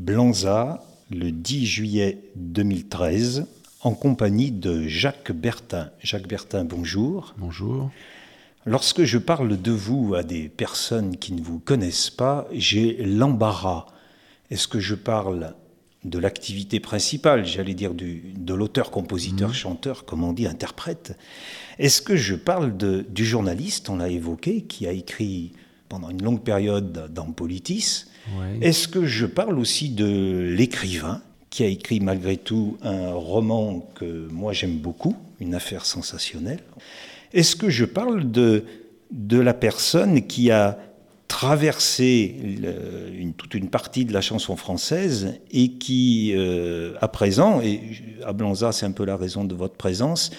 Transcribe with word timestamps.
Blanza, 0.00 0.82
le 1.10 1.30
10 1.30 1.66
juillet 1.66 2.22
2013, 2.36 3.46
en 3.82 3.92
compagnie 3.92 4.50
de 4.50 4.88
Jacques 4.88 5.30
Bertin. 5.30 5.90
Jacques 6.00 6.26
Bertin, 6.26 6.64
bonjour. 6.64 7.34
Bonjour. 7.36 7.90
Lorsque 8.64 9.04
je 9.04 9.18
parle 9.18 9.60
de 9.60 9.72
vous 9.72 10.14
à 10.14 10.22
des 10.22 10.48
personnes 10.48 11.18
qui 11.18 11.34
ne 11.34 11.42
vous 11.42 11.58
connaissent 11.58 12.08
pas, 12.08 12.48
j'ai 12.50 12.96
l'embarras. 13.04 13.88
Est-ce 14.50 14.68
que 14.68 14.80
je 14.80 14.94
parle 14.94 15.54
de 16.04 16.18
l'activité 16.18 16.80
principale, 16.80 17.44
j'allais 17.44 17.74
dire 17.74 17.92
du, 17.92 18.32
de 18.38 18.54
l'auteur, 18.54 18.90
compositeur, 18.90 19.50
mmh. 19.50 19.54
chanteur, 19.54 20.06
comme 20.06 20.24
on 20.24 20.32
dit, 20.32 20.46
interprète? 20.46 21.18
Est-ce 21.78 22.00
que 22.00 22.16
je 22.16 22.36
parle 22.36 22.74
de, 22.74 23.04
du 23.06 23.26
journaliste, 23.26 23.90
on 23.90 23.96
l'a 23.96 24.08
évoqué, 24.08 24.62
qui 24.62 24.86
a 24.86 24.92
écrit 24.92 25.52
pendant 25.90 26.08
une 26.08 26.22
longue 26.22 26.42
période 26.42 27.12
dans 27.12 27.30
Politis 27.32 28.06
Est-ce 28.60 28.88
que 28.88 29.06
je 29.06 29.26
parle 29.26 29.58
aussi 29.58 29.90
de 29.90 30.52
l'écrivain 30.56 31.22
qui 31.48 31.64
a 31.64 31.66
écrit 31.66 32.00
malgré 32.00 32.36
tout 32.36 32.78
un 32.82 33.12
roman 33.12 33.80
que 33.94 34.28
moi 34.30 34.52
j'aime 34.52 34.76
beaucoup, 34.76 35.16
une 35.40 35.54
affaire 35.54 35.84
sensationnelle? 35.84 36.60
Est-ce 37.32 37.56
que 37.56 37.70
je 37.70 37.84
parle 37.84 38.30
de, 38.30 38.64
de 39.10 39.38
la 39.38 39.54
personne 39.54 40.26
qui 40.26 40.50
a 40.50 40.78
traversé 41.30 42.34
toute 43.36 43.54
une 43.54 43.70
partie 43.70 44.04
de 44.04 44.12
la 44.12 44.20
chanson 44.20 44.56
française 44.56 45.34
et 45.52 45.74
qui, 45.74 46.32
euh, 46.34 46.94
à 47.00 47.06
présent, 47.06 47.60
et 47.60 47.80
à 48.26 48.32
Blanza 48.32 48.72
c'est 48.72 48.84
un 48.84 48.90
peu 48.90 49.04
la 49.04 49.16
raison 49.16 49.44
de 49.44 49.54
votre 49.54 49.76
présence, 49.76 50.32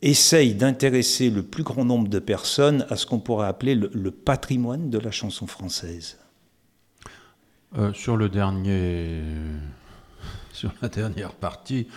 essaye 0.00 0.54
d'intéresser 0.54 1.28
le 1.28 1.42
plus 1.42 1.64
grand 1.64 1.84
nombre 1.84 2.08
de 2.08 2.20
personnes 2.20 2.86
à 2.88 2.94
ce 2.94 3.04
qu'on 3.04 3.18
pourrait 3.18 3.48
appeler 3.48 3.74
le, 3.74 4.10
patrimoine 4.12 4.90
de 4.90 4.98
la 4.98 5.10
chanson 5.10 5.48
française? 5.48 6.18
Euh, 7.76 7.92
Sur 7.92 8.16
le 8.16 8.28
dernier, 8.28 9.22
sur 10.52 10.72
la 10.80 10.88
dernière 10.88 11.32
partie, 11.32 11.88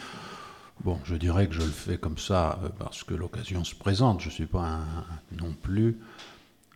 je 1.04 1.16
dirais 1.16 1.48
que 1.48 1.54
je 1.54 1.62
le 1.62 1.68
fais 1.68 1.98
comme 1.98 2.18
ça 2.18 2.60
euh, 2.64 2.70
parce 2.80 3.04
que 3.04 3.14
l'occasion 3.14 3.64
se 3.64 3.76
présente. 3.76 4.22
Je 4.22 4.28
ne 4.28 4.34
suis 4.34 4.46
pas 4.48 4.80
non 5.40 5.54
plus 5.54 5.98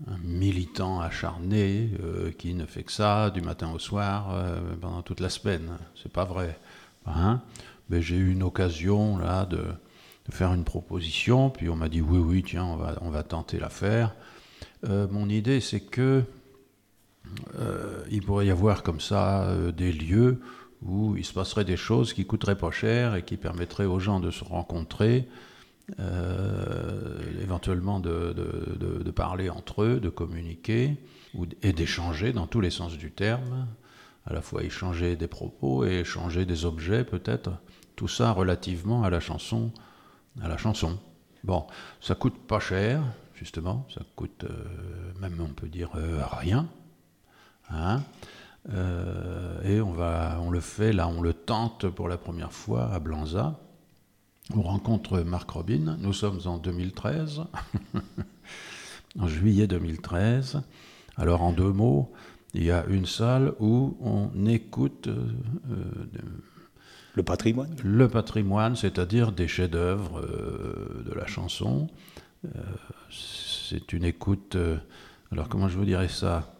un 0.07 0.17
militant 0.19 1.01
acharné 1.01 1.89
euh, 2.03 2.31
qui 2.31 2.53
ne 2.53 2.65
fait 2.65 2.83
que 2.83 2.91
ça 2.91 3.29
du 3.31 3.41
matin 3.41 3.71
au 3.71 3.79
soir 3.79 4.35
pendant 4.81 5.01
toute 5.01 5.19
la 5.19 5.29
semaine. 5.29 5.77
C'est 6.01 6.11
pas 6.11 6.25
vrai. 6.25 6.59
Hein 7.07 7.41
Mais 7.89 8.01
j'ai 8.01 8.15
eu 8.15 8.31
une 8.31 8.43
occasion 8.43 9.17
là 9.17 9.45
de 9.45 9.65
de 10.27 10.33
faire 10.33 10.53
une 10.53 10.63
proposition, 10.63 11.49
puis 11.49 11.69
on 11.69 11.75
m'a 11.75 11.89
dit 11.89 12.01
oui, 12.01 12.17
oui, 12.17 12.43
tiens, 12.43 12.65
on 12.65 12.75
va, 12.75 12.95
on 13.01 13.09
va 13.09 13.23
tenter 13.23 13.59
l'affaire. 13.59 14.15
Euh, 14.89 15.07
mon 15.09 15.29
idée, 15.29 15.61
c'est 15.61 15.79
que 15.79 16.01
euh, 16.01 16.21
il 18.11 18.23
pourrait 18.23 18.47
y 18.47 18.51
avoir 18.51 18.83
comme 18.83 18.99
ça 18.99 19.45
euh, 19.45 19.71
des 19.71 19.91
lieux 19.91 20.39
où 20.81 21.15
il 21.17 21.25
se 21.25 21.33
passerait 21.33 21.65
des 21.65 21.77
choses 21.77 22.13
qui 22.13 22.25
coûteraient 22.25 22.57
pas 22.57 22.71
cher 22.71 23.15
et 23.15 23.23
qui 23.23 23.37
permettraient 23.37 23.85
aux 23.85 23.99
gens 23.99 24.19
de 24.19 24.29
se 24.29 24.43
rencontrer, 24.43 25.27
éventuellement 27.41 27.99
de, 27.99 29.11
parler 29.15 29.49
entre 29.49 29.83
eux, 29.83 29.99
de 29.99 30.09
communiquer 30.09 30.97
ou, 31.33 31.45
et 31.63 31.73
d'échanger 31.73 32.33
dans 32.33 32.45
tous 32.45 32.61
les 32.61 32.69
sens 32.69 32.97
du 32.97 33.11
terme, 33.11 33.67
à 34.27 34.33
la 34.33 34.41
fois 34.41 34.63
échanger 34.63 35.15
des 35.15 35.27
propos 35.27 35.85
et 35.85 36.01
échanger 36.01 36.45
des 36.45 36.65
objets 36.65 37.03
peut-être, 37.03 37.51
tout 37.95 38.09
ça 38.09 38.31
relativement 38.31 39.03
à 39.03 39.09
la 39.09 39.19
chanson 39.19 39.71
à 40.41 40.47
la 40.47 40.57
chanson. 40.57 40.97
Bon, 41.43 41.65
ça 42.01 42.15
coûte 42.15 42.37
pas 42.47 42.59
cher, 42.59 43.01
justement, 43.35 43.87
ça 43.93 44.01
coûte 44.15 44.45
euh, 44.45 45.13
même, 45.19 45.39
on 45.39 45.53
peut 45.53 45.67
dire, 45.67 45.91
euh, 45.95 46.21
rien. 46.31 46.67
Hein 47.69 48.03
euh, 48.73 49.61
et 49.63 49.81
on, 49.81 49.91
va, 49.91 50.39
on 50.41 50.49
le 50.49 50.59
fait, 50.59 50.93
là, 50.93 51.07
on 51.07 51.21
le 51.21 51.33
tente 51.33 51.87
pour 51.87 52.07
la 52.07 52.17
première 52.17 52.51
fois 52.51 52.91
à 52.91 52.99
Blanza. 52.99 53.59
On 54.55 54.61
rencontre 54.61 55.21
Marc 55.21 55.49
Robin, 55.49 55.97
nous 55.99 56.13
sommes 56.13 56.39
en 56.45 56.57
2013, 56.57 57.43
en 59.19 59.27
juillet 59.27 59.67
2013. 59.67 60.61
Alors 61.17 61.41
en 61.41 61.51
deux 61.51 61.71
mots, 61.71 62.11
il 62.53 62.63
y 62.63 62.71
a 62.71 62.85
une 62.85 63.05
salle 63.05 63.53
où 63.59 63.97
on 64.01 64.45
écoute 64.45 65.09
le 67.15 67.23
patrimoine 67.23 67.73
Le 67.81 68.09
patrimoine, 68.09 68.75
c'est-à-dire 68.75 69.31
des 69.31 69.47
chefs-d'œuvre 69.47 70.19
euh, 70.19 71.03
de 71.05 71.13
la 71.13 71.25
chanson. 71.25 71.87
Euh, 72.43 72.49
c'est 73.09 73.93
une 73.93 74.03
écoute. 74.03 74.55
Euh, 74.55 74.77
alors, 75.31 75.47
comment 75.47 75.69
je 75.69 75.77
vous 75.77 75.85
dirais 75.85 76.09
ça? 76.09 76.54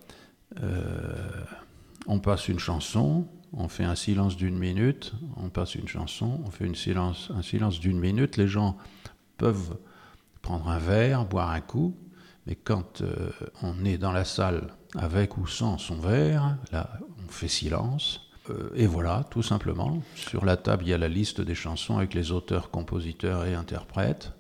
On 2.08 2.20
passe 2.20 2.48
une 2.48 2.60
chanson, 2.60 3.28
on 3.54 3.68
fait 3.68 3.84
un 3.84 3.96
silence 3.96 4.36
d'une 4.36 4.58
minute, 4.58 5.14
on 5.38 5.50
passe 5.50 5.76
une 5.76 5.88
chanson, 5.88 6.42
on 6.46 6.52
fait 6.52 6.66
une 6.66 6.76
silence, 6.76 7.32
un 7.36 7.42
silence 7.42 7.80
d'une 7.80 8.00
minute. 8.00 8.38
Les 8.38 8.48
gens 8.48 8.78
peuvent 9.38 9.78
prendre 10.42 10.70
un 10.70 10.80
verre, 10.80 11.26
boire 11.26 11.50
un 11.50 11.62
coup, 11.62 11.98
mais 12.46 12.56
quand 12.56 13.02
on 13.64 13.84
est 13.86 13.98
dans 13.98 14.12
la 14.12 14.26
salle 14.26 14.74
avec 14.98 15.38
ou 15.38 15.48
sans 15.48 15.78
son 15.78 16.00
verre, 16.00 16.58
là, 16.72 17.00
on 17.26 17.32
fait 17.32 17.48
silence. 17.48 18.30
Euh, 18.50 18.70
et 18.76 18.88
voilà, 18.88 19.26
tout 19.30 19.44
simplement. 19.44 20.02
Sur 20.16 20.46
la 20.46 20.58
table, 20.58 20.84
il 20.86 20.90
y 20.90 20.94
a 20.94 20.98
la 20.98 21.08
liste 21.08 21.42
des 21.42 21.56
chansons 21.56 21.98
avec 21.98 22.14
les 22.14 22.32
auteurs, 22.32 22.70
compositeurs 22.70 23.46
et 23.46 23.56
interprètes. 23.56 24.32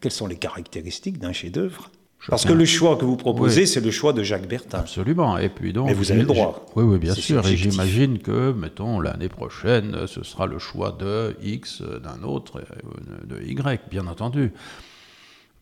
Quelles 0.00 0.12
sont 0.12 0.26
les 0.26 0.38
caractéristiques 0.38 1.18
d'un 1.18 1.32
chef-d'œuvre? 1.32 1.90
Parce 2.28 2.44
que 2.44 2.52
le 2.52 2.64
choix 2.64 2.96
que 2.96 3.04
vous 3.04 3.16
proposez, 3.16 3.66
c'est 3.66 3.80
le 3.80 3.90
choix 3.90 4.12
de 4.12 4.22
Jacques 4.22 4.48
Bertin. 4.48 4.78
Absolument. 4.78 5.38
Et 5.38 5.48
puis 5.48 5.72
donc. 5.72 5.88
Mais 5.88 5.94
vous 5.94 6.10
avez 6.10 6.20
le 6.20 6.26
droit. 6.26 6.66
Oui, 6.76 6.84
oui, 6.84 6.98
bien 6.98 7.14
sûr. 7.14 7.46
Et 7.46 7.56
j'imagine 7.56 8.18
que, 8.18 8.52
mettons, 8.52 9.00
l'année 9.00 9.28
prochaine, 9.28 10.06
ce 10.06 10.22
sera 10.22 10.46
le 10.46 10.58
choix 10.58 10.92
de 10.92 11.36
X, 11.42 11.82
d'un 11.82 12.22
autre, 12.22 12.60
euh, 12.60 13.26
de 13.26 13.42
Y, 13.42 13.88
bien 13.90 14.06
entendu. 14.06 14.52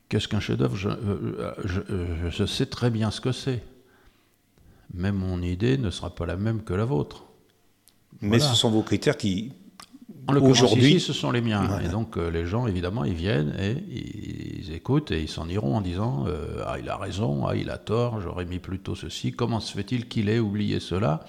Qu'est-ce 0.08 0.28
qu'un 0.28 0.40
chef-d'œuvre 0.40 0.76
je, 0.76 0.90
euh, 0.90 2.30
je, 2.30 2.44
sais 2.44 2.66
très 2.66 2.90
bien 2.90 3.10
ce 3.10 3.20
que 3.20 3.32
c'est. 3.32 3.62
Mais 4.92 5.10
mon 5.10 5.40
idée 5.40 5.78
ne 5.78 5.90
sera 5.90 6.14
pas 6.14 6.26
la 6.26 6.36
même 6.36 6.62
que 6.62 6.74
la 6.74 6.84
vôtre. 6.84 7.24
Mais 8.20 8.38
ce 8.38 8.54
sont 8.54 8.70
vos 8.70 8.82
critères 8.82 9.16
qui, 9.16 9.52
aujourd'hui, 10.28 11.00
ce 11.00 11.12
sont 11.12 11.30
les 11.30 11.40
miens. 11.40 11.80
Et 11.80 11.88
donc 11.88 12.16
euh, 12.16 12.30
les 12.30 12.46
gens, 12.46 12.66
évidemment, 12.66 13.04
ils 13.04 13.14
viennent 13.14 13.54
et 13.58 13.76
ils 13.90 14.72
écoutent 14.72 15.10
et 15.10 15.22
ils 15.22 15.28
s'en 15.28 15.48
iront 15.48 15.76
en 15.76 15.80
disant 15.80 16.24
euh, 16.26 16.62
ah 16.66 16.78
il 16.78 16.88
a 16.88 16.96
raison, 16.96 17.46
ah 17.46 17.56
il 17.56 17.70
a 17.70 17.78
tort, 17.78 18.20
j'aurais 18.20 18.44
mis 18.44 18.58
plutôt 18.58 18.94
ceci. 18.94 19.32
Comment 19.32 19.60
se 19.60 19.72
fait-il 19.72 20.08
qu'il 20.08 20.28
ait 20.28 20.38
oublié 20.38 20.80
cela? 20.80 21.24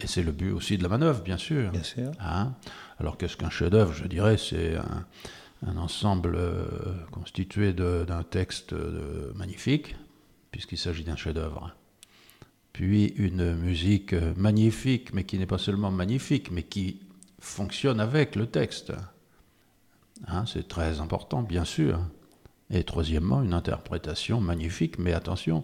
Et 0.00 0.06
c'est 0.06 0.22
le 0.22 0.32
but 0.32 0.50
aussi 0.50 0.78
de 0.78 0.82
la 0.82 0.88
manœuvre, 0.88 1.22
bien 1.22 1.36
sûr. 1.36 1.70
Bien 1.70 1.82
sûr. 1.82 2.10
Hein? 2.20 2.54
Alors 2.98 3.18
qu'est-ce 3.18 3.36
qu'un 3.36 3.50
chef-d'œuvre? 3.50 3.92
Je 3.92 4.06
dirais 4.06 4.36
c'est 4.36 4.74
un, 4.76 5.76
ensemble 5.76 6.34
euh, 6.36 6.64
constitué 7.12 7.72
d'un 7.72 8.22
texte 8.22 8.74
magnifique, 9.34 9.96
puisqu'il 10.50 10.78
s'agit 10.78 11.04
d'un 11.04 11.16
chef-d'œuvre 11.16 11.74
puis 12.72 13.06
une 13.16 13.54
musique 13.54 14.14
magnifique, 14.36 15.14
mais 15.14 15.24
qui 15.24 15.38
n'est 15.38 15.46
pas 15.46 15.56
seulement 15.56 15.90
magnifique, 15.90 16.50
mais 16.50 16.62
qui 16.62 17.00
fonctionne 17.38 18.00
avec 18.00 18.36
le 18.36 18.46
texte. 18.46 18.92
Hein, 20.28 20.44
c'est 20.46 20.68
très 20.68 21.00
important, 21.00 21.42
bien 21.42 21.64
sûr. 21.64 22.00
Et 22.70 22.82
troisièmement, 22.84 23.42
une 23.42 23.54
interprétation 23.54 24.40
magnifique, 24.40 24.98
mais 24.98 25.12
attention, 25.12 25.62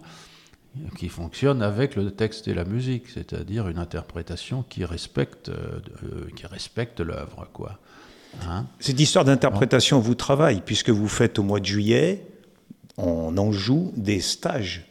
qui 0.97 1.09
fonctionne 1.09 1.61
avec 1.61 1.95
le 1.95 2.11
texte 2.11 2.47
et 2.47 2.53
la 2.53 2.65
musique, 2.65 3.09
c'est-à-dire 3.09 3.67
une 3.67 3.77
interprétation 3.77 4.63
qui 4.63 4.85
respecte, 4.85 5.49
euh, 5.49 7.03
l'œuvre. 7.03 7.47
Hein. 8.47 8.65
Cette 8.79 8.99
histoire 8.99 9.25
d'interprétation 9.25 9.99
vous 9.99 10.15
travaille, 10.15 10.61
puisque 10.61 10.89
vous 10.89 11.07
faites 11.07 11.37
au 11.39 11.43
mois 11.43 11.59
de 11.59 11.65
juillet, 11.65 12.25
on 12.97 13.37
en 13.37 13.51
joue 13.51 13.91
des 13.95 14.19
stages 14.19 14.87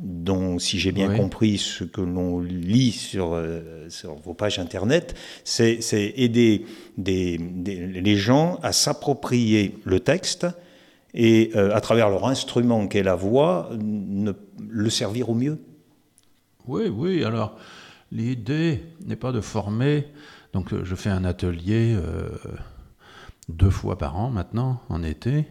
dont, 0.00 0.58
si 0.58 0.78
j'ai 0.78 0.92
bien 0.92 1.16
compris 1.16 1.58
ce 1.58 1.84
que 1.84 2.00
l'on 2.00 2.40
lit 2.40 2.92
sur, 2.92 3.32
euh, 3.32 3.88
sur, 3.88 4.14
vos 4.16 4.34
pages 4.34 4.58
internet, 4.58 5.14
c'est 5.44 5.80
aider 6.16 6.66
des, 6.98 7.38
les 7.38 8.16
gens 8.16 8.58
à 8.62 8.72
s'approprier 8.72 9.78
le 9.84 10.00
texte 10.00 10.46
et, 11.14 11.50
euh, 11.56 11.74
à 11.74 11.80
travers 11.80 12.10
leur 12.10 12.26
instrument 12.26 12.86
qu'est 12.88 13.02
la 13.02 13.14
voix, 13.14 13.70
ne, 13.78 14.32
le 14.68 14.90
servir 14.90 15.30
au 15.30 15.34
mieux. 15.34 15.58
Oui, 16.66 16.88
oui. 16.88 17.24
Alors, 17.24 17.56
l'idée 18.12 18.82
n'est 19.06 19.16
pas 19.16 19.32
de 19.32 19.40
former. 19.40 20.08
Donc, 20.52 20.74
je 20.82 20.94
fais 20.94 21.10
un 21.10 21.24
atelier 21.24 21.94
euh, 21.94 22.28
deux 23.48 23.70
fois 23.70 23.96
par 23.96 24.16
an 24.16 24.30
maintenant, 24.30 24.82
en 24.90 25.02
été 25.02 25.46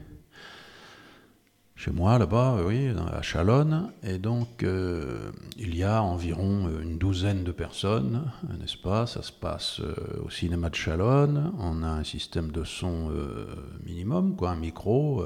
chez 1.86 1.92
moi 1.92 2.18
là-bas, 2.18 2.58
oui, 2.66 2.90
à 3.14 3.22
Chalonne. 3.22 3.92
Et 4.02 4.18
donc, 4.18 4.64
euh, 4.64 5.30
il 5.56 5.76
y 5.76 5.84
a 5.84 6.02
environ 6.02 6.68
une 6.82 6.98
douzaine 6.98 7.44
de 7.44 7.52
personnes, 7.52 8.24
n'est-ce 8.60 8.78
pas? 8.78 9.06
Ça 9.06 9.22
se 9.22 9.32
passe 9.32 9.82
euh, 9.82 9.94
au 10.26 10.32
cinéma 10.32 10.72
de 10.72 10.76
Chalonne. 10.76 11.54
On 11.60 11.84
a 11.84 11.90
un 11.90 12.04
système 12.04 12.52
de 12.52 12.64
son 12.64 13.12
euh, 13.12 13.46
minimum, 13.86 14.36
quoi, 14.36 14.50
un 14.50 14.56
micro. 14.56 15.24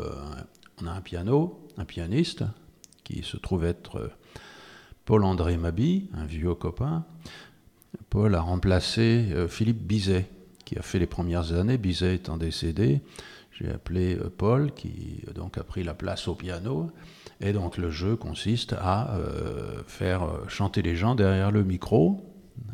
on 0.81 0.87
a 0.87 0.91
un 0.91 0.99
piano, 0.99 1.65
un 1.77 1.85
pianiste, 1.85 2.43
qui 3.05 3.23
se 3.23 3.37
trouve 3.37 3.63
être 3.63 4.11
Paul-André 5.05 5.55
Mabi, 5.55 6.09
un 6.13 6.25
vieux 6.25 6.55
copain. 6.55 7.05
Paul 8.09 8.35
a 8.35 8.41
remplacé 8.41 9.29
euh, 9.31 9.47
Philippe 9.47 9.87
Bizet, 9.87 10.27
qui 10.65 10.77
a 10.77 10.81
fait 10.81 10.99
les 10.99 11.07
premières 11.07 11.53
années, 11.53 11.77
Bizet 11.77 12.15
étant 12.15 12.35
décédé. 12.35 13.01
J'ai 13.59 13.69
appelé 13.69 14.15
euh, 14.15 14.33
Paul, 14.35 14.71
qui 14.73 15.23
donc 15.35 15.57
a 15.57 15.63
pris 15.63 15.83
la 15.83 15.93
place 15.93 16.27
au 16.27 16.35
piano. 16.35 16.91
Et 17.41 17.53
donc 17.53 17.77
le 17.77 17.89
jeu 17.89 18.15
consiste 18.15 18.73
à 18.73 19.17
faire 19.87 20.23
chanter 20.49 20.81
les 20.81 20.97
gens 20.97 21.15
derrière 21.15 21.51
le 21.51 21.63
micro. 21.63 22.19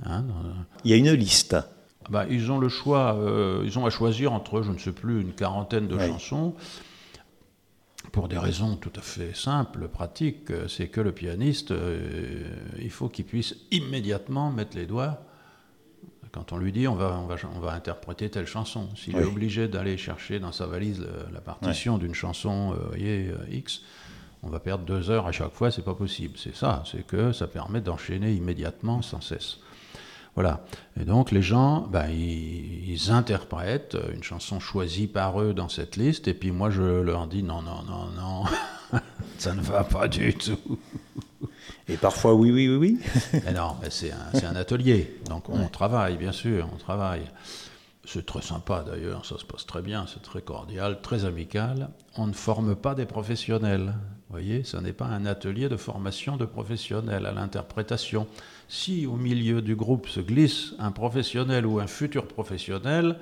Hein, 0.04 0.26
Il 0.84 0.90
y 0.90 0.94
a 0.96 0.98
une 0.98 1.12
liste. 1.12 1.56
Bah, 2.10 2.26
ils 2.28 2.52
ont 2.52 2.58
le 2.58 2.68
choix, 2.68 3.16
ils 3.64 3.78
ont 3.78 3.86
à 3.86 3.92
choisir 3.92 4.34
entre, 4.34 4.64
je 4.64 4.72
ne 4.72 4.80
sais 4.80 4.92
plus, 4.92 5.22
une 5.22 5.34
quarantaine 5.34 5.88
de 5.88 6.00
chansons 6.00 6.56
pour 8.16 8.30
des 8.30 8.38
raisons 8.38 8.78
tout 8.78 8.94
à 8.96 9.02
fait 9.02 9.36
simples, 9.36 9.90
pratiques, 9.90 10.50
euh, 10.50 10.70
c'est 10.70 10.88
que 10.88 11.02
le 11.02 11.12
pianiste, 11.12 11.72
euh, 11.72 12.48
il 12.80 12.90
faut 12.90 13.10
qu'il 13.10 13.26
puisse 13.26 13.56
immédiatement 13.72 14.52
mettre 14.52 14.78
les 14.78 14.86
doigts 14.86 15.22
quand 16.36 16.52
on 16.52 16.58
lui 16.58 16.74
dit 16.74 16.88
on 16.88 16.96
va, 16.96 17.18
on 17.18 17.28
va, 17.28 17.36
on 17.56 17.60
va 17.60 17.72
interpréter 17.72 18.30
telle 18.30 18.46
chanson. 18.46 18.90
S'il 18.96 19.16
est 19.16 19.24
obligé 19.24 19.70
d'aller 19.70 19.98
chercher 19.98 20.40
dans 20.40 20.52
sa 20.52 20.66
valise 20.66 21.02
la 21.34 21.40
partition 21.40 21.98
d'une 21.98 22.14
chanson 22.14 22.74
euh, 22.74 22.90
voyez, 22.90 23.32
X, 23.50 23.82
on 24.44 24.50
va 24.50 24.60
perdre 24.60 24.84
deux 24.84 25.10
heures 25.10 25.28
à 25.28 25.32
chaque 25.32 25.54
fois, 25.54 25.72
c'est 25.72 25.82
pas 25.82 25.96
possible. 25.96 26.38
C'est 26.38 26.56
ça, 26.56 26.84
c'est 26.86 27.08
que 27.08 27.32
ça 27.32 27.48
permet 27.48 27.80
d'enchaîner 27.80 28.34
immédiatement 28.34 29.02
sans 29.02 29.22
cesse. 29.22 29.60
Voilà. 30.36 30.66
Et 31.00 31.06
donc 31.06 31.32
les 31.32 31.42
gens, 31.42 31.88
ben, 31.90 32.10
ils, 32.10 33.12
interprètent 33.12 33.98
une 34.14 34.24
chanson 34.24 34.60
choisie 34.60 35.08
par 35.08 35.42
eux 35.42 35.54
dans 35.54 35.70
cette 35.70 35.96
liste, 35.96 36.28
et 36.28 36.34
puis 36.34 36.52
moi 36.52 36.70
je 36.70 36.82
leur 36.82 37.28
dis 37.28 37.44
non, 37.44 37.62
non, 37.62 37.84
non, 37.84 38.08
non, 38.18 39.00
ça 39.38 39.54
ne 39.54 39.62
va 39.62 39.86
pas 39.86 40.10
du 40.10 40.34
tout. 40.34 40.80
Et 41.88 41.98
parfois 41.98 42.34
oui, 42.34 42.52
oui, 42.52 42.68
oui, 42.68 42.76
oui. 42.76 43.00
mais 43.46 43.54
non, 43.54 43.76
mais 43.82 43.90
c'est 43.90 44.12
un, 44.12 44.48
un, 44.48 44.56
atelier, 44.56 45.20
donc 45.30 45.50
on 45.50 45.68
travaille, 45.68 46.18
bien 46.18 46.32
sûr, 46.32 46.68
on 46.74 46.78
travaille. 46.78 47.30
C'est 48.08 48.26
très 48.26 48.42
sympa 48.42 48.84
d'ailleurs, 48.84 49.26
ça 49.26 49.38
se 49.38 49.46
passe 49.46 49.66
très 49.66 49.82
bien, 49.82 50.06
c'est 50.08 50.22
très 50.22 50.42
cordial, 50.42 51.02
très 51.02 51.26
amical. 51.26 51.90
On 52.18 52.28
ne 52.28 52.34
forme 52.34 52.76
pas 52.76 52.94
des 52.94 53.06
professionnels. 53.06 53.96
Vous 54.30 54.32
voyez, 54.42 54.64
ce 54.64 54.78
n'est 54.78 54.94
pas 54.94 55.06
un 55.06 55.26
atelier 55.26 55.70
de 55.70 55.78
formation 55.78 56.38
de 56.38 56.46
professionnels 56.46 57.26
à 57.26 57.32
l'interprétation. 57.32 58.28
Si 58.68 59.06
au 59.06 59.16
milieu 59.16 59.62
du 59.62 59.76
groupe 59.76 60.08
se 60.08 60.20
glisse 60.20 60.74
un 60.80 60.92
professionnel 60.92 61.66
ou 61.66 61.80
un 61.80 61.88
futur 61.88 62.28
professionnel, 62.28 63.18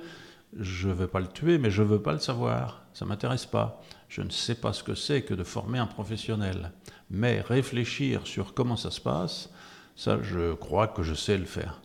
je 0.58 0.88
ne 0.88 0.94
vais 0.94 1.06
pas 1.06 1.20
le 1.20 1.28
tuer, 1.28 1.58
mais 1.58 1.70
je 1.70 1.82
ne 1.82 1.88
veux 1.88 2.02
pas 2.02 2.12
le 2.12 2.18
savoir. 2.18 2.82
Ça 2.92 3.04
ne 3.04 3.10
m'intéresse 3.10 3.46
pas. 3.46 3.82
Je 4.08 4.22
ne 4.22 4.30
sais 4.30 4.54
pas 4.54 4.72
ce 4.72 4.82
que 4.82 4.94
c'est 4.94 5.22
que 5.22 5.34
de 5.34 5.44
former 5.44 5.78
un 5.78 5.86
professionnel. 5.86 6.72
Mais 7.10 7.40
réfléchir 7.40 8.22
sur 8.26 8.54
comment 8.54 8.76
ça 8.76 8.90
se 8.90 9.00
passe, 9.00 9.50
ça, 9.96 10.18
je 10.22 10.54
crois 10.54 10.88
que 10.88 11.02
je 11.02 11.14
sais 11.14 11.38
le 11.38 11.44
faire. 11.44 11.80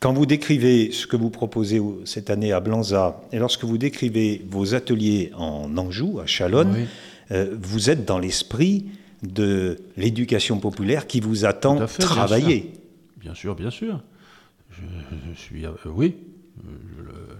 Quand 0.00 0.12
vous 0.12 0.26
décrivez 0.26 0.92
ce 0.92 1.06
que 1.06 1.16
vous 1.16 1.30
proposez 1.30 1.82
cette 2.04 2.30
année 2.30 2.52
à 2.52 2.60
Blanza, 2.60 3.20
et 3.32 3.38
lorsque 3.38 3.64
vous 3.64 3.78
décrivez 3.78 4.44
vos 4.48 4.74
ateliers 4.74 5.32
en 5.36 5.76
Anjou, 5.76 6.20
à 6.20 6.26
Chalonne, 6.26 6.86
euh, 7.32 7.56
vous 7.60 7.90
êtes 7.90 8.04
dans 8.04 8.18
l'esprit 8.18 8.86
de 9.22 9.76
l'éducation 9.96 10.60
populaire 10.60 11.08
qui 11.08 11.20
vous 11.20 11.44
attend 11.44 11.84
travailler. 11.98 12.72
Bien 13.16 13.34
sûr, 13.34 13.56
bien 13.56 13.70
sûr. 13.70 14.00
Je, 14.70 15.34
suis. 15.34 15.66
Euh, 15.66 15.72
oui. 15.86 16.16
Je, 16.96 17.02
le, 17.02 17.38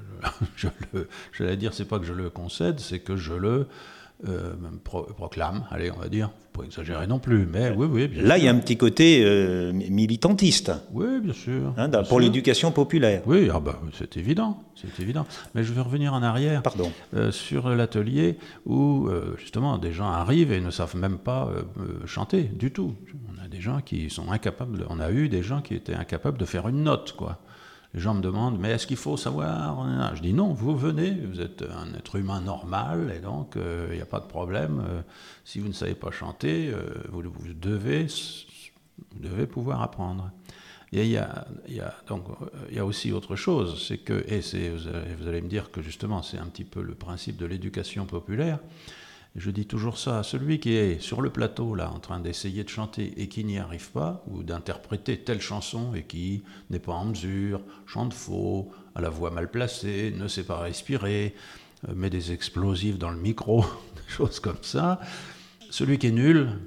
je 0.56 0.69
j'allais 1.32 1.56
dire, 1.56 1.75
c'est 1.75 1.84
pas 1.84 2.00
que 2.00 2.06
je 2.06 2.12
le 2.12 2.28
concède, 2.31 2.81
c'est 2.81 2.99
que 2.99 3.16
je 3.16 3.34
le 3.34 3.66
euh, 4.26 4.55
proclame, 4.82 5.65
allez, 5.70 5.93
on 5.93 5.99
va 5.99 6.09
dire, 6.09 6.31
faut 6.53 6.62
pas 6.62 6.67
exagérer 6.67 7.06
non 7.06 7.20
plus, 7.20 7.47
mais 7.47 7.70
oui, 7.70 7.87
oui. 7.88 8.09
Bien 8.09 8.25
Là, 8.25 8.37
il 8.37 8.43
y 8.43 8.49
a 8.49 8.50
un 8.50 8.59
petit 8.59 8.76
côté 8.76 9.23
euh, 9.25 9.73
militantiste. 9.73 10.73
Oui, 10.93 11.20
bien 11.20 11.32
sûr. 11.32 11.73
Hein, 11.76 11.88
pour 12.09 12.19
l'éducation 12.19 12.73
populaire. 12.73 13.23
Oui, 13.26 13.49
ah 13.53 13.61
bah, 13.61 13.81
c'est 13.97 14.17
évident, 14.17 14.65
c'est 14.75 15.00
évident. 15.00 15.25
Mais 15.55 15.62
je 15.62 15.73
vais 15.73 15.82
revenir 15.82 16.15
en 16.15 16.23
arrière 16.25 16.62
Pardon. 16.62 16.91
Euh, 17.15 17.31
sur 17.31 17.69
l'atelier 17.69 18.38
où, 18.67 19.09
justement, 19.38 19.79
des 19.79 19.93
gens 19.93 20.09
arrivent 20.09 20.50
et 20.50 20.61
ne 20.61 20.73
savent 20.73 20.97
même 20.97 21.19
pas 21.19 21.50
chanter 22.05 22.43
du 22.43 22.73
tout. 22.73 22.97
On 23.32 23.44
a 23.44 23.47
des 23.47 23.61
gens 23.61 23.81
qui 23.81 24.11
sont 24.11 24.32
incapables, 24.32 24.85
on 24.91 24.99
a 24.99 25.12
eu 25.12 25.29
des 25.29 25.44
gens 25.44 25.61
qui 25.61 25.75
étaient 25.75 25.94
incapables 25.94 26.38
de 26.38 26.44
faire 26.44 26.67
une 26.67 26.82
note, 26.82 27.15
quoi. 27.17 27.38
Les 27.94 28.00
gens 28.00 28.14
me 28.14 28.20
demandent, 28.20 28.58
mais 28.58 28.73
est-ce 28.73 28.87
qu'il 28.87 28.99
faut 28.99 29.17
savoir? 29.17 30.14
Je 30.14 30.20
dis 30.20 30.35
non, 30.35 30.52
vous 30.52 30.76
venez, 30.76 31.11
vous 31.11 31.40
êtes 31.40 31.62
un 31.62 31.94
être 31.94 32.17
humain 32.17 32.40
normal, 32.40 33.12
et 33.17 33.20
donc 33.20 33.52
il 33.56 33.62
euh, 33.62 33.94
n'y 33.94 34.02
a 34.02 34.06
pas 34.06 34.20
de 34.20 34.26
problème. 34.26 34.85
Euh, 34.87 35.00
si 35.44 35.58
vous 35.58 35.69
ne 35.69 35.73
savez 35.73 35.94
pas 35.94 36.11
chanter, 36.11 36.70
euh, 36.70 36.82
vous, 37.11 37.23
devez, 37.55 38.06
vous 39.12 39.20
devez 39.20 39.46
pouvoir 39.46 39.81
apprendre. 39.81 40.31
Il 40.93 41.05
y 41.06 41.17
a, 41.19 41.46
y 41.69 42.79
a 42.79 42.85
aussi 42.85 43.12
autre 43.12 43.37
chose, 43.37 43.87
c'est 43.87 43.99
que, 43.99 44.25
et 44.26 44.41
vous 44.70 44.88
allez, 44.88 45.14
vous 45.20 45.29
allez 45.29 45.43
me 45.43 45.49
dire 45.49 45.70
que 45.70 45.82
justement 45.82 46.23
c'est 46.23 46.38
un 46.38 46.46
petit 46.46 46.64
peu 46.64 46.82
le 46.82 46.94
principe 46.94 47.37
de 47.37 47.44
l'éducation 47.44 48.06
populaire, 48.06 48.58
je 49.36 49.50
dis 49.50 49.66
toujours 49.66 49.98
ça, 49.98 50.22
celui 50.22 50.58
qui 50.58 50.75
est 50.75 51.00
sur 51.00 51.20
le 51.20 51.30
plateau, 51.30 51.75
là, 51.75 51.90
en 51.90 52.00
train 52.00 52.20
d'essayer 52.20 52.64
de 52.64 52.69
chanter 52.69 53.20
et 53.20 53.28
qui 53.28 53.44
n'y 53.44 53.58
arrive 53.58 53.90
pas, 53.90 54.25
ou 54.26 54.42
d'interpréter 54.42 55.19
telle 55.19 55.40
chanson 55.40 55.94
et 55.94 56.02
qui 56.02 56.42
n'est 56.70 56.78
pas 56.78 56.94
en 56.94 57.06
mesure, 57.06 57.60
chante 57.86 58.14
faux, 58.14 58.70
a 58.94 59.00
la 59.00 59.10
voix 59.10 59.30
mal 59.30 59.50
placée, 59.50 60.12
ne 60.16 60.28
sait 60.28 60.44
pas 60.44 60.58
respirer, 60.58 61.34
euh, 61.88 61.94
met 61.94 62.10
des 62.10 62.32
explosifs 62.32 62.98
dans 62.98 63.10
le 63.10 63.19
micro, 63.19 63.62
des 63.96 64.12
choses 64.12 64.40
comme 64.40 64.62
ça, 64.62 65.00
celui 65.70 65.98
qui 65.98 66.08
est 66.08 66.12
nul, 66.12 66.58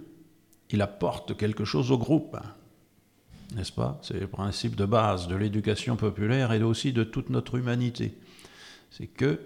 il 0.69 0.81
apporte 0.81 1.35
quelque 1.35 1.65
chose 1.65 1.91
au 1.91 1.97
groupe. 1.97 2.37
N'est-ce 3.55 3.73
pas? 3.73 3.99
C'est 4.01 4.19
le 4.19 4.27
principe 4.27 4.75
de 4.75 4.85
base 4.85 5.27
de 5.27 5.35
l'éducation 5.35 5.97
populaire 5.97 6.53
et 6.53 6.63
aussi 6.63 6.93
de 6.93 7.03
toute 7.03 7.29
notre 7.29 7.55
humanité. 7.55 8.13
C'est 8.91 9.07
que 9.07 9.41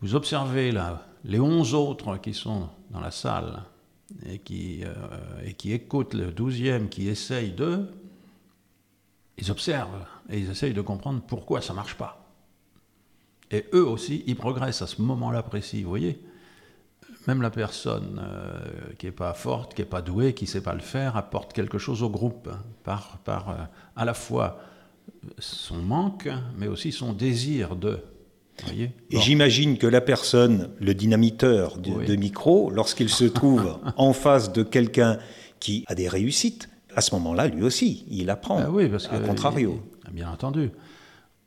vous 0.00 0.14
observez 0.14 0.70
là, 0.70 1.04
les 1.24 1.40
onze 1.40 1.74
autres 1.74 2.16
qui 2.18 2.34
sont 2.34 2.68
dans 2.90 3.00
la 3.00 3.10
salle 3.10 3.62
et 4.26 4.38
qui, 4.38 4.84
euh, 4.84 4.92
et 5.44 5.54
qui 5.54 5.72
écoutent 5.72 6.14
le 6.14 6.32
douzième 6.32 6.88
qui 6.88 7.08
essaye 7.08 7.52
de, 7.52 7.86
ils 9.38 9.50
observent 9.50 10.06
et 10.28 10.38
ils 10.38 10.50
essayent 10.50 10.74
de 10.74 10.82
comprendre 10.82 11.22
pourquoi 11.26 11.60
ça 11.60 11.72
ne 11.72 11.76
marche 11.76 11.96
pas. 11.96 12.18
Et 13.50 13.66
eux 13.74 13.86
aussi, 13.86 14.24
ils 14.26 14.36
progressent 14.36 14.82
à 14.82 14.86
ce 14.86 15.00
moment-là 15.02 15.42
précis, 15.42 15.82
vous 15.82 15.88
voyez 15.90 16.22
même 17.26 17.42
la 17.42 17.50
personne 17.50 18.20
euh, 18.22 18.94
qui 18.98 19.06
n'est 19.06 19.12
pas 19.12 19.34
forte, 19.34 19.74
qui 19.74 19.82
n'est 19.82 19.88
pas 19.88 20.02
douée, 20.02 20.34
qui 20.34 20.44
ne 20.44 20.48
sait 20.48 20.62
pas 20.62 20.74
le 20.74 20.80
faire, 20.80 21.16
apporte 21.16 21.52
quelque 21.52 21.78
chose 21.78 22.02
au 22.02 22.10
groupe 22.10 22.50
par, 22.82 23.18
par 23.18 23.50
euh, 23.50 23.54
à 23.96 24.04
la 24.04 24.14
fois 24.14 24.58
son 25.38 25.76
manque, 25.76 26.28
mais 26.56 26.66
aussi 26.66 26.92
son 26.92 27.12
désir 27.12 27.76
de. 27.76 28.00
Et 28.70 28.90
j'imagine 29.10 29.78
que 29.78 29.86
la 29.86 30.00
personne, 30.00 30.70
le 30.80 30.94
dynamiteur 30.94 31.78
de, 31.78 32.16
micro, 32.16 32.70
lorsqu'il 32.70 33.08
se 33.08 33.24
trouve 33.24 33.78
en 33.96 34.12
face 34.12 34.52
de 34.52 34.62
quelqu'un 34.62 35.18
qui 35.58 35.84
a 35.88 35.94
des 35.94 36.08
réussites, 36.08 36.68
à 36.94 37.00
ce 37.00 37.14
moment-là, 37.14 37.48
lui 37.48 37.62
aussi, 37.62 38.04
il 38.10 38.30
apprend. 38.30 38.58
Ah 38.58 38.70
oui, 38.70 38.88
parce 38.88 39.08
que, 39.08 39.14
à 39.14 39.20
contrario. 39.20 39.80
bien 40.12 40.30
entendu. 40.30 40.70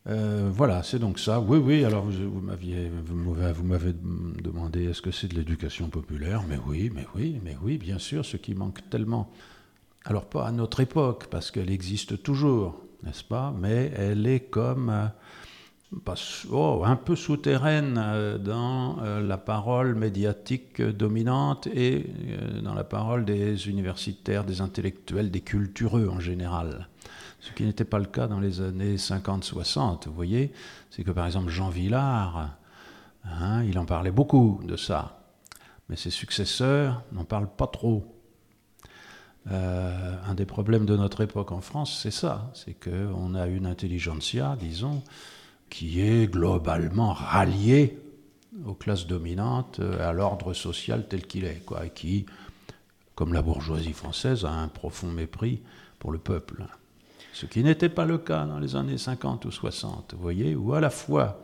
Euh, 0.08 0.50
voilà, 0.52 0.84
c'est 0.84 1.00
donc 1.00 1.20
ça. 1.20 1.40
Oui, 1.40 1.58
oui, 1.58 1.84
alors 1.84 2.04
vous, 2.04 2.30
vous 2.30 2.42
m'aviez 2.42 2.92
vous 3.06 3.64
m'avez 3.64 3.94
demandé 3.94 4.86
est-ce 4.86 5.02
que 5.02 5.12
c'est 5.12 5.28
de 5.28 5.36
l'éducation 5.36 5.90
populaire? 5.90 6.44
Mais 6.48 6.60
oui, 6.68 6.92
mais 6.94 7.08
oui, 7.16 7.40
mais 7.44 7.56
oui, 7.62 7.78
bien 7.78 7.98
sûr, 7.98 8.26
ce 8.26 8.38
qui 8.38 8.54
manque 8.54 8.88
tellement. 8.90 9.32
Alors 10.04 10.26
pas 10.26 10.48
à 10.48 10.52
notre 10.52 10.80
époque, 10.80 11.26
parce 11.32 11.50
qu'elle 11.50 11.72
existe 11.72 12.22
toujours, 12.22 12.84
n'est-ce 13.04 13.24
pas? 13.24 13.54
Mais 13.60 13.92
elle 13.96 14.28
est 14.28 14.42
comme 14.42 14.90
euh, 14.90 15.08
oh, 16.51 16.84
un 16.86 16.96
peu 16.96 17.15
souterraine 17.15 17.98
euh, 17.98 18.38
dans 18.38 19.00
euh, 19.01 19.22
la 19.22 19.38
parole 19.38 19.96
médiatique 19.96 20.82
dominante 20.82 21.68
et 21.68 22.08
euh, 22.30 22.62
dans 22.62 22.74
la 22.74 22.84
parole 22.84 23.25
des 23.25 23.70
universitaires, 23.70 24.44
des 24.44 24.62
intellectuels, 24.62 25.32
des 25.32 25.42
cultureux 25.42 26.10
en 26.10 26.20
général. 26.20 26.88
Ce 27.39 27.51
qui 27.51 27.63
n'était 27.63 27.86
pas 27.86 28.00
le 28.00 28.06
cas 28.06 28.27
dans 28.27 28.39
les 28.39 28.62
années 28.62 28.96
50-60, 28.96 30.08
vous 30.08 30.13
voyez. 30.13 30.51
C'est 30.89 31.04
que 31.04 31.12
par 31.12 31.25
exemple 31.25 31.50
Jean 31.50 31.70
Villard, 31.70 32.58
hein, 33.24 33.63
il 33.63 33.77
en 33.77 33.86
parlait 33.86 34.12
beaucoup 34.12 34.62
de 34.63 34.75
ça. 34.75 35.20
Mais 35.88 35.96
ses 35.96 36.10
successeurs 36.10 37.04
n'en 37.12 37.25
parlent 37.25 37.54
pas 37.56 37.68
trop. 37.68 38.12
un 39.48 40.34
des 40.34 40.48
problèmes 40.48 40.88
de 40.88 40.98
notre 40.98 41.22
époque 41.22 41.51
en 41.51 41.62
France, 41.62 42.00
c'est 42.01 42.10
ça, 42.10 42.51
c'est 42.56 42.74
qu'on 42.74 43.36
a 43.36 43.46
une 43.46 43.68
intelligentsia, 43.68 44.58
disons, 44.60 45.04
qui 45.69 46.01
est 46.01 46.31
globalement 46.31 47.13
rallié 47.13 48.00
aux 48.65 48.74
classes 48.74 49.07
dominantes, 49.07 49.81
à 50.00 50.13
l'ordre 50.13 50.53
social 50.53 51.07
tel 51.07 51.27
qu'il 51.27 51.45
est, 51.45 51.63
quoi, 51.65 51.86
et 51.86 51.89
qui, 51.89 52.25
comme 53.15 53.34
la 53.34 53.41
bourgeoisie 53.41 53.93
française, 53.93 54.45
a 54.45 54.51
un 54.51 54.67
profond 54.67 55.12
mépris 55.12 55.62
pour 56.00 56.12
le 56.12 56.17
peuple. 56.17 56.63
Ce 57.34 57.45
qui 57.45 57.63
n'était 57.63 57.89
pas 57.89 58.05
le 58.05 58.17
cas 58.17 58.45
dans 58.45 58.60
les 58.60 58.77
années 58.77 58.98
50 58.98 59.45
ou 59.45 59.51
60, 59.51 60.13
vous 60.15 60.22
voyez, 60.22 60.55
où 60.55 60.74
à 60.74 60.79
la 60.79 60.89
fois 60.89 61.41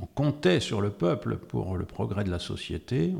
on 0.00 0.06
comptait 0.06 0.60
sur 0.60 0.80
le 0.80 0.90
peuple 0.90 1.36
pour 1.36 1.76
le 1.76 1.84
progrès 1.84 2.24
de 2.24 2.30
la 2.30 2.38
société, 2.38 3.14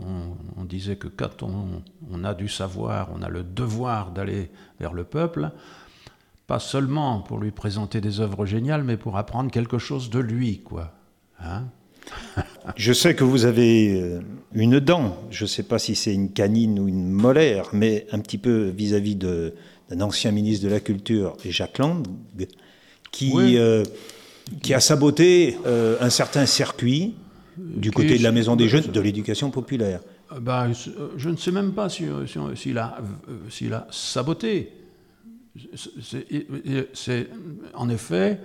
on, 0.56 0.64
disait 0.64 0.96
que 0.96 1.08
quand 1.08 1.42
on, 1.42 2.24
a 2.24 2.34
du 2.34 2.48
savoir, 2.48 3.08
on 3.14 3.22
a 3.22 3.28
le 3.28 3.42
devoir 3.42 4.10
d'aller 4.10 4.50
vers 4.80 4.92
le 4.92 5.04
peuple, 5.04 5.50
pas 6.46 6.58
seulement 6.58 7.20
pour 7.20 7.38
lui 7.38 7.50
présenter 7.50 8.00
des 8.00 8.20
œuvres 8.20 8.46
géniales, 8.46 8.84
mais 8.84 8.96
pour 8.96 9.16
apprendre 9.16 9.50
quelque 9.50 9.78
chose 9.78 10.10
de 10.10 10.20
lui, 10.20 10.60
quoi. 10.60 10.92
Hein? 11.40 11.64
Je 12.76 12.92
sais 12.92 13.14
que 13.14 13.24
vous 13.24 13.44
avez 13.44 14.00
euh, 14.00 14.20
une 14.54 14.80
dent, 14.80 15.16
je 15.30 15.44
ne 15.44 15.48
sais 15.48 15.62
pas 15.62 15.78
si 15.78 15.94
c'est 15.94 16.14
une 16.14 16.32
canine 16.32 16.78
ou 16.78 16.88
une 16.88 17.10
molaire, 17.10 17.68
mais 17.72 18.06
un 18.12 18.20
petit 18.20 18.38
peu 18.38 18.68
vis-à-vis 18.68 19.16
d'un 19.16 20.00
ancien 20.00 20.30
ministre 20.30 20.64
de 20.64 20.70
la 20.70 20.80
Culture, 20.80 21.36
Jacques 21.44 21.78
Lang, 21.78 22.06
qui, 23.10 23.32
euh, 23.36 23.84
qui 24.62 24.74
a 24.74 24.80
saboté 24.80 25.56
euh, 25.66 25.96
un 26.00 26.10
certain 26.10 26.46
circuit 26.46 27.14
du 27.56 27.90
côté 27.90 28.18
de 28.18 28.22
la 28.22 28.32
Maison 28.32 28.56
des 28.56 28.68
Jeunes 28.68 28.90
de 28.92 29.00
l'éducation 29.00 29.50
populaire. 29.50 30.00
Bah, 30.40 30.68
je 31.16 31.28
ne 31.28 31.36
sais 31.36 31.52
même 31.52 31.72
pas 31.72 31.88
s'il 31.88 32.10
si, 32.56 32.76
a, 32.76 32.98
a, 33.72 33.86
saboté. 33.90 34.72
C'est 36.94 37.28
en 37.74 37.88
effet 37.88 38.40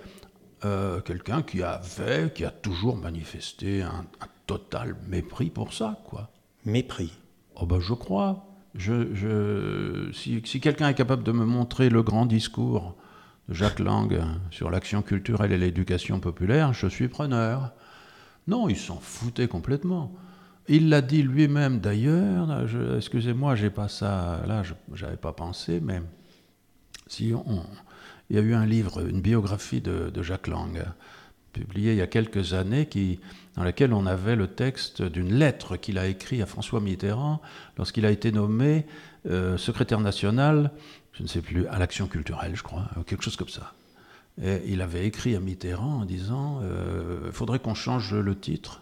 euh, 0.63 1.01
quelqu'un 1.01 1.41
qui 1.41 1.63
avait, 1.63 2.31
qui 2.33 2.45
a 2.45 2.51
toujours 2.51 2.95
manifesté 2.95 3.81
un, 3.81 4.05
total 4.45 4.97
mépris 5.07 5.49
pour 5.49 5.73
ça, 5.73 5.97
quoi. 6.05 6.29
Mépris. 6.65 7.13
Oh 7.55 7.65
ben 7.65 7.79
je 7.79 7.93
crois. 7.93 8.45
Je, 8.75 10.09
si, 10.13 10.41
quelqu'un 10.59 10.89
est 10.89 10.93
capable 10.93 11.23
de 11.23 11.31
me 11.31 11.45
montrer 11.45 11.89
le 11.89 12.03
grand 12.03 12.25
discours 12.25 12.95
de 13.47 13.53
Jacques 13.53 13.79
Lang 13.79 14.21
sur 14.49 14.69
l'action 14.69 15.01
culturelle 15.01 15.53
et 15.53 15.57
l'éducation 15.57 16.19
populaire, 16.19 16.73
je 16.73 16.87
suis 16.87 17.07
preneur. 17.07 17.71
Non, 18.47 18.67
il 18.67 18.77
s'en 18.77 18.99
foutait 18.99 19.47
complètement. 19.47 20.13
Il 20.67 20.89
l'a 20.89 21.01
dit 21.01 21.23
lui-même 21.23 21.79
d'ailleurs. 21.79 22.65
Excusez-moi, 22.97 23.55
j'ai 23.55 23.69
pas 23.69 23.87
ça. 23.87 24.41
Là, 24.47 24.63
j'avais 24.93 25.17
pas 25.17 25.33
pensé, 25.33 25.79
mais 25.81 26.01
il 27.19 28.35
y 28.35 28.39
a 28.39 28.41
eu 28.41 28.53
un 28.53 28.65
livre, 28.65 29.05
une 29.05 29.21
biographie 29.21 29.81
de, 29.81 30.23
Jacques 30.23 30.47
Lang, 30.47 30.83
publié 31.51 31.91
il 31.91 31.97
y 31.97 32.01
a 32.01 32.07
quelques 32.07 32.53
années, 32.53 32.87
dans 33.55 33.63
laquelle 33.63 33.93
on 33.93 34.05
avait 34.05 34.35
le 34.35 34.47
texte 34.47 35.01
d'une 35.01 35.33
lettre 35.33 35.75
qu'il 35.75 35.97
a 35.97 36.07
écrite 36.07 36.41
à 36.41 36.45
François 36.45 36.79
Mitterrand 36.79 37.41
lorsqu'il 37.77 38.05
a 38.05 38.11
été 38.11 38.31
nommé 38.31 38.85
euh, 39.29 39.57
secrétaire 39.57 39.99
national, 39.99 40.71
je 41.13 41.23
ne 41.23 41.27
sais 41.27 41.41
plus, 41.41 41.67
à 41.67 41.77
l'action 41.77 42.07
culturelle, 42.07 42.55
je 42.55 42.63
crois, 42.63 42.85
ou 42.97 43.03
quelque 43.03 43.23
chose 43.23 43.35
comme 43.35 43.49
ça. 43.49 43.73
Et 44.41 44.61
il 44.67 44.81
avait 44.81 45.05
écrit 45.05 45.35
à 45.35 45.39
Mitterrand 45.39 46.01
en 46.01 46.05
disant 46.05 46.61
il 46.61 46.67
euh, 46.67 47.31
faudrait 47.33 47.59
qu'on 47.59 47.73
change 47.73 48.13
le 48.13 48.39
titre 48.39 48.81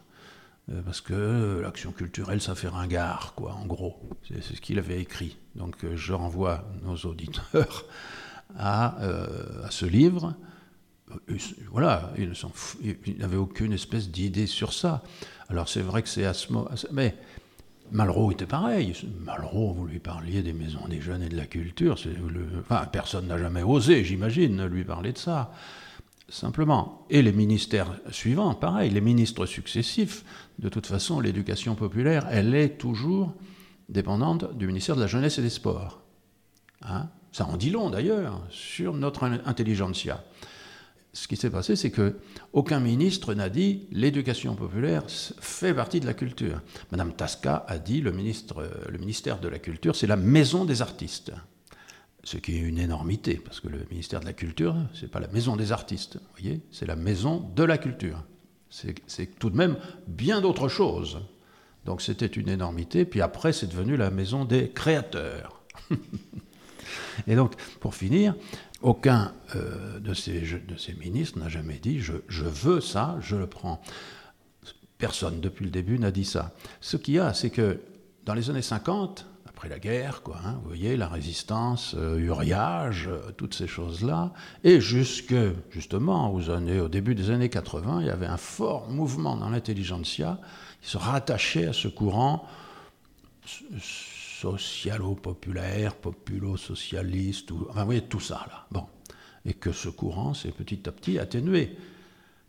euh, 0.72 0.82
parce 0.84 1.02
que 1.02 1.60
l'action 1.62 1.92
culturelle, 1.92 2.40
ça 2.40 2.54
fait 2.54 2.68
ringard, 2.68 3.34
quoi, 3.36 3.54
en 3.54 3.66
gros. 3.66 4.00
C'est 4.28 4.44
ce 4.44 4.62
qu'il 4.62 4.78
avait 4.78 5.02
écrit. 5.02 5.38
Donc 5.56 5.78
je 5.96 6.14
renvoie 6.14 6.64
nos 6.84 6.96
auditeurs 6.96 7.86
euh, 8.58 9.66
à, 9.66 9.72
ce 9.72 9.86
livre. 9.86 10.34
Euh, 11.12 11.38
voilà, 11.72 12.12
il 12.18 12.34
n'avait 13.18 13.38
aucune 13.38 13.74
espèce 13.74 14.10
d'idée 14.10 14.48
sur 14.48 14.74
ça. 14.74 15.04
Alors 15.50 15.70
c'est 15.70 15.82
vrai 15.82 16.02
que 16.02 16.10
c'est 16.10 16.26
à 16.26 16.34
ce 16.34 16.52
moment. 16.52 16.70
Mais 16.92 17.16
Malraux 17.92 18.32
était 18.32 18.46
pareil. 18.46 18.94
Malraux, 19.24 19.74
vous 19.74 19.86
lui 19.86 20.00
parliez 20.00 20.42
des 20.42 20.54
maisons 20.54 20.88
des 20.88 21.02
jeunes 21.02 21.24
et 21.24 21.30
de 21.30 21.38
la 21.38 21.46
culture. 21.46 21.96
Enfin, 22.60 22.86
personne 22.92 23.28
n'a 23.28 23.38
jamais 23.38 23.64
osé, 23.64 24.04
j'imagine, 24.04 24.66
lui 24.66 24.84
parler 24.84 25.14
de 25.14 25.18
ça. 25.18 25.52
Simplement. 26.28 27.06
Et 27.10 27.24
les 27.24 27.32
ministères 27.32 28.00
suivants, 28.12 28.54
pareil, 28.54 28.92
les 28.92 29.02
ministres 29.02 29.48
successifs, 29.48 30.24
de 30.60 30.70
toute 30.70 30.86
façon, 30.86 31.20
l'éducation 31.20 31.74
populaire, 31.74 32.28
elle 32.30 32.54
est 32.54 32.78
toujours 32.78 33.34
dépendante 33.90 34.56
du 34.56 34.68
ministère 34.68 34.96
de 34.96 35.02
la 35.02 35.08
Jeunesse 35.08 35.40
et 35.40 35.42
des 35.42 35.50
Sports. 35.50 36.02
Hein 36.84 37.10
ça 37.32 37.46
en 37.46 37.58
dit 37.58 37.70
long 37.70 37.90
d'ailleurs 37.90 38.42
sur 38.50 38.94
notre 38.94 39.24
intelligentsia. 39.24 40.24
Ce 41.12 41.28
qui 41.28 41.36
s'est 41.36 41.50
passé, 41.50 41.76
c'est 41.76 41.90
que 41.90 42.18
aucun 42.54 42.80
ministre 42.80 43.34
n'a 43.34 43.50
dit 43.50 43.88
l'éducation 43.92 44.56
populaire 44.56 45.04
fait 45.08 45.74
partie 45.74 46.00
de 46.00 46.06
la 46.06 46.14
culture. 46.14 46.62
Madame 46.92 47.14
Tasca 47.14 47.66
a 47.68 47.80
dit 47.80 48.02
le, 48.02 48.12
ministre, 48.12 48.70
le 48.88 48.98
ministère 49.00 49.40
de 49.40 49.48
la 49.48 49.58
culture, 49.58 49.96
c'est 49.96 50.08
la 50.08 50.16
maison 50.16 50.66
des 50.66 50.82
artistes. 50.82 51.32
Ce 52.24 52.38
qui 52.38 52.56
est 52.56 52.60
une 52.60 52.78
énormité, 52.78 53.36
parce 53.36 53.60
que 53.60 53.70
le 53.70 53.80
ministère 53.90 54.20
de 54.20 54.26
la 54.26 54.34
culture, 54.34 54.76
c'est 54.94 55.10
pas 55.10 55.20
la 55.20 55.30
maison 55.30 55.56
des 55.56 55.72
artistes, 55.72 56.18
vous 56.18 56.42
voyez, 56.42 56.62
c'est 56.72 56.86
la 56.86 56.96
maison 56.96 57.50
de 57.56 57.64
la 57.64 57.78
culture. 57.78 58.24
C'est 58.70 59.40
tout 59.40 59.50
de 59.50 59.58
même 59.58 59.78
bien 60.06 60.42
d'autres 60.42 60.68
choses. 60.68 61.20
Donc 61.86 62.04
c'était 62.04 62.28
une 62.28 62.50
énormité, 62.50 63.04
puis 63.04 63.22
après 63.22 63.52
c'est 63.52 63.68
devenu 63.68 63.98
la 63.98 64.12
maison 64.12 64.46
des 64.46 64.70
créateurs. 64.70 65.64
Et 67.28 67.36
donc, 67.36 67.54
pour 67.80 67.96
finir, 67.96 68.36
aucun 68.82 69.34
euh, 69.56 70.00
de, 70.00 70.14
ces, 70.14 70.40
de, 70.40 70.78
ces, 70.78 70.94
ministres 70.94 71.40
n'a 71.40 71.50
jamais 71.50 71.80
dit 71.80 72.00
je, 72.00 72.14
je, 72.28 72.46
veux 72.46 72.82
ça, 72.82 73.18
je 73.22 73.36
le 73.36 73.48
prends. 73.48 73.82
Personne 74.98 75.42
depuis 75.42 75.66
le 75.66 75.72
début 75.72 76.00
n'a 76.00 76.12
dit 76.12 76.26
ça. 76.26 76.52
Ce 76.82 76.98
qu'il 76.98 77.16
y 77.16 77.20
a, 77.20 77.34
c'est 77.34 77.50
que 77.50 77.80
dans 78.26 78.34
les 78.34 78.50
années 78.50 78.62
50, 78.62 79.26
après 79.48 79.70
la 79.70 79.80
guerre, 79.80 80.22
quoi, 80.24 80.38
hein, 80.46 80.60
vous 80.62 80.70
voyez, 80.70 80.96
la 80.96 81.10
résistance, 81.10 81.94
euh, 81.98 82.18
Uriage, 82.18 83.10
euh, 83.10 83.32
toutes 83.36 83.54
ces 83.54 83.68
choses-là, 83.68 84.32
et 84.64 84.80
jusque, 84.80 85.36
justement, 85.70 86.34
aux 86.34 86.50
années, 86.50 86.80
au 86.80 86.88
début 86.88 87.16
des 87.16 87.30
années 87.30 87.50
80, 87.50 88.00
il 88.02 88.08
y 88.08 88.10
avait 88.10 88.26
un 88.26 88.38
fort 88.38 88.90
mouvement 88.90 89.36
dans 89.36 89.50
l'intelligentsia 89.50 90.40
qui 90.82 90.90
se 90.90 90.98
rattachait 90.98 91.68
à 91.68 91.74
ce 91.74 91.90
courant 91.90 92.48
socialo-populaire, 94.42 95.96
populo-socialiste, 95.96 97.52
enfin, 97.70 97.82
vous 97.82 97.86
voyez, 97.86 98.02
tout 98.02 98.20
ça, 98.20 98.46
là. 98.50 98.66
Bon. 98.72 98.86
Et 99.46 99.54
que 99.54 99.72
ce 99.72 99.90
courant 99.90 100.34
s'est 100.34 100.52
petit 100.52 100.88
à 100.88 100.92
petit 100.92 101.20
atténué. 101.20 101.76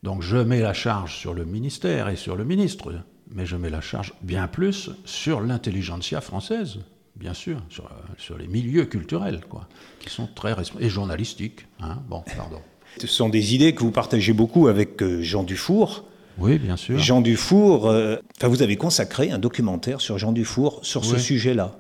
Donc 0.03 0.23
je 0.23 0.37
mets 0.37 0.61
la 0.61 0.73
charge 0.73 1.17
sur 1.17 1.35
le 1.35 1.45
ministère 1.45 2.09
et 2.09 2.17
sur 2.17 2.37
le 2.37 2.45
ministre, 2.45 2.93
mais 3.31 3.47
je 3.47 3.57
mets 3.57 3.71
la 3.71 3.81
charge 3.81 4.15
bien 4.23 4.49
plus 4.49 4.91
sur 5.05 5.41
l'intelligentsia 5.41 6.21
française, 6.21 6.79
bien 7.17 7.35
sûr, 7.35 7.61
sur, 7.69 7.91
sur, 8.17 8.39
les 8.39 8.47
milieux 8.47 8.87
culturels, 8.87 9.43
quoi, 9.49 9.69
qui 10.01 10.11
sont 10.11 10.27
très 10.27 10.55
et 10.79 10.89
journalistiques. 10.89 11.67
Hein. 11.81 11.99
Bon, 12.09 12.23
pardon. 12.37 12.61
Ce 12.99 13.07
sont 13.07 13.29
des 13.29 13.55
idées 13.55 13.75
que 13.75 13.83
vous 13.83 13.93
partagez 13.93 14.33
beaucoup 14.33 14.67
avec 14.67 15.01
euh, 15.03 15.23
Jean 15.23 15.45
Dufour. 15.45 16.05
Oui, 16.39 16.59
bien 16.59 16.77
sûr. 16.77 16.99
Jean 16.99 17.21
Dufour, 17.21 17.89
euh, 17.89 18.17
enfin, 18.37 18.49
vous 18.49 18.63
avez 18.63 18.77
consacré 18.77 19.31
un 19.31 19.39
documentaire 19.39 20.01
sur 20.01 20.19
Jean 20.19 20.33
Dufour 20.33 20.81
sur 20.83 21.05
ce 21.05 21.19
sujet-là. 21.19 21.77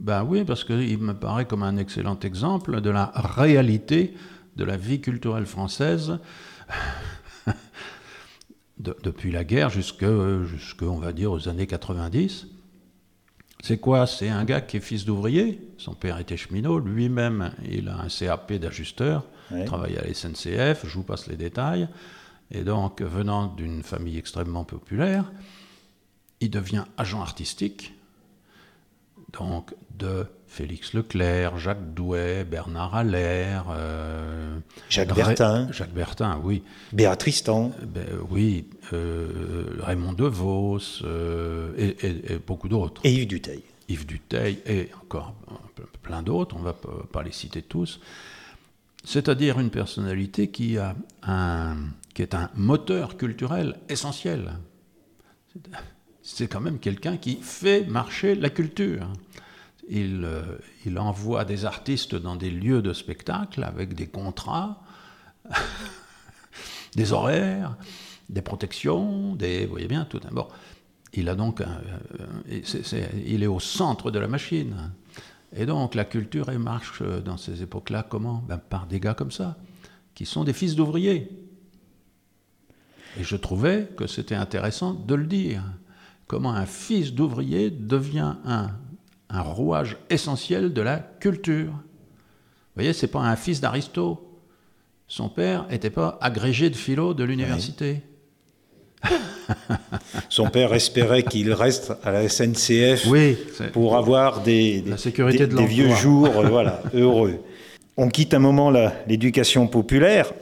Ben 0.00 0.24
oui, 0.24 0.44
parce 0.44 0.64
qu'il 0.64 0.98
me 0.98 1.14
paraît 1.14 1.44
comme 1.44 1.62
un 1.62 1.76
excellent 1.76 2.18
exemple 2.20 2.80
de 2.80 2.90
la 2.90 3.12
réalité 3.14 4.14
de 4.56 4.64
la 4.64 4.76
vie 4.76 5.00
culturelle 5.00 5.46
française 5.46 6.18
depuis 8.78 9.30
la 9.30 9.44
guerre 9.44 9.70
jusque, 9.70 10.04
jusque, 10.44 10.82
on 10.82 10.98
va 10.98 11.12
dire, 11.12 11.30
aux 11.30 11.48
années 11.48 11.66
90. 11.66 12.46
C'est 13.62 13.78
quoi? 13.78 14.08
C'est 14.08 14.28
un 14.28 14.44
gars 14.44 14.60
qui 14.60 14.78
est 14.78 14.80
fils 14.80 15.04
d'ouvrier. 15.04 15.60
Son 15.78 15.94
père 15.94 16.18
était 16.18 16.36
cheminot. 16.36 16.80
Lui-même, 16.80 17.52
il 17.70 17.88
a 17.88 17.96
un 17.96 18.08
CAP 18.08 18.54
d'ajusteur. 18.54 19.24
Il 19.52 19.64
travaille 19.66 19.96
à 19.96 20.02
la 20.02 20.12
SNCF. 20.12 20.84
Je 20.84 20.94
vous 20.94 21.04
passe 21.04 21.28
les 21.28 21.36
détails. 21.36 21.88
Et 22.52 22.62
donc, 22.64 23.00
venant 23.00 23.46
d'une 23.46 23.82
famille 23.82 24.18
extrêmement 24.18 24.64
populaire, 24.64 25.32
il 26.40 26.50
devient 26.50 26.84
agent 26.98 27.20
artistique. 27.20 27.94
Donc, 29.32 29.74
de 29.98 30.26
Félix 30.46 30.92
Leclerc, 30.92 31.58
Jacques 31.58 31.94
Douai, 31.94 32.44
Bernard 32.44 32.94
Allaire, 32.94 33.64
euh, 33.70 34.58
Jacques 34.90 35.14
Bertin. 35.14 35.72
Jacques 35.72 35.94
Bertin, 35.94 36.38
oui. 36.44 36.62
Béatrice 36.92 37.42
Tan. 37.42 37.72
Ben, 37.82 38.04
oui, 38.28 38.66
euh, 38.92 39.78
Raymond 39.80 40.12
DeVos 40.12 41.02
euh, 41.04 41.94
et, 42.02 42.36
beaucoup 42.46 42.68
d'autres. 42.68 43.00
Et 43.04 43.14
Yves 43.14 43.28
Duteil. 43.28 43.62
Yves 43.88 44.04
Duteil 44.04 44.58
et 44.66 44.90
encore 45.02 45.34
plein 46.02 46.22
d'autres, 46.22 46.54
on 46.54 46.58
ne 46.58 46.64
va 46.64 46.74
pas 47.10 47.22
les 47.22 47.32
citer 47.32 47.62
tous. 47.62 47.98
C'est-à-dire 49.04 49.58
une 49.58 49.70
personnalité 49.70 50.48
qui 50.48 50.76
a 50.76 50.94
un, 51.22 51.76
qui 52.14 52.22
est 52.22 52.34
un 52.34 52.50
moteur 52.54 53.16
culturel 53.16 53.78
essentiel. 53.88 54.52
C'est 56.22 56.46
quand 56.46 56.60
même 56.60 56.78
quelqu'un 56.78 57.16
qui 57.16 57.36
fait 57.36 57.84
marcher 57.84 58.34
la 58.34 58.50
culture. 58.50 59.08
Il, 59.88 60.24
euh, 60.24 60.96
envoie 60.96 61.44
des 61.44 61.64
artistes 61.64 62.14
dans 62.14 62.36
des 62.36 62.50
lieux 62.50 62.82
de 62.82 62.92
spectacle 62.92 63.64
avec 63.64 63.94
des 63.94 64.06
contrats, 64.06 64.82
des 66.94 67.12
horaires, 67.12 67.76
des 68.28 68.42
protections, 68.42 69.34
des, 69.34 69.66
vous 69.66 69.72
voyez 69.72 69.88
bien, 69.88 70.04
tout. 70.04 70.20
Bon, 70.30 70.46
il 71.12 71.28
a 71.28 71.34
donc, 71.34 71.62
il 72.48 73.42
est 73.42 73.46
au 73.46 73.60
centre 73.60 74.10
de 74.10 74.18
la 74.18 74.28
machine. 74.28 74.92
Et 75.54 75.66
donc 75.66 75.94
la 75.94 76.04
culture 76.04 76.50
marche 76.58 77.02
dans 77.02 77.36
ces 77.36 77.62
époques-là 77.62 78.06
comment? 78.08 78.42
Ben, 78.48 78.56
Par 78.56 78.86
des 78.86 79.00
gars 79.00 79.14
comme 79.14 79.32
ça, 79.32 79.58
qui 80.14 80.24
sont 80.24 80.44
des 80.44 80.52
fils 80.52 80.74
d'ouvriers, 80.74 81.28
et 83.18 83.24
je 83.24 83.36
trouvais 83.36 83.88
que 83.96 84.06
c'était 84.06 84.34
intéressant 84.34 84.94
de 84.94 85.14
le 85.14 85.24
dire. 85.26 85.62
Comment 86.26 86.52
un 86.54 86.66
fils 86.66 87.12
d'ouvrier 87.12 87.70
devient 87.70 88.34
un, 88.46 88.70
un 89.28 89.40
rouage 89.42 89.96
essentiel 90.10 90.72
de 90.72 90.80
la 90.82 90.98
culture. 90.98 91.72
voyez, 92.74 92.92
c'est 92.92 93.06
pas 93.08 93.20
un 93.20 93.36
fils 93.36 93.60
d'Aristo. 93.60 94.28
Son 95.08 95.28
père 95.28 95.66
n'était 95.68 95.90
pas 95.90 96.16
agrégé 96.22 96.70
de 96.70 96.76
philo 96.76 97.12
de 97.12 97.24
l'université. 97.24 98.02
Son 100.28 100.48
père 100.48 100.72
espérait 100.72 101.22
qu'il 101.22 101.52
reste 101.52 101.92
à 102.02 102.10
la 102.12 102.28
SNCF 102.28 103.06
Oui, 103.08 103.36
pour 103.72 103.96
avoir 103.96 104.42
des, 104.42 104.80
des, 104.80 104.90
La 104.90 104.96
sécurité 104.96 105.46
des- 105.46 105.46
de 105.48 105.56
des 105.56 105.66
vieux 105.66 105.90
jours 105.96 106.28
euh, 106.38 106.48
voilà, 106.48 106.82
heureux. 106.94 107.40
On 107.96 108.08
quitte 108.08 108.32
un 108.32 108.38
moment 108.38 108.70
l'éducation 109.06 109.66
populaire. 109.66 110.32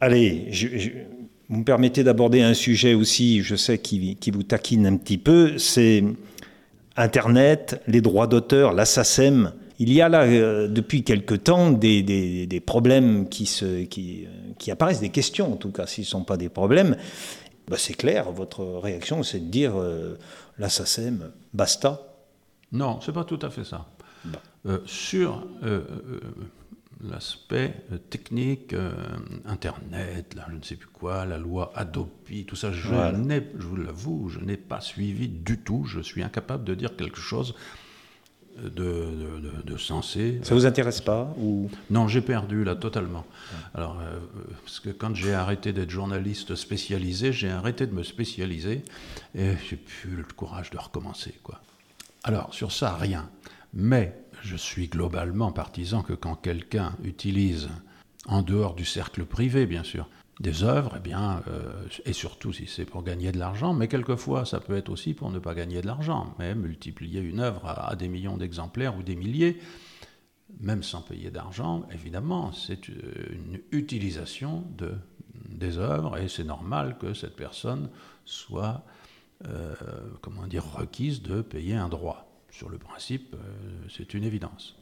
Allez, 0.00 0.46
je- 0.50 0.68
je- 0.78 0.90
vous 1.48 1.58
me 1.58 1.64
permettez 1.64 2.02
d'aborder 2.04 2.42
un 2.42 2.54
sujet 2.54 2.94
aussi, 2.94 3.42
je 3.42 3.54
sais, 3.56 3.78
qui, 3.78 4.16
qui 4.16 4.30
vous 4.30 4.42
taquine 4.42 4.86
un 4.86 4.96
petit 4.96 5.18
peu, 5.18 5.58
c'est 5.58 6.02
Internet, 6.96 7.82
les 7.86 8.00
droits 8.00 8.26
d'auteur, 8.26 8.72
la 8.72 8.84
SACEM. 8.84 9.52
Il 9.78 9.92
y 9.92 10.00
a 10.00 10.08
là, 10.08 10.22
euh, 10.22 10.68
depuis 10.68 11.04
quelque 11.04 11.34
temps, 11.34 11.70
des, 11.70 12.02
des- 12.02 12.46
des 12.46 12.60
problèmes 12.60 13.28
qui, 13.28 13.44
se, 13.44 13.84
qui, 13.84 14.24
euh, 14.24 14.52
qui 14.58 14.70
apparaissent, 14.70 15.00
des 15.00 15.10
questions 15.10 15.52
en 15.52 15.56
tout 15.56 15.70
cas, 15.70 15.86
s'ils 15.86 16.02
ne 16.02 16.06
sont 16.08 16.24
pas 16.24 16.38
des 16.38 16.48
problèmes. 16.48 16.96
Bah, 17.68 17.76
c'est 17.78 17.94
clair, 17.94 18.30
votre 18.32 18.64
réaction, 18.64 19.22
c'est 19.22 19.40
de 19.40 19.50
dire 19.50 19.72
euh, 19.76 20.16
la 20.58 20.68
SACEM, 20.70 21.30
basta. 21.52 22.14
Non, 22.72 23.00
c'est 23.02 23.12
pas 23.12 23.24
tout 23.24 23.38
à 23.42 23.50
fait 23.50 23.64
ça. 23.64 23.86
Bon. 24.24 24.38
Euh, 24.66 24.78
sur 24.86 25.46
l'aspect 27.02 27.74
euh, 27.92 27.98
technique, 27.98 28.72
euh, 28.72 28.92
Internet, 29.44 30.34
là, 30.34 30.46
je 30.50 30.56
ne 30.56 30.62
sais 30.62 30.76
plus 30.76 30.88
quoi, 30.88 31.24
la 31.26 31.38
loi 31.38 31.72
Adopi, 31.74 32.44
tout 32.44 32.56
ça, 32.56 32.72
je 32.72 32.88
Voilà. 32.88 33.12
je 33.58 33.66
vous 33.66 33.76
l'avoue, 33.76 34.28
je 34.28 34.40
n'ai 34.40 34.56
pas 34.56 34.80
suivi 34.80 35.28
du 35.28 35.58
tout. 35.58 35.84
Je 35.84 36.00
suis 36.00 36.22
incapable 36.22 36.64
de 36.64 36.74
dire 36.74 36.96
quelque 36.96 37.20
chose 37.20 37.54
de, 38.58 38.68
de, 38.70 39.40
de- 39.58 39.62
de 39.72 39.76
sensé. 39.76 40.40
Ça 40.42 40.54
vous 40.54 40.64
intéresse 40.64 41.02
pas 41.02 41.34
ou? 41.38 41.68
Non, 41.90 42.08
j'ai 42.08 42.22
perdu 42.22 42.64
là 42.64 42.74
totalement. 42.74 43.26
Alors, 43.74 44.00
euh, 44.00 44.18
parce 44.64 44.80
que 44.80 44.88
quand 44.88 45.14
j'ai 45.14 45.34
arrêté 45.34 45.74
d'être 45.74 45.90
journaliste 45.90 46.54
spécialisé, 46.54 47.32
j'ai 47.34 47.50
arrêté 47.50 47.86
de 47.86 47.92
me 47.92 48.02
spécialiser 48.02 48.82
et 49.34 49.52
j'ai 49.68 49.76
plus 49.76 50.16
le 50.16 50.24
courage 50.24 50.70
de 50.70 50.78
recommencer, 50.78 51.34
quoi. 51.42 51.60
Alors, 52.24 52.54
sur 52.54 52.72
ça, 52.72 52.96
rien. 52.96 53.28
Mais 53.74 54.18
je 54.42 54.56
suis 54.56 54.88
globalement 54.88 55.52
partisan 55.52 56.02
que 56.02 56.12
quand 56.12 56.34
quelqu'un 56.34 56.94
utilise, 57.02 57.68
en 58.26 58.42
dehors 58.42 58.74
du 58.74 58.84
cercle 58.84 59.24
privé, 59.24 59.66
bien 59.66 59.84
sûr, 59.84 60.08
des 60.40 60.64
œuvres, 60.64 60.94
eh 60.96 61.00
bien, 61.00 61.42
euh, 61.48 61.86
et 62.04 62.12
surtout 62.12 62.52
si 62.52 62.66
c'est 62.66 62.84
pour 62.84 63.02
gagner 63.02 63.32
de 63.32 63.38
l'argent, 63.38 63.72
mais 63.72 63.88
quelquefois 63.88 64.44
ça 64.44 64.60
peut 64.60 64.76
être 64.76 64.90
aussi 64.90 65.14
pour 65.14 65.30
ne 65.30 65.38
pas 65.38 65.54
gagner 65.54 65.80
de 65.80 65.86
l'argent, 65.86 66.34
mais 66.38 66.54
multiplier 66.54 67.20
une 67.20 67.40
œuvre 67.40 67.66
à, 67.66 67.96
des 67.96 68.08
millions 68.08 68.36
d'exemplaires 68.36 68.96
ou 68.98 69.02
des 69.02 69.16
milliers, 69.16 69.58
même 70.60 70.82
sans 70.82 71.00
payer 71.00 71.30
d'argent, 71.30 71.86
évidemment, 71.92 72.52
c'est 72.52 72.90
euh, 72.90 73.26
une 73.30 73.60
utilisation 73.72 74.64
de, 74.76 74.94
des 75.48 75.78
œuvres 75.78 76.18
et 76.18 76.28
c'est 76.28 76.44
normal 76.44 76.98
que 76.98 77.14
cette 77.14 77.36
personne 77.36 77.88
soit, 78.24 78.84
euh, 79.46 79.74
comment 80.20 80.46
dire, 80.46 80.64
requise 80.64 81.22
de 81.22 81.40
payer 81.40 81.74
un 81.74 81.88
droit. 81.88 82.25
Sur 82.56 82.70
le 82.70 82.78
principe, 82.78 83.34
euh, 83.34 83.38
c'est 83.94 84.14
une 84.14 84.24
évidence. 84.24 84.76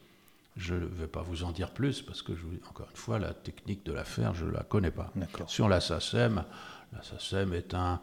Je 0.56 0.74
ne 0.74 0.84
vais 0.86 1.08
pas 1.08 1.22
vous 1.22 1.42
en 1.42 1.50
dire 1.50 1.72
plus 1.72 2.02
parce 2.02 2.22
que, 2.22 2.32
je, 2.36 2.42
encore 2.70 2.86
une 2.88 2.96
fois, 2.96 3.18
la 3.18 3.34
technique 3.34 3.84
de 3.84 3.92
l'affaire, 3.92 4.32
je 4.32 4.44
ne 4.44 4.52
la 4.52 4.62
connais 4.62 4.92
pas. 4.92 5.12
Sur 5.48 5.68
la 5.68 5.80
SACEM, 5.80 6.44
la 6.92 7.02
SACEM 7.02 7.52
est 7.52 7.74
un... 7.74 8.00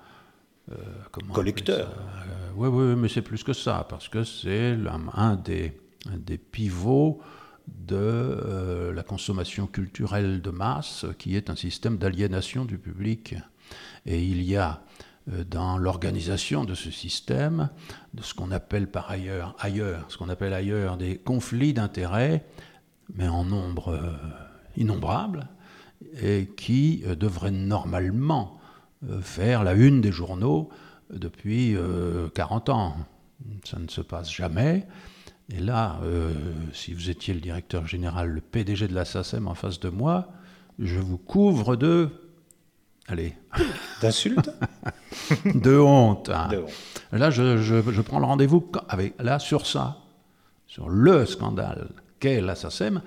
euh, 0.73 0.75
Collecteur. 1.31 1.89
oui, 2.55 2.67
oui, 2.67 2.95
mais 2.97 3.07
c'est 3.07 3.21
plus 3.21 3.45
que 3.45 3.53
ça, 3.53 3.85
parce 3.89 4.09
que 4.09 4.25
c'est 4.25 4.75
un 5.13 5.35
des, 5.37 5.79
un 6.11 6.17
des 6.17 6.37
pivots 6.37 7.21
de 7.65 7.95
euh, 7.95 8.91
la 8.91 9.03
consommation 9.03 9.67
culturelle 9.67 10.41
de 10.41 10.49
masse, 10.49 11.05
qui 11.17 11.37
est 11.37 11.49
un 11.49 11.55
système 11.55 11.97
d'aliénation 11.97 12.65
du 12.65 12.77
public. 12.77 13.35
Et 14.05 14.21
il 14.21 14.41
y 14.43 14.57
a 14.57 14.69
euh, 14.71 15.10
dans 15.27 15.77
l'organisation 15.77 16.65
de 16.65 16.73
ce 16.73 16.89
système, 16.89 17.69
de 18.13 18.23
ce 18.23 18.33
qu'on 18.33 18.51
appelle 18.51 18.87
par 18.87 19.11
ailleurs, 19.11 19.55
ce 20.09 20.17
qu'on 20.17 20.29
appelle 20.29 20.53
ailleurs 20.53 20.97
des 20.97 21.17
conflits 21.17 21.73
d'intérêts, 21.73 22.43
mais 23.15 23.27
en 23.27 23.43
nombre 23.43 23.89
euh, 23.89 24.11
innombrable, 24.77 25.47
et 26.21 26.49
qui 26.57 27.03
euh, 27.05 27.15
devraient 27.15 27.51
normalement 27.51 28.59
euh, 29.09 29.21
faire 29.21 29.63
la 29.63 29.73
une 29.73 30.01
des 30.01 30.11
journaux 30.11 30.69
depuis 31.11 31.75
euh, 31.75 32.29
40 32.29 32.69
ans. 32.69 32.95
Ça 33.63 33.79
ne 33.79 33.87
se 33.87 34.01
passe 34.01 34.31
jamais. 34.31 34.87
Et 35.49 35.59
là, 35.59 35.99
euh, 36.03 36.31
si 36.73 36.93
vous 36.93 37.09
étiez 37.09 37.33
le 37.33 37.39
directeur 37.39 37.87
général, 37.87 38.29
le 38.29 38.41
PDG 38.41 38.87
de 38.87 38.93
la 38.93 39.05
SACEM 39.05 39.47
en 39.47 39.55
face 39.55 39.79
de 39.79 39.89
moi, 39.89 40.29
je 40.79 40.99
vous 40.99 41.17
couvre 41.17 41.75
de... 41.75 42.09
Allez, 43.07 43.33
d'insultes 44.01 44.49
de 45.45 45.77
honte. 45.77 46.29
hein. 46.29 46.47
De 46.49 46.57
honte. 46.57 46.69
Là, 47.11 47.29
je, 47.29 47.57
je- 47.57 47.91
je 47.91 48.01
prends 48.01 48.19
le 48.19 48.25
rendez-vous 48.25 48.65
avec, 48.87 49.13
là 49.21 49.39
sur 49.39 49.65
ça, 49.67 49.97
sur 50.67 50.87
le 50.89 51.25
scandale 51.25 51.89
qu'est 52.19 52.39
la 52.41 52.55
SACEM. 52.55 53.01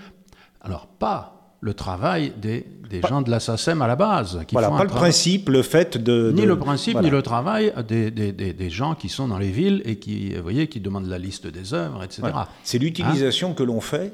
Alors, 0.61 0.87
pas 0.87 1.57
le 1.61 1.73
travail 1.73 2.33
des, 2.37 2.67
des 2.91 3.01
gens 3.09 3.23
de 3.23 3.31
la 3.31 3.41
SACEM 3.41 3.81
à 3.81 3.87
la 3.87 3.97
base. 3.97 4.41
Qui 4.47 4.55
Voilà, 4.55 4.69
font 4.69 4.77
pas 4.77 4.85
le 4.85 4.91
principe, 4.91 5.49
le 5.49 5.63
fait 5.63 5.97
de... 5.97 6.31
Ni 6.35 6.43
de- 6.43 6.47
le 6.49 6.59
principe, 6.59 6.93
voilà. 6.95 7.09
ni 7.09 7.11
le 7.11 7.23
travail 7.23 7.73
des, 7.89 8.11
des- 8.11 8.33
des- 8.33 8.53
des 8.53 8.71
gens 8.71 8.95
qui 8.95 9.09
sont 9.09 9.29
dans 9.29 9.39
les 9.39 9.51
villes 9.51 9.81
et 9.87 9.97
qui, 9.97 10.35
vous 10.35 10.43
voyez, 10.43 10.67
qui 10.69 10.81
demandent 10.81 11.07
la 11.07 11.19
liste 11.19 11.47
des 11.47 11.73
œuvres, 11.73 12.03
etc. 12.03 12.19
Voilà. 12.23 12.49
C'est 12.65 12.79
l'utilisation 12.79 13.55
que 13.55 13.63
l'on 13.63 13.81
fait. 13.81 14.13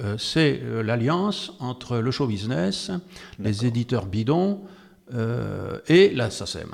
Euh, 0.00 0.16
c'est 0.18 0.60
euh, 0.64 0.82
l'alliance 0.82 1.52
entre 1.60 1.98
le 1.98 2.10
show 2.10 2.26
business, 2.26 2.90
les 3.38 3.64
éditeurs 3.66 4.06
bidons 4.06 4.60
euh, 5.12 5.78
et 5.88 6.10
la 6.14 6.30
SACEM. 6.30 6.70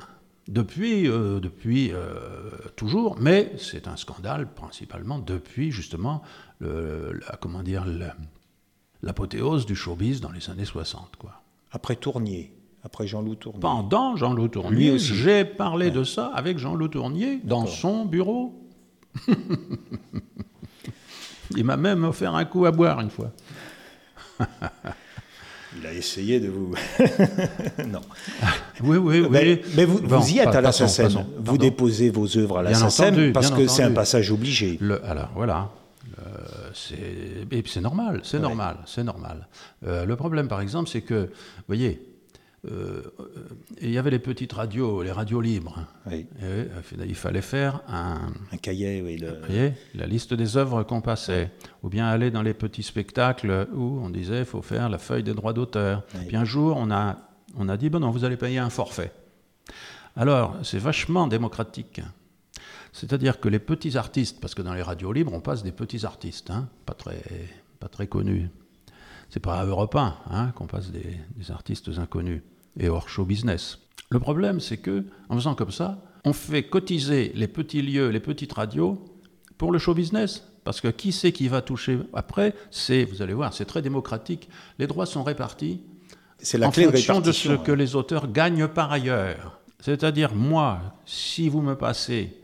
Depuis, 0.49 1.09
euh, 1.09 1.40
depuis 1.40 1.93
euh, 1.93 2.51
toujours, 2.77 3.16
mais 3.21 3.53
c'est 3.59 3.87
un 3.88 3.97
scandale 3.97 4.47
principalement 4.53 5.19
depuis 5.19 5.71
justement 5.71 6.23
le- 6.59 7.12
la, 7.29 7.37
comment 7.37 7.62
dire, 7.62 7.85
l'apothéose 9.03 9.64
du 9.66 9.75
showbiz 9.77 10.21
dans 10.21 10.33
les 10.33 10.51
années 10.51 10.64
60. 10.64 11.16
Quoi. 11.19 11.40
Après 11.73 11.95
Tournier, 11.97 12.53
après 12.83 13.07
Jean-Loup 13.07 13.37
Tournier. 13.37 13.61
Pendant 13.61 14.16
Jean-Loup 14.16 14.49
Tournier, 14.49 14.99
j'ai 14.99 15.45
parlé 15.45 15.90
de 15.93 16.03
ça 16.05 16.27
avec 16.35 16.59
Jean-Loup 16.59 16.88
Tournier 16.88 17.40
dans 17.45 17.66
son 17.66 18.05
bureau. 18.05 18.57
Il 21.57 21.64
m'a 21.64 21.77
même 21.77 22.05
offert 22.05 22.35
un 22.35 22.45
coup 22.45 22.64
à 22.66 22.71
boire 22.73 23.01
une 23.01 23.11
fois. 23.11 23.33
Il 25.78 25.87
a 25.87 25.92
essayé 25.92 26.40
de 26.40 26.48
vous... 26.48 26.74
non. 27.88 28.00
Oui, 28.83 28.96
oui, 28.96 29.20
oui. 29.20 29.28
Mais, 29.30 29.62
mais 29.76 29.85
vous, 29.85 30.00
Bon, 30.00 30.18
vous 30.18 30.30
y 30.33 30.38
êtes 30.38 30.48
à 30.48 30.61
la 30.61 30.72
SACEM. 30.72 31.09
Vous 31.37 31.42
pardon. 31.44 31.61
déposez 31.61 32.11
vos 32.11 32.26
œuvres 32.37 32.59
à 32.59 32.62
la 32.62 32.70
Bien 32.70 32.78
SACEM 32.78 33.14
entendu, 33.14 33.33
parce 33.33 33.50
que 33.50 33.66
c'est 33.68 33.83
un 33.85 33.92
passage 33.92 34.30
obligé. 34.33 34.78
Le- 34.80 35.04
alors 35.04 35.30
voilà, 35.35 35.70
Euh, 36.18 36.70
c'est 36.74 36.96
et 37.56 37.62
puis 37.62 37.70
c'est 37.72 37.80
normal, 37.80 38.20
c'est 38.24 38.37
Ouais. 38.37 38.42
normal, 38.42 38.76
c'est 38.87 39.04
normal. 39.04 39.46
Euh, 39.87 40.04
le 40.04 40.16
problème, 40.16 40.48
par 40.48 40.61
exemple, 40.61 40.88
c'est 40.90 41.00
que, 41.02 41.26
vous 41.26 41.64
voyez, 41.68 42.02
euh, 42.68 43.03
il 43.81 43.90
y 43.90 43.96
avait 43.99 44.11
les 44.11 44.18
petites 44.18 44.53
radios, 44.53 45.03
les 45.03 45.12
radios 45.12 45.40
libres. 45.40 45.87
Oui. 46.07 46.27
Et, 46.40 46.42
euh, 46.42 46.66
il 47.07 47.14
fallait 47.14 47.40
faire 47.42 47.81
un, 47.88 48.33
Un 48.53 48.57
cahier, 48.59 49.01
oui. 49.03 49.16
le- 49.18 49.73
la 49.94 50.07
liste 50.07 50.35
des 50.35 50.57
œuvres 50.57 50.83
qu'on 50.83 51.01
passait, 51.01 51.51
ou 51.83 51.88
bien 51.88 52.07
aller 52.07 52.31
dans 52.31 52.42
les 52.42 52.53
petits 52.55 52.83
spectacles 52.83 53.66
où 53.73 54.01
on 54.03 54.11
disait 54.11 54.40
il 54.40 54.44
faut 54.44 54.62
faire 54.62 54.88
la 54.90 54.99
feuille 54.99 55.23
des 55.23 55.33
droits 55.35 55.53
d'auteur. 55.55 56.05
Oui. 56.14 56.27
Puis 56.29 56.37
un 56.37 56.44
jour, 56.44 56.77
on 56.77 56.90
a, 56.90 57.16
on 57.57 57.68
a 57.68 57.77
dit 57.77 57.88
bon 57.88 58.01
non, 58.01 58.11
vous 58.11 58.25
allez 58.25 58.37
payer 58.37 58.59
un 58.59 58.70
forfait. 58.70 59.12
Alors, 60.16 60.57
c'est 60.62 60.79
vachement 60.79 61.27
démocratique. 61.29 62.01
C'est-à-dire 62.92 63.38
que 63.40 63.49
les 63.49 63.61
petits 63.61 63.96
artistes, 63.96 64.38
parce 64.40 64.55
que 64.55 64.62
dans 64.62 64.75
les 64.75 64.83
radios 64.83 65.12
libres, 65.12 65.33
on 65.33 65.40
passe 65.40 65.62
des 65.62 65.70
petits 65.73 66.05
artistes, 66.05 66.51
hein, 66.51 66.68
pas, 66.85 66.94
très, 66.94 67.23
pas 67.79 67.88
très 67.88 68.09
connus. 68.09 68.49
C'est 69.31 69.40
pas 69.40 69.61
à 69.61 69.64
Europe 69.64 69.95
1 69.95 70.16
hein, 70.31 70.53
qu'on 70.55 70.66
passe 70.66 70.90
des, 70.90 71.16
des 71.37 71.51
artistes 71.51 71.90
inconnus 71.99 72.43
et 72.79 72.88
hors 72.88 73.09
show 73.09 73.25
business. 73.25 73.79
Le 74.11 74.19
problème, 74.19 74.61
c'est 74.61 74.79
que 74.79 75.05
en 75.29 75.37
faisant 75.37 75.55
comme 75.55 75.71
ça, 75.71 75.99
on 76.25 76.33
fait 76.33 76.64
cotiser 76.64 77.33
les 77.35 77.49
petits 77.49 77.83
lieux, 77.83 78.09
les 78.09 78.21
petites 78.21 78.53
radios 78.53 79.03
pour 79.57 79.73
le 79.73 79.79
show 79.79 79.95
business. 79.95 80.47
Parce 80.64 80.81
que 80.81 80.88
qui 80.88 81.12
c'est 81.12 81.33
qui 81.33 81.49
va 81.49 81.62
toucher 81.62 81.99
après 82.12 82.55
C'est, 82.71 83.05
vous 83.05 83.23
allez 83.23 83.33
voir, 83.33 83.55
c'est 83.55 83.64
très 83.64 83.83
démocratique. 83.83 84.49
Les 84.79 84.87
droits 84.87 85.07
sont 85.07 85.23
répartis 85.23 85.81
C'est 86.38 86.59
la 86.59 86.69
en 86.69 86.71
clé 86.71 86.85
fonction 86.85 87.21
de 87.21 87.33
ce 87.33 87.53
que 87.53 87.73
les 87.73 87.97
auteurs 87.97 88.31
gagnent 88.31 88.69
par 88.69 88.93
ailleurs. 88.93 89.61
C'est-à-dire, 89.81 90.35
moi, 90.35 90.81
si 91.07 91.49
vous 91.49 91.62
me 91.62 91.75
passez 91.75 92.37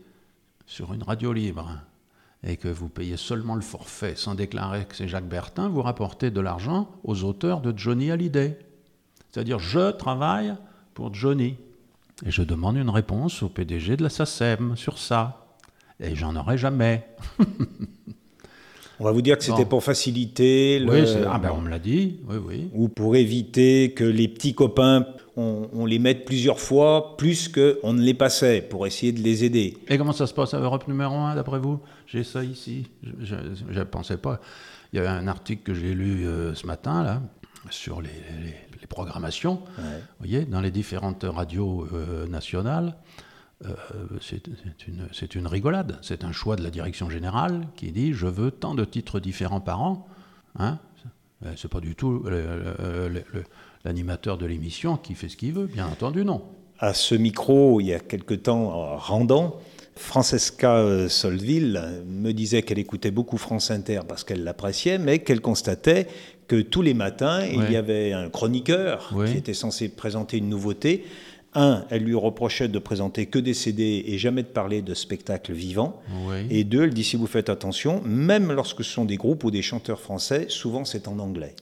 sur 0.65 0.93
une 0.93 1.03
radio 1.03 1.31
libre 1.31 1.69
et 2.45 2.57
que 2.57 2.67
vous 2.67 2.89
payez 2.89 3.17
seulement 3.17 3.55
le 3.55 3.61
forfait 3.61 4.13
sans 4.15 4.35
déclarer 4.35 4.85
que 4.85 4.95
c'est 4.95 5.07
Jacques 5.07 5.27
Bertin, 5.27 5.69
vous 5.69 5.81
rapportez 5.81 6.29
de 6.31 6.39
l'argent 6.39 6.89
aux 7.03 7.23
auteurs 7.23 7.61
de 7.61 7.77
Johnny 7.77 8.11
Hallyday. 8.11 8.59
C'est-à-dire, 9.31 9.59
je 9.59 9.91
travaille 9.91 10.55
pour 10.93 11.13
Johnny. 11.13 11.57
Et 12.25 12.31
je 12.31 12.41
demande 12.43 12.77
une 12.77 12.89
réponse 12.89 13.43
au 13.43 13.49
PDG 13.49 13.97
de 13.97 14.03
la 14.03 14.09
SACEM 14.09 14.75
sur 14.75 14.97
ça. 14.97 15.45
Et 15.99 16.15
j'en 16.15 16.35
aurai 16.35 16.57
jamais. 16.57 17.07
On 18.99 19.03
va 19.03 19.11
vous 19.11 19.21
dire 19.21 19.37
que 19.37 19.43
c'était 19.43 19.63
Bon. 19.63 19.69
pour 19.69 19.83
faciliter 19.83 20.79
le... 20.79 20.91
Oui, 20.91 21.23
ah 21.29 21.37
ben 21.37 21.51
on 21.55 21.61
me 21.61 21.69
l'a 21.69 21.77
dit, 21.77 22.19
oui, 22.27 22.37
oui. 22.43 22.69
ou 22.73 22.89
pour 22.89 23.15
éviter 23.15 23.93
que 23.93 24.03
les 24.03 24.27
petits 24.27 24.55
copains, 24.55 25.05
on, 25.37 25.69
on 25.71 25.85
les 25.85 25.99
mette 25.99 26.25
plusieurs 26.25 26.59
fois, 26.59 27.15
plus 27.15 27.47
qu'on 27.47 27.93
ne 27.93 28.01
les 28.01 28.13
passait, 28.13 28.61
pour 28.61 28.85
essayer 28.87 29.11
de 29.13 29.21
les 29.21 29.43
aider. 29.45 29.77
Et 29.87 29.97
comment 29.97 30.11
ça 30.11 30.27
se 30.27 30.33
passe 30.33 30.53
à 30.53 30.59
Europe 30.59 30.87
numéro 30.87 31.15
1, 31.15 31.35
d'après 31.35 31.59
vous? 31.59 31.79
J'ai 32.07 32.23
ça 32.23 32.43
ici. 32.43 32.87
Je 33.21 33.35
ne 33.35 33.83
pensais 33.83 34.17
pas. 34.17 34.41
Il 34.91 34.97
y 34.97 34.99
avait 34.99 35.07
un 35.09 35.27
article 35.27 35.63
que 35.63 35.73
j'ai 35.73 35.93
lu 35.93 36.25
euh, 36.27 36.53
ce 36.55 36.65
matin, 36.67 37.03
là, 37.03 37.21
sur 37.69 38.01
les, 38.01 38.09
les- 38.43 38.55
les 38.81 38.87
programmations, 38.87 39.61
Ouais. 39.77 39.83
vous 39.83 40.27
voyez, 40.27 40.45
dans 40.45 40.61
les 40.61 40.71
différentes 40.71 41.23
radios 41.27 41.87
euh, 41.93 42.27
nationales. 42.27 42.95
Euh, 43.65 43.73
c'est 44.21 45.35
une, 45.35 45.47
rigolade. 45.47 45.97
C'est 46.03 46.23
un 46.23 46.31
choix 46.31 46.55
de 46.55 46.63
la 46.63 46.69
direction 46.69 47.09
générale 47.09 47.67
qui 47.75 47.91
dit 47.91 48.13
je 48.13 48.27
veux 48.27 48.51
tant 48.51 48.75
de 48.75 48.85
titres 48.85 49.19
différents 49.19 49.61
par 49.61 49.81
an. 49.81 50.07
Hein? 50.59 50.77
C'est 51.55 51.67
pas 51.67 51.79
du 51.79 51.95
tout 51.95 52.23
le- 52.23 52.29
le- 52.29 53.09
le- 53.09 53.23
le- 53.33 53.43
l'animateur 53.87 54.37
de 54.37 54.45
l'émission 54.45 54.97
qui 54.97 55.15
fait 55.15 55.29
ce 55.29 55.37
qu'il 55.37 55.53
veut, 55.53 55.65
bien 55.67 55.87
entendu, 55.87 56.23
non. 56.23 56.41
À 56.79 56.93
ce 56.93 57.15
micro, 57.15 57.81
il 57.81 57.87
y 57.87 57.93
a 57.93 57.99
quelque 57.99 58.35
temps, 58.35 58.71
en 58.71 58.97
rendant, 58.97 59.59
Francesca 59.95 60.75
euh, 60.75 61.09
Solville 61.09 61.81
me 62.05 62.31
disait 62.31 62.61
qu'elle 62.61 62.77
écoutait 62.77 63.11
beaucoup 63.11 63.37
France 63.37 63.71
Inter 63.71 64.01
parce 64.07 64.23
qu'elle 64.23 64.43
l'appréciait, 64.43 64.99
mais 64.99 65.19
qu'elle 65.19 65.41
constatait 65.41 66.07
que 66.47 66.61
tous 66.61 66.81
les 66.81 66.93
matins, 66.93 67.45
il 67.45 67.71
y 67.71 67.75
avait 67.75 68.13
un 68.13 68.29
chroniqueur 68.29 69.13
qui 69.25 69.37
était 69.37 69.53
censé 69.53 69.89
présenter 69.89 70.37
une 70.37 70.49
nouveauté. 70.49 71.03
Un, 71.53 71.85
elle 71.89 72.03
lui 72.03 72.13
reprochait 72.13 72.67
de 72.67 72.77
présenter 72.79 73.25
que 73.25 73.39
des 73.39 73.53
CD 73.53 74.03
et 74.05 74.17
jamais 74.17 74.43
de 74.43 74.47
parler 74.47 74.81
de 74.81 74.93
spectacles 74.93 75.53
vivants. 75.53 76.01
Et 76.49 76.63
deux, 76.63 76.83
elle 76.83 76.93
dit 76.93 77.03
si 77.03 77.17
vous 77.17 77.27
faites 77.27 77.49
attention, 77.49 78.01
même 78.05 78.51
lorsque 78.51 78.83
ce 78.83 78.91
sont 78.91 79.05
des 79.05 79.17
groupes 79.17 79.43
ou 79.43 79.51
des 79.51 79.63
chanteurs 79.63 79.99
français, 79.99 80.45
souvent 80.49 80.85
c'est 80.85 81.07
en 81.07 81.19
anglais. 81.19 81.55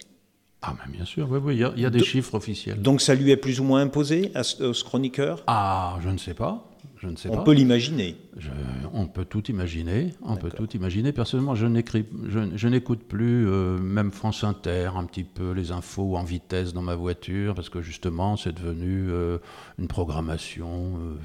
Ah, 0.68 0.74
mais 0.86 0.92
bien 0.96 1.06
sûr, 1.06 1.30
oui, 1.30 1.40
oui, 1.44 1.56
il 1.56 1.60
y 1.60 1.64
a, 1.64 1.74
il 1.76 1.82
y 1.82 1.86
a 1.86 1.90
des 1.92 2.00
De- 2.00 2.04
chiffres 2.04 2.34
officiels. 2.36 2.82
Donc 2.82 3.02
ça 3.02 3.14
lui 3.14 3.30
est 3.32 3.38
plus 3.38 3.60
ou 3.60 3.64
moins 3.64 3.82
imposé 3.82 4.32
à 4.34 4.44
ce, 4.44 4.64
à 4.72 4.74
ce 4.74 4.84
chroniqueur? 4.84 5.44
Ah, 5.48 5.98
je 6.02 6.10
ne 6.10 6.18
sais 6.18 6.34
pas. 6.34 6.72
Je 6.98 7.08
ne 7.10 7.16
sais 7.18 7.30
On 7.30 7.38
pas. 7.38 7.44
peut 7.44 7.52
l'imaginer. 7.52 8.16
Je- 8.38 8.50
on 8.94 9.06
peut 9.06 9.26
tout 9.26 9.46
imaginer. 9.52 10.14
On 10.24 10.38
peut 10.38 10.50
tout 10.50 10.70
imaginer. 10.76 11.12
Personnellement, 11.12 11.54
je 11.54 11.68
n'écris, 11.68 12.06
je, 12.30 12.40
je 12.56 12.68
n'écoute 12.68 13.04
plus 13.04 13.48
euh, 13.48 13.78
même 13.78 14.12
France 14.12 14.44
Inter, 14.44 14.92
un 14.96 15.04
petit 15.04 15.26
peu 15.26 15.52
les 15.52 15.72
infos 15.72 16.16
en 16.16 16.24
vitesse 16.24 16.74
dans 16.74 16.82
ma 16.82 16.96
voiture, 16.96 17.54
parce 17.54 17.70
que 17.70 17.82
justement, 17.82 18.38
c'est 18.38 18.54
devenu 18.54 19.10
euh, 19.12 19.38
une 19.78 19.88
programmation 19.88 20.98
euh, 21.00 21.18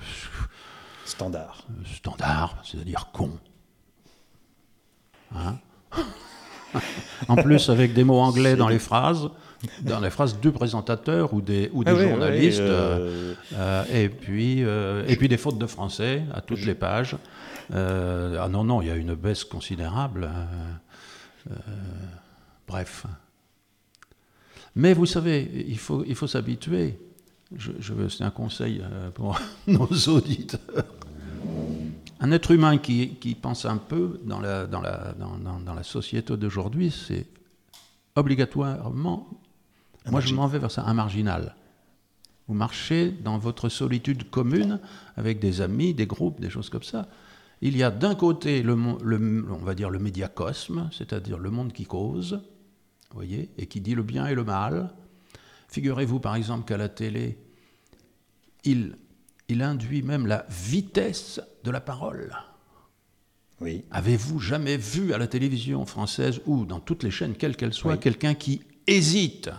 Standard. 1.07 1.63
standard, 1.95 2.57
c'est-à-dire 2.65 3.09
con. 3.13 3.31
Hein? 5.35 5.57
En 7.29 7.37
plus, 7.37 7.69
avec 7.71 7.93
des 7.93 8.05
mots 8.05 8.21
anglais 8.21 8.57
dans 8.57 8.69
les 8.69 8.79
phrases, 8.79 9.29
dans 9.83 10.01
les 10.01 10.11
phrases 10.11 10.39
du 10.41 10.51
présentateur 10.53 11.35
ou 11.35 11.41
des, 11.41 11.69
ou 11.73 11.85
des 11.85 11.91
Ah 11.91 11.95
oui, 11.95 12.03
journalistes. 12.09 12.61
oui, 12.61 12.67
euh, 12.69 13.35
euh, 13.55 13.85
et, 13.93 14.09
puis, 14.09 14.65
euh, 14.65 15.05
et 15.07 15.17
puis 15.17 15.29
des 15.29 15.37
fautes 15.37 15.59
de 15.59 15.67
français 15.67 16.23
à 16.33 16.41
toutes 16.41 16.65
les 16.65 16.75
pages. 16.75 17.17
Ah 17.73 18.49
non, 18.51 18.65
non, 18.65 18.83
il 18.83 18.89
y 18.89 18.91
a 18.91 18.97
une 18.97 19.15
baisse 19.15 19.45
considérable. 19.45 20.29
euh, 21.51 21.55
bref. 22.67 23.07
Mais 24.77 24.95
vous 24.95 25.07
savez, 25.07 25.51
il 25.69 25.79
faut, 25.79 26.05
il 26.07 26.15
faut 26.15 26.27
s'habituer. 26.29 26.99
Je, 27.57 27.73
je- 27.81 28.09
C'est 28.09 28.23
un 28.25 28.31
conseil 28.31 28.83
pour 29.15 29.39
nos 29.67 29.89
auditeurs. 30.09 30.61
Un 32.21 32.33
être 32.33 32.51
humain 32.51 32.77
qui, 32.79 33.15
qui 33.17 33.35
pense 33.35 33.65
un 33.65 33.79
peu 33.79 34.21
dans 34.25 34.41
la, 34.41 34.67
dans 34.67 34.81
la, 34.83 35.15
dans, 35.19 35.39
dans- 35.39 35.61
dans 35.61 35.75
la 35.75 35.83
société 35.83 36.37
d'aujourd'hui, 36.37 36.91
c'est 36.91 37.27
obligatoirement, 38.15 39.29
Un 40.05 40.11
moi 40.11 40.21
je 40.21 40.35
m'en 40.35 40.47
vais 40.47 40.59
vers 40.59 40.71
ça, 40.71 40.85
un 40.85 40.95
marginal. 40.95 41.55
Vous 42.47 42.55
marchez 42.55 43.11
dans 43.11 43.39
votre 43.39 43.69
solitude 43.69 44.29
commune 44.31 44.81
avec 45.17 45.39
des 45.41 45.61
amis, 45.61 45.95
des 45.95 46.07
groupes, 46.07 46.41
des 46.41 46.51
choses 46.51 46.69
comme 46.69 46.83
ça. 46.83 47.09
Il 47.63 47.77
y 47.77 47.83
a 47.83 47.91
d'un 47.91 48.15
côté, 48.15 48.63
le, 48.63 48.75
on 48.75 49.65
va 49.65 49.75
dire, 49.75 49.89
le 49.91 49.99
médiacosme, 49.99 50.89
c'est-à-dire 50.93 51.39
le 51.39 51.51
monde 51.51 51.73
qui 51.73 51.85
cause, 51.85 52.33
vous 53.11 53.15
voyez, 53.17 53.51
et 53.57 53.67
qui 53.67 53.81
dit 53.81 53.95
le 53.95 54.03
bien 54.03 54.27
et 54.27 54.35
le 54.35 54.45
mal. 54.45 54.91
Figurez-vous 55.69 56.21
par 56.21 56.35
exemple 56.35 56.67
qu'à 56.67 56.77
la 56.77 56.89
télé, 56.89 57.39
il, 58.65 58.97
il 59.51 59.63
induit 59.63 60.03
même 60.03 60.27
la 60.27 60.47
vitesse 60.49 61.41
de 61.65 61.71
la 61.71 61.81
parole. 61.81 62.35
oui. 63.61 63.85
Avez-vous 63.91 64.39
jamais 64.39 64.77
vu 64.79 65.13
à 65.13 65.19
la 65.19 65.27
télévision 65.27 65.85
française 65.87 66.41
ou 66.47 66.65
dans 66.65 66.81
toutes 66.81 67.03
les 67.03 67.11
chaînes, 67.11 67.35
quelles 67.35 67.57
qu'elles 67.57 67.75
soient, 67.75 67.95
Oui. 67.95 68.01
quelqu'un 68.01 68.35
qui 68.35 68.63
hésite? 68.87 69.51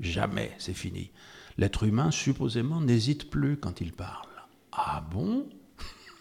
Jamais, 0.00 0.52
c'est 0.58 0.74
fini. 0.74 1.10
L'être 1.58 1.84
humain, 1.84 2.10
supposément, 2.10 2.80
n'hésite 2.80 3.30
plus 3.30 3.56
quand 3.56 3.80
il 3.80 3.92
parle. 3.92 4.28
Ah 4.72 5.04
bon? 5.10 5.46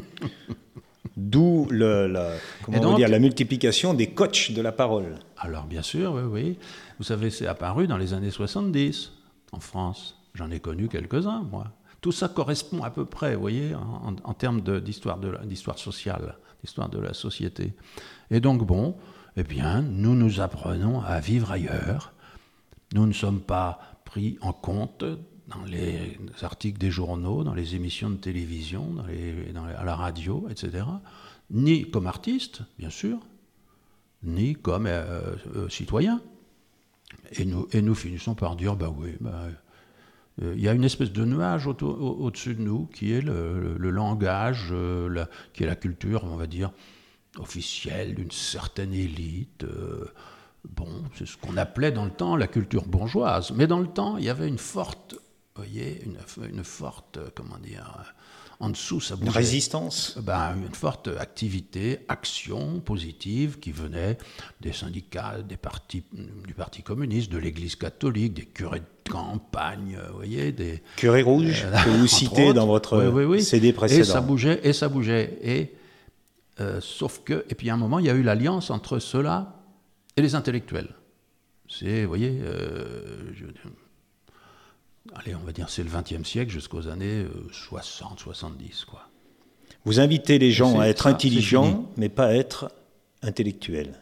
D'où 1.15 1.67
le, 1.69 2.07
la, 2.07 2.33
comment 2.63 2.77
Et 2.77 2.79
on 2.79 2.83
donc- 2.83 2.97
dire, 2.97 3.07
la 3.07 3.19
multiplication 3.19 3.93
des 3.93 4.07
coachs 4.11 4.51
de 4.51 4.61
la 4.61 4.71
parole. 4.71 5.19
Alors 5.37 5.65
bien 5.65 5.81
sûr, 5.83 6.13
oui, 6.13 6.21
oui. 6.23 6.57
Vous 6.97 7.03
savez, 7.03 7.29
c'est 7.29 7.45
apparu 7.45 7.87
dans 7.87 7.97
les 7.97 8.13
années 8.13 8.31
70 8.31 9.11
en 9.51 9.59
France. 9.59 10.17
J'en 10.33 10.49
ai 10.49 10.59
connu 10.59 10.87
quelques-uns, 10.87 11.43
moi. 11.43 11.71
Tout 12.03 12.11
ça 12.11 12.27
correspond 12.27 12.83
à 12.83 12.89
peu 12.89 13.05
près, 13.05 13.33
vous 13.33 13.39
voyez, 13.39 13.73
en, 13.73 14.33
termes 14.33 14.59
d'histoire 14.59 15.79
sociale, 15.79 16.35
d'histoire 16.61 16.89
de 16.89 16.99
la 16.99 17.13
société. 17.13 17.71
Et 18.29 18.41
donc, 18.41 18.67
bon, 18.67 18.97
eh 19.37 19.43
bien, 19.43 19.81
nous 19.81 20.13
nous 20.13 20.41
apprenons 20.41 20.99
à 20.99 21.21
vivre 21.21 21.49
ailleurs. 21.53 22.11
Nous 22.93 23.07
ne 23.07 23.13
sommes 23.13 23.39
pas 23.39 23.79
pris 24.03 24.37
en 24.41 24.51
compte 24.51 25.05
dans 25.47 25.63
les 25.65 26.19
articles 26.41 26.77
des 26.77 26.91
journaux, 26.91 27.45
dans 27.45 27.53
les 27.53 27.75
émissions 27.75 28.09
de 28.09 28.17
télévision, 28.17 28.97
à 29.77 29.85
la 29.85 29.95
radio, 29.95 30.45
etc. 30.49 30.83
Ni 31.51 31.89
comme 31.89 32.07
artistes, 32.07 32.63
bien 32.77 32.89
sûr, 32.89 33.17
ni 34.23 34.55
comme 34.55 34.87
euh, 34.87 35.37
euh, 35.55 35.69
citoyens. 35.69 36.21
Et 37.31 37.45
nous, 37.45 37.65
et 37.71 37.81
nous 37.81 37.95
finissons 37.95 38.35
par 38.35 38.57
dire, 38.57 38.75
bah 38.75 38.93
oui, 38.93 39.15
bah, 39.21 39.47
il 40.41 40.59
y 40.59 40.67
a 40.67 40.73
une 40.73 40.83
espèce 40.83 41.11
de 41.11 41.25
nuage 41.25 41.67
au- 41.67 41.73
au-dessus 41.79 42.55
de 42.55 42.61
nous 42.61 42.87
qui 42.87 43.11
est 43.13 43.21
le, 43.21 43.77
langage, 43.91 44.69
euh, 44.71 45.07
la- 45.07 45.29
qui 45.53 45.63
est 45.63 45.67
la 45.67 45.75
culture, 45.75 46.23
on 46.23 46.35
va 46.35 46.47
dire, 46.47 46.71
officielle 47.39 48.15
d'une 48.15 48.31
certaine 48.31 48.93
élite. 48.93 49.63
euh, 49.63 50.05
bon, 50.75 50.87
c'est 51.15 51.27
ce 51.27 51.37
qu'on 51.37 51.57
appelait 51.57 51.91
dans 51.91 52.05
le 52.05 52.11
temps 52.11 52.35
la 52.35 52.47
culture 52.47 52.85
bourgeoise. 52.85 53.51
Mais 53.51 53.67
dans 53.67 53.79
le 53.79 53.87
temps, 53.87 54.17
il 54.17 54.23
y 54.25 54.29
avait 54.29 54.47
une 54.47 54.57
forte, 54.57 55.13
vous 55.55 55.63
voyez, 55.63 56.01
une, 56.05 56.17
une 56.49 56.63
forte, 56.63 57.17
euh, 57.17 57.29
comment 57.35 57.57
dire, 57.59 57.95
euh, 57.99 58.03
en 58.59 58.69
dessous, 58.69 59.01
ça 59.01 59.15
Une 59.15 59.21
bougeait. 59.25 59.39
résistance. 59.39 60.17
Ben, 60.21 60.55
une 60.55 60.73
forte 60.73 61.09
activité, 61.19 61.99
action 62.07 62.79
positive 62.79 63.59
qui 63.59 63.71
venait 63.71 64.17
des 64.61 64.71
syndicats, 64.71 65.41
des 65.41 65.57
partis, 65.57 66.03
du 66.47 66.53
Parti 66.53 66.81
communiste, 66.81 67.31
de 67.31 67.37
l'Église 67.39 67.75
catholique, 67.75 68.33
des 68.35 68.45
curés 68.45 68.79
de 68.79 68.85
campagne, 69.09 69.97
vous 70.09 70.15
voyez, 70.17 70.51
des, 70.51 70.81
Curé 70.95 71.21
rouge, 71.21 71.65
que 71.83 71.89
vous 71.89 72.07
citez 72.07 72.45
autres. 72.45 72.53
dans 72.53 72.67
votre 72.67 72.97
Oui, 72.97 73.07
oui, 73.07 73.23
oui. 73.25 73.43
CD 73.43 73.67
Et 73.69 73.71
ça 73.71 73.77
précédent. 73.77 74.21
bougeait, 74.21 74.59
et 74.63 74.73
ça 74.73 74.89
bougeait. 74.89 75.37
Et, 75.43 75.73
euh, 76.59 76.79
sauf 76.81 77.21
que, 77.23 77.45
et 77.49 77.55
puis 77.55 77.69
à 77.69 77.73
un 77.73 77.77
moment, 77.77 77.99
il 77.99 78.05
y 78.05 78.09
a 78.09 78.13
eu 78.13 78.23
l'alliance 78.23 78.69
entre 78.69 78.99
ceux-là 78.99 79.55
et 80.15 80.21
les 80.21 80.35
intellectuels. 80.35 80.89
C'est, 81.69 82.03
vous 82.03 82.07
voyez, 82.09 82.39
euh, 82.43 83.33
je- 83.33 83.45
allez, 85.15 85.35
on 85.35 85.39
va 85.45 85.51
dire, 85.51 85.69
c'est 85.69 85.83
le 85.83 85.89
XXe 85.89 86.27
siècle 86.27 86.51
jusqu'aux 86.51 86.87
années 86.87 87.25
60, 87.51 88.19
70, 88.19 88.85
quoi. 88.85 89.07
Vous 89.85 89.99
invitez 89.99 90.39
les 90.39 90.51
gens 90.51 90.79
à 90.79 90.85
être 90.87 91.03
ça, 91.03 91.09
intelligents, 91.09 91.89
mais 91.97 92.07
pas 92.09 92.27
à 92.27 92.33
être 92.33 92.71
intellectuels. 93.21 93.99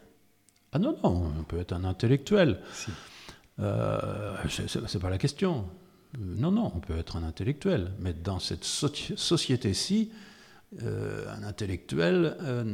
Ah 0.72 0.78
non, 0.78 0.96
non, 1.02 1.32
on 1.38 1.42
peut 1.42 1.58
être 1.58 1.72
un 1.72 1.84
intellectuel. 1.84 2.60
Si. 2.72 2.90
Euh, 3.60 4.34
c'est- 4.48 4.98
pas 4.98 5.10
la 5.10 5.18
question. 5.18 5.66
Euh, 6.14 6.18
Non, 6.18 6.50
non, 6.50 6.72
on 6.74 6.80
peut 6.80 6.96
être 6.98 7.16
un 7.16 7.22
intellectuel. 7.22 7.92
Mais 7.98 8.12
dans 8.12 8.38
cette 8.38 8.64
soci- 8.64 9.16
société-ci, 9.16 10.10
euh, 10.82 11.24
un 11.36 11.42
intellectuel, 11.42 12.36
euh, 12.42 12.64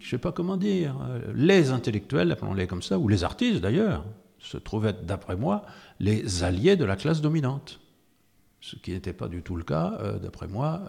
je 0.00 0.06
ne 0.06 0.10
sais 0.10 0.18
pas 0.18 0.32
comment 0.32 0.56
dire, 0.56 0.96
euh, 1.08 1.20
les 1.34 1.70
intellectuels, 1.70 2.30
appelons-les 2.32 2.66
comme 2.66 2.82
ça, 2.82 2.98
ou 2.98 3.08
les 3.08 3.24
artistes 3.24 3.60
d'ailleurs, 3.60 4.04
se 4.40 4.56
trouvent 4.56 4.86
être, 4.86 5.04
d'après 5.06 5.36
moi, 5.36 5.64
les 6.00 6.44
alliés 6.44 6.76
de 6.76 6.84
la 6.84 6.96
classe 6.96 7.20
dominante. 7.20 7.80
Ce 8.60 8.76
qui 8.76 8.92
n'était 8.92 9.12
pas 9.12 9.28
du 9.28 9.42
tout 9.42 9.56
le 9.56 9.64
cas, 9.64 9.98
d'après 10.22 10.48
moi, 10.48 10.82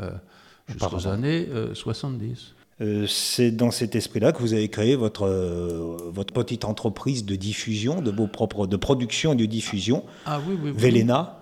jusqu'aux 0.67 1.07
années 1.07 1.47
euh, 1.49 1.73
70. 1.75 2.53
Euh, 2.81 3.05
C'est 3.07 3.51
dans 3.51 3.71
cet 3.71 3.95
esprit-là 3.95 4.31
que 4.31 4.39
vous 4.39 4.53
avez 4.53 4.69
créé 4.69 4.95
votre, 4.95 5.23
euh, 5.23 5.97
votre 6.11 6.33
petite 6.33 6.65
entreprise 6.65 7.25
de 7.25 7.35
diffusion, 7.35 8.01
de 8.01 8.11
vos 8.11 8.27
propres, 8.27 8.67
de 8.67 8.77
production 8.77 9.33
et 9.33 9.35
de 9.35 9.45
diffusion, 9.45 10.05
Ah 10.25 10.39
oui, 10.47 10.57
oui, 10.61 10.71
oui. 10.71 10.77
Vélena. 10.77 11.35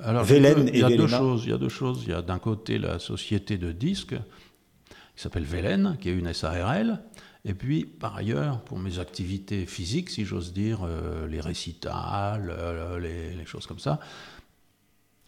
Alors, 0.00 0.24
Vélène 0.24 0.70
il 0.72 0.78
y 0.78 0.84
a 0.84 0.90
et 0.90 0.96
deux 0.96 1.08
choses. 1.08 1.42
Il 1.44 1.50
y 1.50 1.52
a 1.52 1.58
deux 1.58 1.68
choses. 1.68 2.04
Il 2.06 2.10
y 2.10 2.14
a 2.14 2.22
d'un 2.22 2.38
côté 2.38 2.78
la 2.78 2.98
société 2.98 3.58
de 3.58 3.72
disques 3.72 4.14
qui 5.16 5.22
s'appelle 5.22 5.44
Vélène, 5.44 5.96
qui 6.00 6.08
est 6.08 6.14
une 6.14 6.32
SARL, 6.32 7.02
Et 7.44 7.54
puis, 7.54 7.84
par 7.84 8.16
ailleurs, 8.16 8.60
pour 8.60 8.78
mes 8.78 9.00
activités 9.00 9.66
physiques, 9.66 10.10
si 10.10 10.24
j'ose 10.24 10.52
dire, 10.52 10.80
euh, 10.84 11.26
les 11.26 11.40
récitals, 11.40 12.52
les, 13.00 13.44
choses 13.44 13.66
comme 13.66 13.80
ça, 13.80 13.98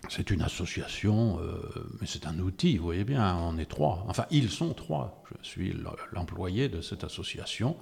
c'est 0.08 0.30
une 0.30 0.42
association, 0.42 1.38
euh, 1.40 1.60
mais 2.00 2.06
c'est 2.06 2.26
un 2.26 2.38
outil, 2.38 2.78
vous 2.78 2.84
voyez 2.84 3.04
bien, 3.04 3.36
on 3.36 3.58
est 3.58 3.68
trois. 3.68 4.04
Enfin, 4.08 4.24
ils 4.30 4.50
sont 4.50 4.72
trois. 4.72 5.22
Je 5.42 5.48
suis 5.48 5.76
l'employé 6.12 6.68
de 6.68 6.80
cette 6.80 7.04
association. 7.04 7.76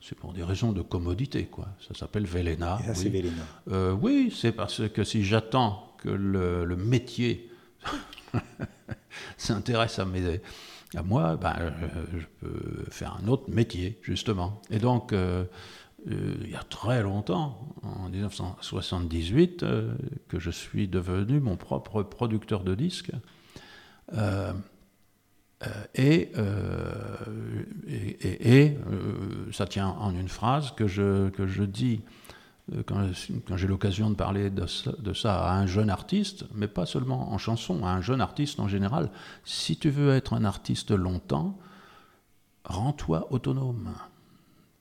C'est 0.00 0.16
pour 0.16 0.32
des 0.32 0.44
raisons 0.44 0.72
de 0.72 0.82
commodité, 0.82 1.46
quoi. 1.46 1.68
Ça 1.86 1.94
s'appelle 1.94 2.26
Velena. 2.26 2.78
Et 2.88 2.94
c'est 2.94 3.08
Velena. 3.08 3.94
oui, 3.94 4.32
c'est 4.36 4.52
parce 4.52 4.88
que 4.88 5.04
si 5.04 5.24
j'attends 5.24 5.94
que 5.98 6.08
le, 6.08 6.64
le 6.64 6.76
métier 6.76 7.50
s'intéresse 9.36 9.98
à 9.98 10.04
mes 10.04 10.40
à 10.96 11.02
moi, 11.02 11.36
ben, 11.36 11.54
euh, 11.58 11.70
je 12.12 12.26
peux 12.40 12.84
faire 12.90 13.18
un 13.22 13.28
autre 13.28 13.44
métier, 13.48 13.98
justement. 14.02 14.60
Et 14.70 14.78
donc, 14.78 15.12
euh, 15.12 15.44
euh, 16.10 16.34
il 16.42 16.50
y 16.50 16.56
a 16.56 16.62
très 16.62 17.02
longtemps, 17.02 17.74
en 17.82 18.08
1978, 18.08 19.64
que 20.28 20.38
je 20.38 20.50
suis 20.50 20.88
devenu 20.88 21.40
mon 21.40 21.56
propre 21.56 22.02
producteur 22.02 22.64
de 22.64 22.74
disques. 22.74 23.12
et, 25.94 26.32
et, 27.86 28.76
ça 29.52 29.66
tient 29.66 29.88
en 29.88 30.14
une 30.14 30.28
phrase 30.28 30.72
que 30.72 30.86
je, 30.86 31.28
que 31.30 31.46
je 31.46 31.62
dis 31.62 32.00
euh, 32.72 32.82
quand, 32.86 33.56
j'ai 33.56 33.66
l'occasion 33.66 34.10
de 34.10 34.14
parler 34.14 34.50
de 34.50 34.66
ça, 34.66 35.44
à 35.44 35.54
un 35.56 35.66
jeune 35.66 35.90
artiste, 35.90 36.44
mais 36.54 36.68
pas 36.68 36.86
seulement 36.86 37.32
en 37.32 37.38
chanson, 37.38 37.84
à 37.84 37.90
un 37.90 38.00
jeune 38.00 38.20
artiste 38.20 38.60
en 38.60 38.68
général, 38.68 39.10
si 39.44 39.76
tu 39.76 39.90
veux 39.90 40.14
être 40.14 40.32
un 40.34 40.44
artiste 40.44 40.92
longtemps, 40.92 41.58
rends-toi 42.64 43.32
autonome. 43.32 43.94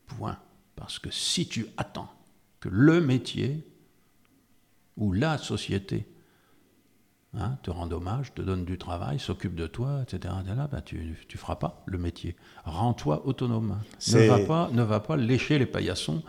Point. 0.08 0.38
Parce 0.76 1.00
que 1.00 1.12
si 1.12 1.48
tu 1.48 1.68
attends 1.78 2.10
que 2.60 2.70
le 2.70 3.02
métier 3.02 3.66
ou 4.98 5.12
la 5.12 5.38
société 5.38 6.08
hein, 7.38 7.58
te 7.64 7.72
rende 7.72 7.94
hommage, 7.94 8.34
te 8.34 8.42
donne 8.42 8.66
du 8.66 8.78
travail, 8.78 9.20
s'occupe 9.20 9.56
de 9.56 9.68
toi, 9.68 10.02
etc., 10.04 10.34
bah, 10.72 10.82
tu 10.82 11.16
ne 11.34 11.38
feras 11.38 11.56
pas 11.56 11.84
le 11.86 11.98
métier. 11.98 12.36
Rends-toi 12.66 13.26
autonome. 13.26 13.80
Ne 14.12 14.28
va, 14.28 14.40
pas, 14.40 14.70
ne 14.72 14.84
va 14.84 15.00
pas 15.00 15.18
lécher 15.18 15.60
les 15.60 15.66
paillassons 15.66 16.24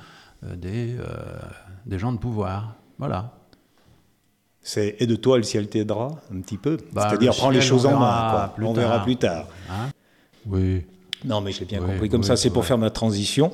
euh, 0.44 0.56
des, 0.56 0.96
euh, 0.98 1.38
des 1.86 1.98
gens 1.98 2.12
de 2.12 2.18
pouvoir. 2.18 2.74
Voilà. 2.98 3.34
C'est 4.60 4.96
et 5.00 5.06
de 5.06 5.16
toi 5.16 5.38
le 5.38 5.42
ciel 5.42 5.68
t'aidera 5.68 6.20
un 6.32 6.40
petit 6.40 6.56
peu. 6.56 6.78
Bah, 6.92 7.08
C'est-à-dire 7.08 7.34
prends 7.34 7.50
les 7.50 7.60
choses 7.60 7.84
en 7.84 7.98
main. 7.98 8.52
On 8.60 8.72
verra 8.72 9.02
plus 9.02 9.16
tard. 9.16 9.48
Hein 9.68 9.90
oui. 10.46 10.86
Non, 11.24 11.40
mais 11.40 11.52
j'ai 11.52 11.64
bien 11.64 11.80
compris. 11.80 12.08
Comme 12.08 12.22
ça, 12.22 12.36
c'est 12.36 12.50
pour 12.50 12.64
faire 12.64 12.78
ma 12.78 12.90
transition, 12.90 13.50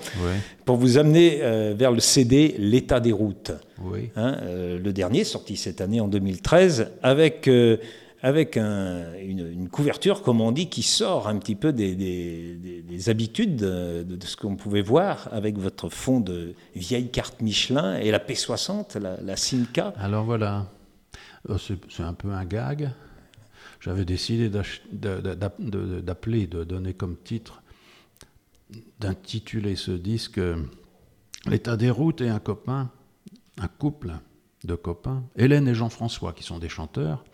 pour 0.64 0.76
vous 0.76 0.98
amener 0.98 1.38
euh, 1.42 1.74
vers 1.76 1.92
le 1.92 2.00
CD 2.00 2.54
L'état 2.59 3.00
des 3.00 3.12
routes. 3.12 3.52
Hein, 4.16 4.37
le 4.44 4.90
dernier, 4.92 5.24
sorti 5.24 5.57
cette 5.57 5.81
année 5.81 6.00
en 6.00 6.09
2013, 6.09 6.90
avec 7.02 7.48
avec 8.20 8.57
une, 8.57 9.68
couverture, 9.70 10.22
comme 10.22 10.40
on 10.40 10.50
dit, 10.50 10.68
qui 10.68 10.83
sort 10.83 11.28
un 11.28 11.37
petit 11.37 11.54
peu 11.54 11.72
des, 11.72 13.09
habitudes 13.09 13.57
de, 13.57 14.18
ce 14.24 14.37
qu'on 14.37 14.57
pouvait 14.57 14.83
voir 14.83 15.28
avec 15.33 15.57
votre 15.59 15.88
fond 15.88 16.20
de 16.20 16.54
vieille 16.74 17.11
carte 17.11 17.40
Michelin 17.40 17.96
et 17.98 18.11
la 18.11 18.18
P60, 18.18 18.98
la, 18.98 19.18
la 19.22 19.37
Simca. 19.37 19.92
Alors 19.98 20.24
voilà, 20.24 20.66
euh, 21.48 21.57
c'est 21.59 22.02
un 22.02 22.14
peu 22.14 22.31
un 22.31 22.44
gag. 22.44 22.90
J'avais 23.80 24.04
décidé 24.04 24.50
d'appeler, 24.50 26.46
de 26.46 26.64
donner 26.64 26.94
comme 26.94 27.16
titre, 27.16 27.62
d'intituler 28.98 29.76
ce 29.76 29.92
disque 29.92 30.40
L'état 31.46 31.76
des 31.76 31.90
routes 31.90 32.20
et 32.20 32.28
un 32.28 32.40
copain, 32.40 32.90
un 33.58 33.68
couple 33.68 34.12
de 34.64 34.74
copains, 34.74 35.24
Hélène 35.36 35.68
et 35.68 35.74
Jean-François, 35.74 36.32
qui 36.32 36.42
sont 36.42 36.58
des 36.58 36.68
chanteurs, 36.68 37.24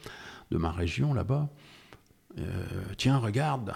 de 0.50 0.58
ma 0.58 0.70
région 0.70 1.14
là-bas. 1.14 1.48
Euh, 2.38 2.64
tiens, 2.96 3.18
regarde, 3.18 3.74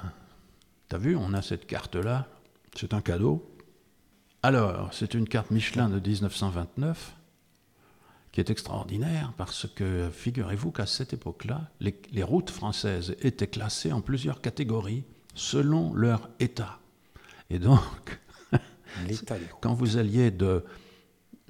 t'as 0.89 0.99
vu, 0.99 1.17
on 1.17 1.33
a 1.33 1.43
cette 1.43 1.67
carte-là, 1.67 2.29
c'est 2.77 2.95
un 2.95 3.01
cadeau. 3.01 3.51
Alors, 4.43 4.93
c'est 4.93 5.15
une 5.15 5.27
carte 5.27 5.51
Michelin 5.51 5.89
de 5.89 5.99
1929 5.99 7.17
qui 8.33 8.41
est 8.41 8.51
extraordinaire 8.51 9.33
parce 9.37 9.67
que 9.67 10.11
figurez-vous 10.11 10.71
qu'à 10.71 10.87
cette 10.87 11.13
époque-là, 11.13 11.71
les, 11.81 12.01
les, 12.13 12.23
routes 12.23 12.51
françaises 12.51 13.17
étaient 13.21 13.47
classées 13.47 13.93
en 13.93 14.01
plusieurs 14.01 14.41
catégories 14.41 15.05
selon 15.35 15.95
leur 15.95 16.29
état. 16.41 16.79
Et 17.51 17.59
donc, 17.59 18.21
quand 19.61 19.75
vous 19.75 19.97
alliez 19.97 20.31
de, 20.31 20.65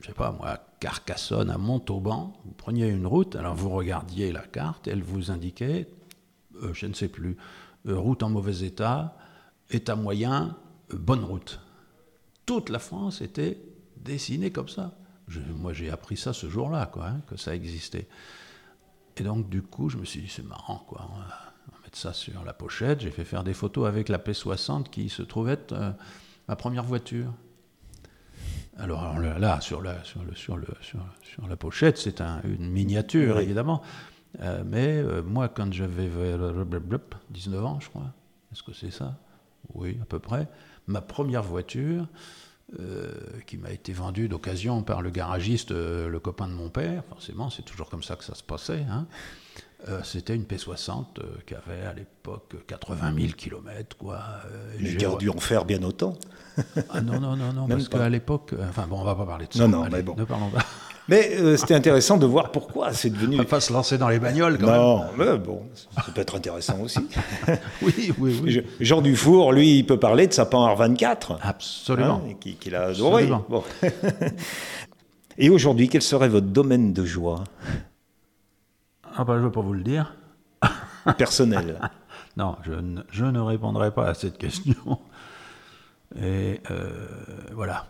je 0.01 0.07
sais 0.07 0.13
pas 0.13 0.33
moi, 0.33 0.59
Carcassonne 0.81 1.51
à 1.51 1.59
Montauban, 1.59 2.41
vous 2.45 2.53
preniez 2.53 2.89
une 2.89 3.07
route, 3.07 3.35
alors 3.35 3.55
vous 3.55 3.71
regardiez 3.71 4.31
la 4.31 4.43
carte, 4.43 4.87
elle 4.87 5.03
vous 5.03 5.31
indiquait, 5.31 5.89
euh, 6.63 6.73
je 6.73 6.87
ne 6.87 6.95
sais 6.95 7.09
plus, 7.09 7.37
euh, 7.87 7.99
route 7.99 8.23
en 8.23 8.31
mauvais 8.31 8.65
état, 8.65 9.17
état 9.71 9.97
moyen, 9.97 10.57
euh, 10.93 10.97
bonne 10.97 11.25
route. 11.25 11.61
Toute 12.47 12.69
la 12.69 12.79
France 12.79 13.21
était 13.21 13.61
dessinée 13.97 14.51
comme 14.51 14.69
ça. 14.69 14.97
Moi 15.57 15.73
j'ai 15.73 15.91
appris 15.91 16.17
ça 16.17 16.33
ce 16.33 16.49
jour-là, 16.49 16.87
quoi, 16.87 17.09
hein, 17.09 17.21
que 17.27 17.37
ça 17.37 17.55
existait. 17.55 18.09
Et 19.17 19.23
donc 19.23 19.49
du 19.49 19.63
coup 19.63 19.89
je 19.89 19.97
me 19.97 20.05
suis 20.05 20.23
dit 20.23 20.29
c'est 20.29 20.47
marrant, 20.47 20.85
quoi. 20.89 21.09
On 21.13 21.19
va, 21.19 21.27
mettre 21.83 21.99
ça 21.99 22.13
sur 22.13 22.45
la 22.45 22.53
pochette. 22.53 23.01
J'ai 23.01 23.11
fait 23.11 23.25
faire 23.25 23.45
des 23.45 23.55
photos 23.55 23.87
avec 23.87 24.09
la 24.09 24.19
P60 24.19 24.91
qui 24.91 25.09
se 25.09 25.23
trouvait 25.23 25.53
être 25.53 25.95
ma 26.49 26.57
première 26.57 26.85
voiture. 26.85 27.33
Alors 28.79 29.19
là, 29.19 29.61
sur 29.61 29.83
la, 29.83 30.05
sur 30.05 30.23
le, 30.23 30.35
sur 30.37 30.57
le, 30.57 30.69
sur, 30.81 31.49
la 31.49 31.57
pochette, 31.57 31.99
c'est 31.99 32.21
une 32.21 32.71
miniature, 32.71 33.41
évidemment. 33.41 33.83
Euh, 34.41 34.63
mais 34.65 34.99
euh, 34.99 35.23
moi, 35.23 35.49
quand 35.49 35.73
j'avais 35.73 36.09
19 37.31 37.65
ans, 37.65 37.81
je 37.81 37.89
crois, 37.89 38.13
est-ce 38.53 38.63
que 38.63 38.73
c'est 38.73 38.93
ça? 38.93 39.19
Oui, 39.75 39.99
à 40.01 40.05
peu 40.05 40.21
près. 40.21 40.49
Ma 40.87 41.01
première 41.01 41.43
voiture, 41.43 42.07
euh, 42.79 43.13
qui 43.47 43.57
m'a 43.57 43.71
été 43.71 43.93
vendue 43.93 44.29
d'occasion 44.29 44.83
par 44.83 45.03
le 45.03 45.11
garagiste, 45.11 45.71
le 45.71 46.19
copain 46.19 46.49
de 46.49 46.53
mon 46.53 46.69
père, 46.69 47.05
forcément, 47.09 47.51
c'est 47.51 47.65
toujours 47.65 47.89
comme 47.89 48.03
ça 48.03 48.17
que 48.17 48.25
ça 48.25 48.35
se 48.35 48.43
passait. 48.43 48.85
Hein. 48.91 49.07
C'était 50.03 50.35
une 50.35 50.43
P60 50.43 51.05
qui 51.47 51.55
avait 51.55 51.87
à 51.87 51.95
l'époque 51.95 52.57
80 52.67 53.15
000 53.17 53.29
km. 53.37 53.97
Quoi. 53.97 54.21
mais 54.81 54.97
qui 54.97 55.07
dû 55.19 55.31
en 55.31 55.39
faire 55.39 55.65
bien 55.65 55.83
autant. 55.85 56.15
Ah 56.91 57.01
non, 57.01 57.21
non, 57.21 57.37
non, 57.37 57.53
non 57.53 57.67
parce 57.69 57.89
qu'à 57.89 58.09
l'époque. 58.09 58.53
Euh, 58.53 58.69
enfin 58.69 58.87
bon, 58.87 59.01
on 59.01 59.05
va 59.05 59.15
pas 59.15 59.27
parler 59.27 59.47
de 59.47 59.53
ça. 59.53 59.67
Non, 59.67 59.85
non, 59.85 59.89
mais 59.91 60.03
bon. 60.03 60.15
Ne 60.17 60.25
parlons 60.25 60.51
pas. 60.51 60.65
Mais 61.09 61.31
euh, 61.39 61.57
c'était 61.57 61.75
intéressant 61.75 62.19
de 62.19 62.27
voir 62.27 62.53
pourquoi 62.53 62.93
c'est 62.93 63.09
devenu. 63.09 63.37
On 63.37 63.39
va 63.39 63.45
pas 63.45 63.61
se 63.61 63.73
lancer 63.73 63.97
dans 63.97 64.09
les 64.09 64.19
bagnoles 64.19 64.59
quand 64.59 64.67
non, 64.67 64.99
même. 64.99 65.07
Non, 65.07 65.33
mais 65.33 65.39
bon, 65.39 65.63
ça 65.95 66.05
peut 66.15 66.21
être 66.21 66.37
intéressant 66.37 66.81
aussi. 66.81 67.01
oui, 67.83 68.13
oui, 68.19 68.41
oui. 68.43 68.63
Jean 68.81 69.01
Dufour, 69.01 69.53
lui, 69.53 69.79
il 69.79 69.87
peut 69.87 69.99
parler 69.99 70.27
de 70.27 70.35
sa 70.35 70.45
Pan 70.45 70.75
R24. 70.75 71.39
Absolument. 71.41 72.23
Hein, 72.29 72.35
qu'il 72.61 72.75
a 72.75 72.89
adoré. 72.89 73.27
Bon. 73.49 73.65
Et 75.39 75.49
aujourd'hui, 75.49 75.89
quel 75.89 76.03
serait 76.03 76.29
votre 76.29 76.49
domaine 76.49 76.93
de 76.93 77.05
joie? 77.05 77.45
Ah, 79.17 79.25
bah, 79.25 79.35
je 79.35 79.41
ne 79.41 79.45
veux 79.45 79.53
pas 79.53 79.63
vous 79.63 79.73
le 79.73 79.83
dire. 79.83 80.15
Personnel. 81.17 81.81
non, 82.37 82.57
je 82.65 82.73
je 83.11 83.25
ne 83.25 83.41
répondrai 83.41 83.93
pas 83.93 84.09
à 84.09 84.15
cette 84.15 84.37
question. 84.37 84.99
Et 86.21 86.61
euh, 86.71 86.91
voilà. 87.53 87.87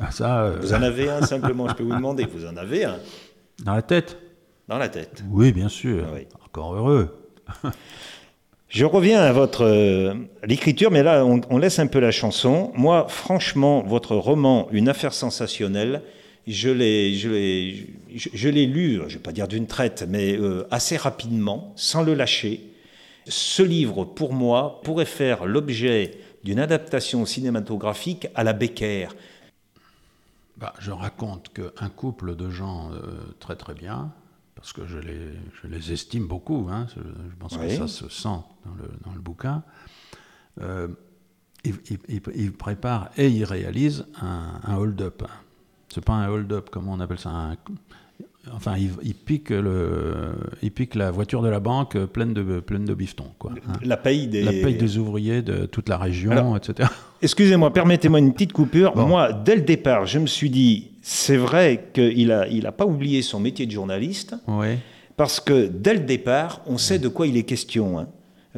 Ah, 0.00 0.10
ça, 0.10 0.44
euh, 0.44 0.58
Vous 0.60 0.72
en 0.72 0.82
avez 0.82 1.08
un 1.08 1.22
simplement, 1.22 1.68
je 1.68 1.74
peux 1.74 1.82
vous 1.82 1.94
demander. 1.94 2.24
Vous 2.24 2.46
en 2.46 2.56
avez 2.56 2.84
un 2.84 2.98
Dans 3.64 3.74
la 3.74 3.82
tête 3.82 4.16
Dans 4.68 4.78
la 4.78 4.88
tête. 4.88 5.24
Oui, 5.30 5.52
bien 5.52 5.68
sûr. 5.68 6.06
Ah 6.08 6.18
Encore 6.44 6.74
heureux. 6.74 7.18
Je 8.68 8.84
reviens 8.84 9.22
à 9.22 9.32
votre 9.32 9.64
euh, 9.64 10.12
l'écriture, 10.44 10.90
mais 10.90 11.02
là 11.02 11.24
on, 11.24 11.56
laisse 11.56 11.78
un 11.78 11.86
peu 11.86 12.00
la 12.00 12.10
chanson. 12.10 12.70
Moi, 12.74 13.06
franchement, 13.08 13.82
votre 13.82 14.14
roman 14.14 14.68
Une 14.72 14.90
affaire 14.90 15.14
sensationnelle, 15.14 16.02
je 16.46 16.68
l'ai, 16.68 17.14
je 17.14 17.30
l'ai, 17.30 17.86
je, 18.14 18.48
l'ai 18.50 18.66
lu, 18.66 18.96
je 18.96 19.00
ne 19.00 19.08
vais 19.08 19.18
pas 19.20 19.32
dire 19.32 19.48
d'une 19.48 19.66
traite, 19.66 20.04
mais 20.06 20.38
assez 20.70 20.98
rapidement, 20.98 21.72
sans 21.76 22.02
le 22.02 22.12
lâcher. 22.12 22.60
Ce 23.26 23.62
livre, 23.62 24.04
pour 24.04 24.34
moi, 24.34 24.82
pourrait 24.84 25.06
faire 25.06 25.46
l'objet 25.46 26.10
d'une 26.44 26.58
adaptation 26.58 27.24
cinématographique 27.24 28.28
à 28.34 28.44
la 28.44 28.52
Becker. 28.52 29.08
Bah, 30.58 30.74
je 30.80 30.90
raconte 30.90 31.52
qu'un 31.52 31.88
couple 31.88 32.34
de 32.34 32.50
gens 32.50 32.90
euh, 32.92 33.32
très 33.38 33.54
très 33.54 33.74
bien, 33.74 34.12
parce 34.56 34.72
que 34.72 34.86
je 34.86 34.98
les, 34.98 35.34
je 35.62 35.68
les 35.68 35.92
estime 35.92 36.26
beaucoup, 36.26 36.68
hein, 36.68 36.88
je, 36.96 37.36
pense 37.38 37.56
que 37.56 37.68
ça 37.68 37.86
se 37.86 38.08
sent 38.08 38.28
dans 38.64 38.74
le, 38.76 38.90
dans 39.04 39.12
le 39.12 39.20
bouquin, 39.20 39.62
euh, 40.60 40.88
ils, 41.64 42.52
préparent 42.52 43.10
et 43.16 43.28
ils 43.28 43.44
réalisent 43.44 44.06
un, 44.20 44.76
hold-up. 44.76 45.22
C'est 45.88 46.04
pas 46.04 46.14
un 46.14 46.28
hold-up, 46.28 46.70
comment 46.72 46.92
on 46.92 47.00
appelle 47.00 47.20
ça 47.20 47.52
enfin, 48.54 48.74
il, 48.76 49.14
pique 49.14 49.50
le, 49.50 50.32
il 50.62 50.70
pique 50.70 50.94
la 50.94 51.10
voiture 51.10 51.42
de 51.42 51.48
la 51.48 51.60
banque 51.60 51.96
pleine 52.06 52.34
de, 52.34 52.60
pleine 52.60 52.84
de 52.84 52.94
bifetons. 52.94 53.32
Quoi, 53.38 53.52
hein. 53.68 53.72
La 53.82 53.96
paye 53.96 54.26
des... 54.26 54.42
La 54.42 54.52
paye 54.52 54.76
des 54.76 54.98
ouvriers 54.98 55.42
de 55.42 55.66
toute 55.66 55.88
la 55.88 55.96
région, 55.96 56.56
etc. 56.56 56.88
Excusez-moi, 57.22 57.72
permettez-moi 57.72 58.18
une 58.18 58.32
petite 58.32 58.52
coupure. 58.52 58.96
Moi, 58.96 59.32
dès 59.32 59.56
le 59.56 59.62
départ, 59.62 60.06
je 60.06 60.18
me 60.18 60.26
suis 60.26 60.50
dit, 60.50 60.90
c'est 61.02 61.36
vrai 61.36 61.90
qu'il 61.92 62.28
n'a 62.28 62.46
il 62.48 62.66
a 62.66 62.72
pas 62.72 62.86
oublié 62.86 63.22
son 63.22 63.40
métier 63.40 63.66
de 63.66 63.72
journaliste. 63.72 64.34
Oui. 64.46 64.76
Parce 65.16 65.40
que 65.40 65.66
dès 65.66 65.94
le 65.94 66.00
départ, 66.00 66.60
on 66.66 66.78
sait 66.78 66.98
de 66.98 67.08
quoi 67.08 67.26
il 67.26 67.36
est 67.36 67.42
question. 67.42 67.98
Hein. 67.98 68.06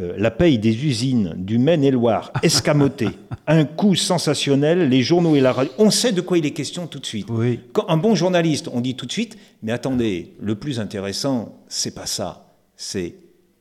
Euh, 0.01 0.15
la 0.17 0.31
paye 0.31 0.59
des 0.59 0.85
usines 0.87 1.35
du 1.37 1.59
Maine-et-Loire 1.59 2.33
escamotée, 2.43 3.11
un 3.47 3.65
coût 3.65 3.95
sensationnel, 3.95 4.89
les 4.89 5.03
journaux 5.03 5.37
et 5.37 5.41
la 5.41 5.53
radio. 5.53 5.73
On 5.79 5.91
sait 5.91 6.13
de 6.13 6.21
quoi 6.21 6.39
il 6.39 6.47
est 6.47 6.53
question 6.53 6.87
tout 6.87 6.99
de 7.01 7.07
suite. 7.07 7.27
Oui. 7.29 7.61
Quand 7.73 7.89
un 7.89 7.97
bon 7.97 8.15
journaliste, 8.15 8.69
on 8.73 8.81
dit 8.81 8.95
tout 8.95 9.07
de 9.07 9.13
suite, 9.13 9.37
mais 9.63 9.73
attendez, 9.73 10.35
le 10.41 10.55
plus 10.55 10.81
intéressant, 10.81 11.59
c'est 11.69 11.95
pas 11.95 12.07
ça, 12.07 12.55
c'est 12.77 13.15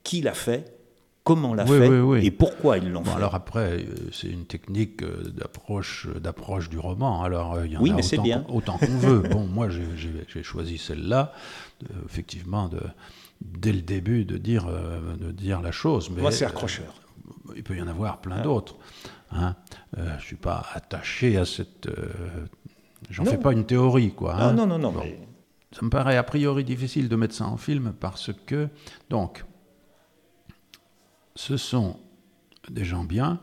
qui 0.04 0.22
l'a 0.22 0.34
fait, 0.34 0.78
comment 1.24 1.54
l'a 1.54 1.66
fait 1.66 1.90
et 2.24 2.32
pourquoi 2.32 2.78
ils 2.78 2.90
l'ont 2.90 3.04
fait. 3.04 3.16
Alors 3.16 3.36
après, 3.36 3.74
euh, 3.74 3.84
c'est 4.14 4.30
une 4.30 4.46
technique 4.46 5.04
euh, 5.04 5.24
d'approche 5.36 6.08
d'approche 6.22 6.70
du 6.70 6.80
roman. 6.80 7.22
Alors 7.22 7.60
il 7.66 7.74
y 7.74 7.78
en 7.78 7.82
oui, 7.82 7.92
a 7.92 7.96
mais 7.96 8.06
autant, 8.06 8.24
bien. 8.24 8.46
autant 8.50 8.78
qu'on 8.78 8.98
veut. 8.98 9.20
Bon, 9.30 9.46
moi 9.46 9.68
j'ai 9.70 10.44
choisi 10.44 10.78
celle-là, 10.78 11.34
effectivement 12.06 12.70
de 12.70 12.80
dès 13.42 13.72
le 13.72 13.82
début 13.82 14.26
de 14.26 14.38
dire, 14.38 14.68
euh, 14.68 15.16
de 15.16 15.32
dire 15.32 15.62
la 15.62 15.72
chose. 15.72 16.10
Mais, 16.10 16.22
Moi, 16.22 16.32
c'est 16.32 16.46
accrocheur. 16.46 17.02
Euh, 17.50 17.54
il 17.56 17.64
peut 17.64 17.76
y 17.76 17.82
en 17.82 17.88
avoir 17.88 18.22
plein 18.22 18.42
d'autres. 18.42 18.78
Hein. 19.32 19.56
Euh, 19.98 20.10
je 20.12 20.16
ne 20.16 20.20
suis 20.22 20.36
pas 20.36 20.66
attaché 20.74 21.38
à 21.38 21.46
cette... 21.46 21.90
J'en 23.10 23.26
fais 23.26 23.38
pas 23.38 23.54
une 23.54 23.66
théorie, 23.66 24.12
quoi. 24.12 24.36
Hein. 24.36 24.54
Non, 24.54 24.68
non, 24.68 24.78
non, 24.78 24.92
non. 24.92 25.04
Ça 25.72 25.86
me 25.86 25.90
paraît 25.90 26.18
a 26.18 26.24
priori 26.24 26.64
difficile 26.64 27.10
de 27.10 27.16
mettre 27.16 27.36
ça 27.36 27.46
en 27.46 27.58
film 27.58 27.94
parce 28.00 28.32
que, 28.46 28.70
donc, 29.10 29.46
ce 31.36 31.58
sont 31.58 31.98
des 32.70 32.84
gens 32.84 33.04
bien 33.04 33.40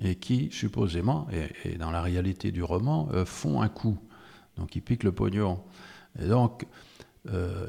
et 0.00 0.16
qui, 0.16 0.48
supposément, 0.50 1.26
et, 1.64 1.76
dans 1.76 1.90
la 1.90 2.00
réalité 2.00 2.50
du 2.50 2.62
roman, 2.62 3.08
font 3.24 3.60
un 3.60 3.68
coup. 3.68 3.98
Donc, 4.56 4.74
ils 4.74 4.82
piquent 4.82 5.04
le 5.04 5.12
pognon. 5.12 5.62
Et 6.20 6.26
donc, 6.26 6.66
euh, 7.32 7.66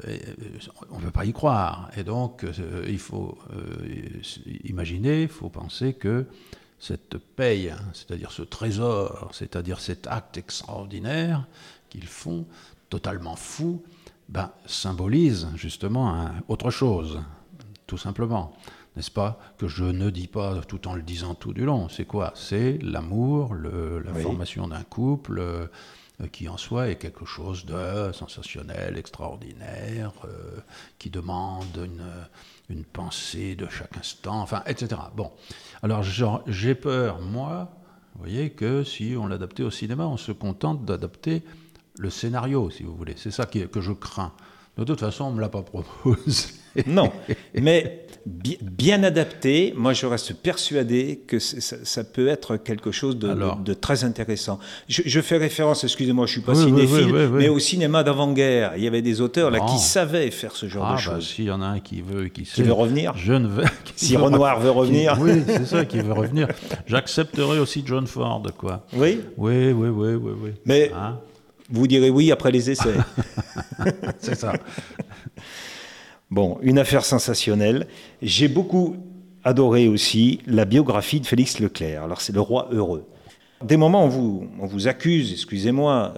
on 0.90 0.98
ne 0.98 1.04
peut 1.04 1.10
pas 1.10 1.24
y 1.24 1.32
croire. 1.32 1.90
Et 1.96 2.04
donc, 2.04 2.44
euh, 2.44 2.84
il 2.88 2.98
faut 2.98 3.38
euh, 3.54 4.20
imaginer, 4.64 5.22
il 5.22 5.28
faut 5.28 5.48
penser 5.48 5.94
que 5.94 6.26
cette 6.78 7.16
paye, 7.18 7.70
hein, 7.70 7.78
c'est-à-dire 7.94 8.32
ce 8.32 8.42
trésor, 8.42 9.30
c'est-à-dire 9.32 9.80
cet 9.80 10.06
acte 10.06 10.36
extraordinaire 10.36 11.46
qu'ils 11.88 12.06
font, 12.06 12.46
totalement 12.90 13.36
fou, 13.36 13.82
ben, 14.28 14.50
symbolise 14.66 15.48
justement 15.56 16.30
autre 16.48 16.70
chose, 16.70 17.20
tout 17.86 17.98
simplement. 17.98 18.54
N'est-ce 18.96 19.10
pas? 19.10 19.38
Que 19.58 19.68
je 19.68 19.84
ne 19.84 20.08
dis 20.08 20.26
pas 20.26 20.62
tout 20.62 20.88
en 20.88 20.94
le 20.94 21.02
disant 21.02 21.34
tout 21.34 21.52
du 21.52 21.64
long. 21.66 21.88
C'est 21.90 22.06
quoi? 22.06 22.32
C'est 22.34 22.78
l'amour, 22.82 23.54
la 23.54 24.14
formation 24.14 24.68
d'un 24.68 24.82
couple 24.82 25.38
euh, 25.38 25.66
qui 26.32 26.48
en 26.48 26.56
soi 26.56 26.88
est 26.88 26.96
quelque 26.96 27.24
chose 27.26 27.66
de 27.66 28.10
sensationnel, 28.12 28.96
extraordinaire, 28.96 30.12
euh, 30.24 30.60
qui 30.98 31.10
demande 31.10 31.76
une, 31.76 32.06
une, 32.70 32.84
pensée 32.84 33.54
de 33.54 33.68
chaque 33.68 33.96
instant, 33.98 34.40
enfin, 34.40 34.62
etc. 34.66 35.00
Bon, 35.14 35.30
alors 35.82 36.02
j'ai 36.46 36.74
peur, 36.74 37.20
moi, 37.20 37.70
vous 38.14 38.22
voyez, 38.22 38.50
que 38.50 38.82
si 38.82 39.14
on 39.18 39.26
l'adaptait 39.26 39.62
au 39.62 39.70
cinéma, 39.70 40.06
on 40.06 40.16
se 40.16 40.32
contente 40.32 40.84
d'adapter 40.84 41.42
le 41.98 42.08
scénario, 42.08 42.70
si 42.70 42.82
vous 42.82 42.96
voulez. 42.96 43.14
C'est 43.16 43.30
ça 43.30 43.44
que 43.46 43.80
je 43.80 43.92
crains. 43.92 44.32
De 44.78 44.84
toute 44.84 45.00
façon, 45.00 45.24
on 45.24 45.30
ne 45.30 45.36
me 45.36 45.40
l'a 45.40 45.48
pas 45.48 45.62
proposé. 45.62 46.48
non, 46.86 47.12
mais 47.54 48.05
bien 48.26 49.04
adapté, 49.04 49.72
moi 49.76 49.92
je 49.92 50.04
reste 50.06 50.34
persuadé 50.34 51.20
que 51.26 51.38
ça, 51.38 52.04
peut 52.04 52.26
être 52.28 52.56
quelque 52.56 52.90
chose 52.90 53.18
de, 53.18 53.74
très 53.74 54.04
intéressant. 54.04 54.58
Je, 54.88 55.20
fais 55.20 55.36
référence, 55.36 55.84
excusez-moi, 55.84 56.26
je 56.26 56.32
suis 56.32 56.40
pas 56.40 56.54
cinéphile, 56.54 57.12
mais 57.32 57.48
au 57.48 57.58
cinéma 57.58 58.02
d'avant-guerre, 58.02 58.72
il 58.76 58.82
y 58.82 58.86
avait 58.86 59.02
des 59.02 59.20
auteurs 59.20 59.50
là 59.50 59.60
qui 59.60 59.78
savaient 59.78 60.30
faire 60.30 60.56
ce 60.56 60.66
genre 60.66 60.86
ah, 60.86 60.90
de 60.90 60.96
bah, 60.96 61.02
choses. 61.02 61.28
S'il 61.34 61.44
y 61.44 61.50
en 61.50 61.62
a 61.62 61.66
un 61.66 61.80
qui 61.80 62.02
veut, 62.02 62.28
qui, 62.28 62.42
qui 62.42 62.62
veut 62.62 62.72
revenir, 62.72 63.16
je 63.16 63.32
ne 63.32 63.48
veux. 63.48 63.64
Si 63.96 64.16
Renoir 64.16 64.60
veut 64.60 64.70
revenir, 64.70 65.16
oui, 65.20 65.42
c'est 65.46 65.64
ça, 65.64 65.84
qui 65.84 66.00
veut 66.00 66.12
revenir. 66.12 66.48
J'accepterai 66.86 67.58
aussi 67.58 67.82
John 67.86 68.06
Ford, 68.06 68.42
quoi. 68.58 68.84
Oui? 68.92 69.20
Oui, 69.36 69.72
oui, 69.72 69.88
oui, 69.88 70.14
oui, 70.14 70.32
oui. 70.42 70.50
Mais 70.66 70.92
hein? 70.94 71.18
vous 71.70 71.86
direz 71.86 72.10
oui 72.10 72.30
après 72.30 72.50
les 72.50 72.70
essais. 72.70 72.94
c'est 74.18 74.34
ça. 74.34 74.52
Bon, 76.30 76.58
une 76.62 76.78
affaire 76.78 77.04
sensationnelle. 77.04 77.86
J'ai 78.20 78.48
beaucoup 78.48 78.96
adoré 79.44 79.86
aussi 79.86 80.40
la 80.46 80.64
biographie 80.64 81.20
de 81.20 81.26
Félix 81.26 81.60
Leclerc. 81.60 82.02
Alors, 82.02 82.20
c'est 82.20 82.32
le 82.32 82.40
roi 82.40 82.68
heureux. 82.72 83.06
Des 83.64 83.76
moments, 83.76 84.04
on 84.04 84.08
vous, 84.08 84.48
on 84.60 84.66
vous 84.66 84.86
accuse, 84.86 85.32
excusez-moi, 85.32 86.12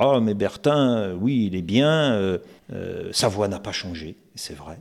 oh, 0.00 0.20
mais 0.20 0.34
Bertin, 0.34 0.96
euh, 0.96 1.16
oui, 1.20 1.46
il 1.50 1.56
est 1.56 1.62
bien, 1.62 2.12
euh, 2.12 2.38
sa 3.10 3.26
voix 3.26 3.48
n'a 3.48 3.58
pas 3.58 3.72
changé, 3.72 4.16
c'est 4.36 4.54
vrai. 4.56 4.78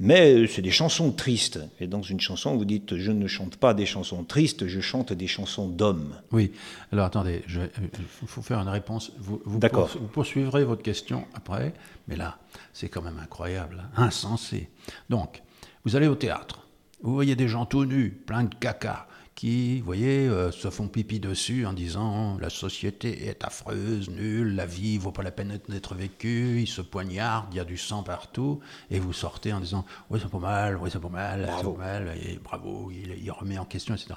Mais 0.00 0.46
c'est 0.46 0.62
des 0.62 0.70
chansons 0.70 1.10
tristes. 1.10 1.58
Et 1.80 1.88
dans 1.88 2.02
une 2.02 2.20
chanson, 2.20 2.56
vous 2.56 2.64
dites 2.64 2.96
Je 2.96 3.10
ne 3.10 3.26
chante 3.26 3.56
pas 3.56 3.74
des 3.74 3.86
chansons 3.86 4.22
tristes, 4.22 4.68
je 4.68 4.80
chante 4.80 5.12
des 5.12 5.26
chansons 5.26 5.68
d'hommes. 5.68 6.14
Oui. 6.30 6.52
Alors 6.92 7.06
attendez, 7.06 7.42
il 7.48 8.26
faut 8.26 8.42
faire 8.42 8.60
une 8.60 8.68
réponse. 8.68 9.12
Vous, 9.18 9.42
vous, 9.44 9.58
vous, 9.58 10.08
poursuivrez 10.12 10.64
votre 10.64 10.82
question 10.82 11.26
après, 11.34 11.74
mais 12.06 12.16
là, 12.16 12.38
c'est 12.72 12.88
quand 12.88 13.02
même 13.02 13.18
incroyable, 13.18 13.84
hein, 13.96 14.04
insensé. 14.04 14.68
Donc, 15.10 15.42
vous 15.84 15.96
allez 15.96 16.06
au 16.06 16.14
théâtre, 16.14 16.66
vous 17.02 17.14
voyez 17.14 17.34
des 17.34 17.48
gens 17.48 17.66
tout 17.66 17.84
nus, 17.84 18.10
plein 18.10 18.44
de 18.44 18.54
caca, 18.54 19.07
qui, 19.38 19.78
vous 19.78 19.86
voyez, 19.86 20.26
euh, 20.26 20.50
se 20.50 20.68
font 20.68 20.88
pipi 20.88 21.20
dessus 21.20 21.64
en 21.64 21.72
disant 21.72 22.36
la 22.40 22.50
société 22.50 23.28
est 23.28 23.44
affreuse, 23.44 24.10
nulle, 24.10 24.56
la 24.56 24.66
vie 24.66 24.98
vaut 24.98 25.12
pas 25.12 25.22
la 25.22 25.30
peine 25.30 25.60
d'être 25.68 25.94
vécue, 25.94 26.60
ils 26.60 26.66
se 26.66 26.80
poignardent, 26.80 27.46
il 27.52 27.56
y 27.58 27.60
a 27.60 27.64
du 27.64 27.76
sang 27.76 28.02
partout, 28.02 28.58
et 28.90 28.98
vous 28.98 29.12
sortez 29.12 29.52
en 29.52 29.60
disant 29.60 29.84
oui 30.10 30.18
c'est 30.20 30.28
pas 30.28 30.40
mal, 30.40 30.76
oui 30.78 30.90
c'est 30.92 30.98
pas 30.98 31.08
mal, 31.08 31.48
c'est 31.56 31.62
pas 31.62 31.78
mal, 31.78 32.18
et 32.20 32.40
bravo, 32.42 32.90
il, 32.90 33.16
il, 33.22 33.30
remet 33.30 33.58
en 33.58 33.64
question, 33.64 33.94
etc. 33.94 34.14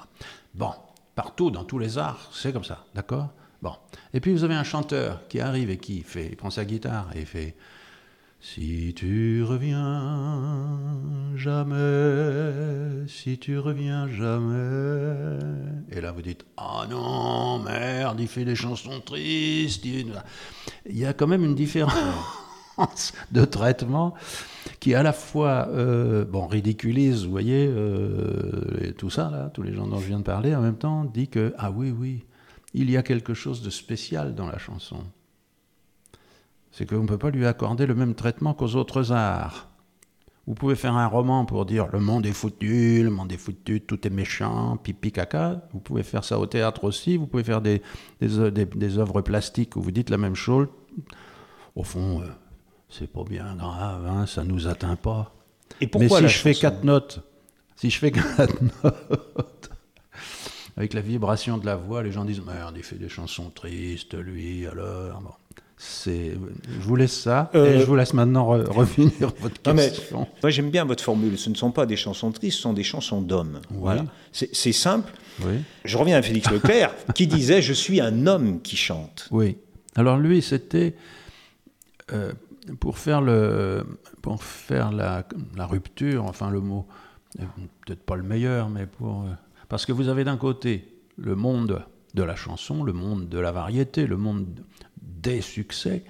Bon, 0.54 0.72
partout 1.14 1.52
dans 1.52 1.62
tous 1.62 1.78
les 1.78 1.98
arts, 1.98 2.28
c'est 2.32 2.52
comme 2.52 2.64
ça, 2.64 2.84
d'accord? 2.92 3.28
Bon, 3.62 3.76
et 4.12 4.18
puis 4.18 4.32
vous 4.32 4.42
avez 4.42 4.56
un 4.56 4.64
chanteur 4.64 5.28
qui 5.28 5.38
arrive 5.38 5.70
et 5.70 5.78
qui 5.78 6.02
fait, 6.02 6.30
il 6.30 6.36
prend 6.36 6.50
sa 6.50 6.64
guitare 6.64 7.10
et 7.14 7.20
il 7.20 7.26
fait 7.26 7.54
si 8.44 8.92
tu 8.96 9.44
reviens 9.44 10.80
jamais, 11.36 13.06
si 13.06 13.38
tu 13.38 13.56
reviens 13.56 14.08
jamais. 14.08 15.38
Et 15.92 16.00
là 16.00 16.10
vous 16.10 16.22
dites, 16.22 16.44
ah 16.56 16.82
oh 16.82 16.86
non, 16.90 17.58
merde, 17.60 18.18
il 18.18 18.26
fait 18.26 18.44
des 18.44 18.56
chansons 18.56 19.00
tristes. 19.00 19.84
Il 19.84 20.12
y 20.86 21.06
a 21.06 21.12
quand 21.12 21.28
même 21.28 21.44
une 21.44 21.54
différence 21.54 21.94
de 23.30 23.44
traitement 23.44 24.14
qui 24.80 24.96
à 24.96 25.04
la 25.04 25.12
fois 25.12 25.68
euh, 25.68 26.24
bon, 26.24 26.48
ridiculise, 26.48 27.24
vous 27.24 27.30
voyez, 27.30 27.68
euh, 27.68 28.92
tout 28.98 29.08
ça, 29.10 29.30
là, 29.30 29.50
tous 29.54 29.62
les 29.62 29.72
gens 29.72 29.86
dont 29.86 30.00
je 30.00 30.08
viens 30.08 30.18
de 30.18 30.24
parler, 30.24 30.52
en 30.56 30.62
même 30.62 30.78
temps 30.78 31.04
dit 31.04 31.28
que, 31.28 31.54
ah 31.58 31.70
oui, 31.70 31.94
oui, 31.96 32.24
il 32.74 32.90
y 32.90 32.96
a 32.96 33.04
quelque 33.04 33.34
chose 33.34 33.62
de 33.62 33.70
spécial 33.70 34.34
dans 34.34 34.48
la 34.48 34.58
chanson 34.58 35.04
c'est 36.72 36.86
qu'on 36.86 37.02
ne 37.02 37.06
peut 37.06 37.18
pas 37.18 37.30
lui 37.30 37.46
accorder 37.46 37.86
le 37.86 37.94
même 37.94 38.14
traitement 38.14 38.54
qu'aux 38.54 38.74
autres 38.74 39.12
arts. 39.12 39.68
Vous 40.46 40.54
pouvez 40.54 40.74
faire 40.74 40.96
un 40.96 41.06
roman 41.06 41.44
pour 41.44 41.66
dire 41.66 41.86
le 41.92 42.00
monde 42.00 42.26
est 42.26 42.32
foutu, 42.32 43.02
le 43.04 43.10
monde 43.10 43.30
est 43.30 43.36
foutu, 43.36 43.80
tout 43.80 44.04
est 44.06 44.10
méchant, 44.10 44.76
pipi 44.76 45.12
caca. 45.12 45.60
Vous 45.72 45.78
pouvez 45.78 46.02
faire 46.02 46.24
ça 46.24 46.38
au 46.40 46.46
théâtre 46.46 46.82
aussi. 46.82 47.16
Vous 47.16 47.28
pouvez 47.28 47.44
faire 47.44 47.60
des, 47.60 47.80
des, 48.20 48.98
œuvres 48.98 49.20
plastiques 49.20 49.76
où 49.76 49.82
vous 49.82 49.92
dites 49.92 50.10
la 50.10 50.18
même 50.18 50.34
chose. 50.34 50.66
Au 51.76 51.84
fond, 51.84 52.22
euh, 52.22 52.26
c'est 52.88 53.06
pas 53.06 53.22
bien 53.22 53.54
grave, 53.54 54.04
hein, 54.06 54.26
ça 54.26 54.42
nous 54.42 54.66
atteint 54.66 54.96
pas. 54.96 55.32
Et 55.80 55.86
pourquoi 55.86 56.20
Mais 56.20 56.28
si 56.28 56.34
je 56.34 56.40
fais 56.40 56.54
quatre 56.54 56.82
notes, 56.82 57.20
si 57.76 57.88
je 57.88 57.98
fais 57.98 58.10
quatre 58.10 58.60
notes, 58.82 59.70
avec 60.76 60.92
la 60.92 61.02
vibration 61.02 61.56
de 61.56 61.66
la 61.66 61.76
voix, 61.76 62.02
les 62.02 62.10
gens 62.10 62.24
disent 62.24 62.44
merde, 62.44 62.74
il 62.76 62.82
fait 62.82 62.96
des 62.96 63.08
chansons 63.08 63.50
tristes, 63.50 64.14
lui, 64.14 64.66
alors. 64.66 65.20
Bon 65.20 65.30
je 66.06 66.80
vous 66.80 66.96
laisse 66.96 67.18
ça 67.18 67.50
et 67.54 67.56
euh, 67.56 67.80
je 67.80 67.84
vous 67.84 67.96
laisse 67.96 68.14
maintenant 68.14 68.46
revenir 68.70 69.32
votre 69.40 69.60
question. 69.60 70.26
moi 70.42 70.50
j'aime 70.50 70.70
bien 70.70 70.84
votre 70.84 71.02
formule. 71.02 71.38
Ce 71.38 71.50
ne 71.50 71.54
sont 71.54 71.70
pas 71.70 71.86
des 71.86 71.96
chansons 71.96 72.30
tristes, 72.30 72.56
ce 72.56 72.62
sont 72.62 72.72
des 72.72 72.82
chansons 72.82 73.20
d'hommes. 73.20 73.60
Voilà. 73.70 74.04
C'est 74.32 74.72
simple. 74.72 75.12
Oui. 75.44 75.54
Je 75.84 75.98
reviens 75.98 76.18
à 76.18 76.22
Félix 76.22 76.50
Leclerc 76.50 76.94
qui 77.14 77.26
disait 77.26 77.62
je 77.62 77.72
suis 77.72 78.00
un 78.00 78.26
homme 78.26 78.60
qui 78.60 78.76
chante. 78.76 79.28
Oui. 79.30 79.56
Alors 79.94 80.18
lui 80.18 80.42
c'était 80.42 80.94
euh, 82.12 82.32
pour 82.80 82.98
faire 82.98 83.20
le 83.20 83.84
pour 84.20 84.42
faire 84.42 84.92
la, 84.92 85.26
la, 85.56 85.66
rupture, 85.66 86.24
enfin 86.24 86.50
le 86.50 86.60
mot 86.60 86.86
peut-être 87.36 88.02
pas 88.02 88.16
le 88.16 88.22
meilleur, 88.22 88.68
mais 88.68 88.86
pour 88.86 89.22
euh, 89.22 89.32
parce 89.68 89.86
que 89.86 89.92
vous 89.92 90.08
avez 90.08 90.24
d'un 90.24 90.36
côté 90.36 91.00
le 91.16 91.34
monde 91.34 91.84
de 92.14 92.22
la 92.22 92.36
chanson, 92.36 92.82
le 92.82 92.92
monde 92.92 93.28
de 93.28 93.38
la 93.38 93.52
variété, 93.52 94.06
le 94.06 94.16
monde 94.16 94.46
des 95.02 95.40
succès, 95.40 96.04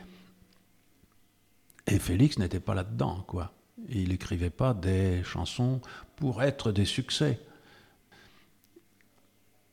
Et 1.87 1.99
Félix 1.99 2.39
n'était 2.39 2.61
pas 2.61 2.75
là-dedans, 2.75 3.25
quoi. 3.27 3.53
Il 3.89 4.11
n'écrivait 4.11 4.51
pas 4.51 4.73
des 4.75 5.25
chansons 5.25 5.81
pour 6.15 6.43
être 6.43 6.71
des 6.71 6.85
succès. 6.85 7.41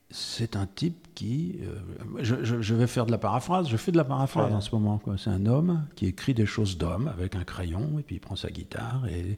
C'est 0.09 0.55
un 0.55 0.65
type 0.65 1.07
qui. 1.13 1.59
euh, 1.61 2.23
je, 2.23 2.73
vais 2.73 2.87
faire 2.87 3.05
de 3.05 3.11
la 3.11 3.19
paraphrase, 3.19 3.69
je 3.69 3.77
fais 3.77 3.91
de 3.91 3.97
la 3.97 4.03
paraphrase 4.03 4.51
en 4.51 4.61
ce 4.61 4.73
moment. 4.73 4.99
C'est 5.17 5.29
un 5.29 5.45
homme 5.45 5.85
qui 5.95 6.07
écrit 6.07 6.33
des 6.33 6.47
choses 6.47 6.79
d'homme 6.79 7.07
avec 7.07 7.35
un 7.35 7.43
crayon, 7.43 7.99
et 7.99 8.01
puis 8.01 8.15
il 8.15 8.19
prend 8.19 8.35
sa 8.35 8.49
guitare 8.49 9.05
et 9.05 9.37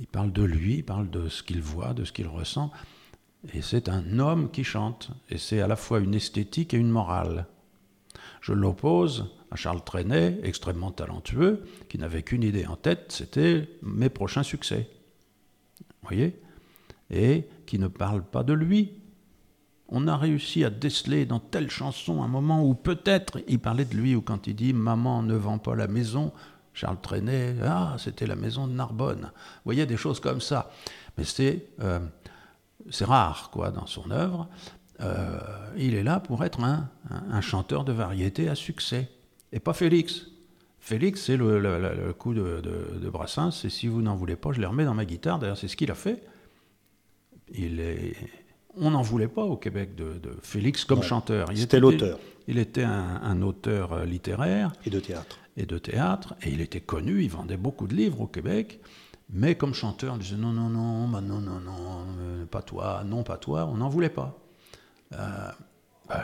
il 0.00 0.08
parle 0.08 0.32
de 0.32 0.42
lui, 0.42 0.78
il 0.78 0.84
parle 0.84 1.08
de 1.10 1.28
ce 1.28 1.44
qu'il 1.44 1.62
voit, 1.62 1.94
de 1.94 2.04
ce 2.04 2.10
qu'il 2.10 2.26
ressent. 2.26 2.72
Et 3.52 3.62
c'est 3.62 3.88
un 3.88 4.18
homme 4.18 4.50
qui 4.50 4.64
chante. 4.64 5.10
Et 5.28 5.38
c'est 5.38 5.60
à 5.60 5.68
la 5.68 5.76
fois 5.76 6.00
une 6.00 6.14
esthétique 6.14 6.74
et 6.74 6.76
une 6.76 6.90
morale. 6.90 7.46
Je 8.40 8.52
l'oppose 8.52 9.26
à 9.50 9.56
Charles 9.56 9.82
Trenet, 9.84 10.38
extrêmement 10.42 10.90
talentueux, 10.90 11.64
qui 11.88 11.98
n'avait 11.98 12.22
qu'une 12.22 12.42
idée 12.42 12.66
en 12.66 12.76
tête, 12.76 13.06
c'était 13.08 13.68
mes 13.82 14.08
prochains 14.08 14.42
succès. 14.42 14.88
Vous 15.80 16.08
voyez? 16.08 16.40
Et 17.10 17.48
qui 17.66 17.78
ne 17.78 17.88
parle 17.88 18.22
pas 18.22 18.42
de 18.42 18.52
lui. 18.52 18.92
On 19.88 20.06
a 20.06 20.16
réussi 20.16 20.64
à 20.64 20.70
déceler 20.70 21.26
dans 21.26 21.40
telle 21.40 21.68
chanson 21.68 22.22
un 22.22 22.28
moment 22.28 22.64
où 22.64 22.74
peut-être 22.74 23.40
il 23.48 23.58
parlait 23.58 23.84
de 23.84 23.96
lui, 23.96 24.14
ou 24.14 24.22
quand 24.22 24.46
il 24.46 24.54
dit 24.54 24.72
Maman 24.72 25.22
ne 25.22 25.34
vend 25.34 25.58
pas 25.58 25.74
la 25.74 25.88
maison, 25.88 26.32
Charles 26.72 27.00
Trenet, 27.02 27.56
ah, 27.64 27.96
c'était 27.98 28.26
la 28.26 28.36
maison 28.36 28.68
de 28.68 28.72
Narbonne. 28.72 29.32
Vous 29.32 29.64
voyez, 29.64 29.86
des 29.86 29.96
choses 29.96 30.20
comme 30.20 30.40
ça. 30.40 30.70
Mais 31.18 31.24
c'est 31.24 31.66
euh, 31.80 31.98
rare, 33.00 33.50
quoi, 33.52 33.72
dans 33.72 33.86
son 33.86 34.10
œuvre. 34.12 34.48
Euh, 35.02 35.38
il 35.76 35.94
est 35.94 36.02
là 36.02 36.20
pour 36.20 36.44
être 36.44 36.60
un, 36.62 36.88
un- 37.10 37.30
un 37.30 37.40
chanteur 37.40 37.84
de 37.84 37.92
variété 37.92 38.48
à 38.48 38.54
succès. 38.54 39.08
Et 39.52 39.60
pas 39.60 39.72
Félix. 39.72 40.26
Félix, 40.78 41.22
c'est 41.22 41.36
le, 41.36 41.58
le- 41.60 41.78
le- 41.80 42.06
le 42.06 42.12
coup 42.12 42.34
de, 42.34 42.60
de, 42.60 42.98
de 42.98 43.08
Brassens, 43.10 43.64
et 43.64 43.70
si 43.70 43.86
vous 43.86 44.02
n'en 44.02 44.16
voulez 44.16 44.36
pas, 44.36 44.52
je 44.52 44.60
les 44.60 44.66
remets 44.66 44.84
dans 44.84 44.94
ma 44.94 45.04
guitare. 45.04 45.38
D'ailleurs, 45.38 45.58
c'est 45.58 45.68
ce 45.68 45.76
qu'il 45.76 45.90
a 45.90 45.94
fait. 45.94 46.22
Il 47.52 47.80
est... 47.80 48.14
On 48.76 48.92
n'en 48.92 49.02
voulait 49.02 49.28
pas 49.28 49.42
au 49.42 49.56
Québec 49.56 49.94
de, 49.96 50.18
de 50.18 50.30
Félix 50.42 50.84
comme 50.84 51.00
Non, 51.00 51.04
chanteur. 51.04 51.48
Il 51.50 51.58
C'était 51.58 51.78
était- 51.78 51.80
l'auteur 51.80 52.18
Il 52.46 52.58
était 52.58 52.84
un, 52.84 53.20
un 53.22 53.42
auteur 53.42 53.92
euh, 53.92 54.04
littéraire 54.04 54.72
et 54.86 54.90
de 54.90 55.00
théâtre. 55.00 55.38
et 55.56 55.66
de 55.66 55.76
théâtre, 55.78 56.34
et 56.42 56.50
il 56.50 56.60
était 56.60 56.80
connu, 56.80 57.22
il 57.22 57.30
vendait 57.30 57.56
beaucoup 57.56 57.88
de 57.88 57.94
livres 57.94 58.20
au 58.20 58.26
Québec, 58.28 58.80
mais 59.28 59.56
comme 59.56 59.74
chanteur, 59.74 60.14
il 60.16 60.22
disait 60.22 60.36
non, 60.36 60.52
non, 60.52 60.68
non, 60.68 61.08
bah 61.08 61.20
non, 61.20 61.40
non, 61.40 61.58
non, 61.60 62.06
euh, 62.20 62.44
pas 62.46 62.62
toi, 62.62 63.02
non, 63.04 63.24
pas 63.24 63.36
toi, 63.38 63.66
on 63.66 63.76
n'en 63.78 63.88
voulait 63.88 64.08
pas. 64.08 64.39
Euh, 65.12 65.16
bah, 66.08 66.22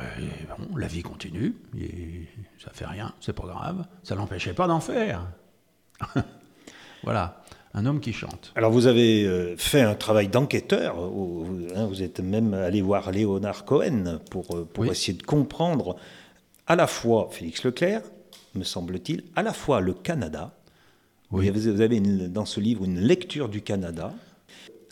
bon, 0.58 0.76
la 0.76 0.86
vie 0.86 1.02
continue, 1.02 1.54
et 1.78 2.26
ça 2.58 2.70
fait 2.72 2.86
rien, 2.86 3.12
c'est 3.20 3.32
pas 3.32 3.44
grave, 3.46 3.84
ça 4.02 4.14
l'empêchait 4.14 4.52
pas 4.54 4.66
d'en 4.66 4.80
faire. 4.80 5.26
voilà, 7.04 7.42
un 7.74 7.86
homme 7.86 8.00
qui 8.00 8.12
chante. 8.12 8.52
Alors 8.56 8.70
vous 8.72 8.86
avez 8.86 9.24
euh, 9.24 9.56
fait 9.56 9.80
un 9.82 9.94
travail 9.94 10.28
d'enquêteur, 10.28 10.96
vous, 10.96 11.68
hein, 11.74 11.86
vous 11.86 12.02
êtes 12.02 12.20
même 12.20 12.54
allé 12.54 12.80
voir 12.82 13.10
Léonard 13.12 13.64
Cohen 13.64 14.18
pour, 14.30 14.56
euh, 14.56 14.64
pour 14.64 14.84
Oui. 14.84 14.90
essayer 14.90 15.16
de 15.16 15.22
comprendre 15.22 15.96
à 16.66 16.74
la 16.76 16.86
fois 16.86 17.28
Félix 17.30 17.64
Leclerc, 17.64 18.02
me 18.54 18.64
semble-t-il, 18.64 19.24
à 19.36 19.42
la 19.42 19.52
fois 19.52 19.80
le 19.80 19.94
Canada. 19.94 20.52
Oui. 21.30 21.50
Vous 21.50 21.80
avez, 21.80 22.00
dans 22.00 22.44
ce 22.44 22.60
livre 22.60 22.84
une 22.84 23.00
lecture 23.00 23.48
du 23.48 23.60
Canada. 23.62 24.12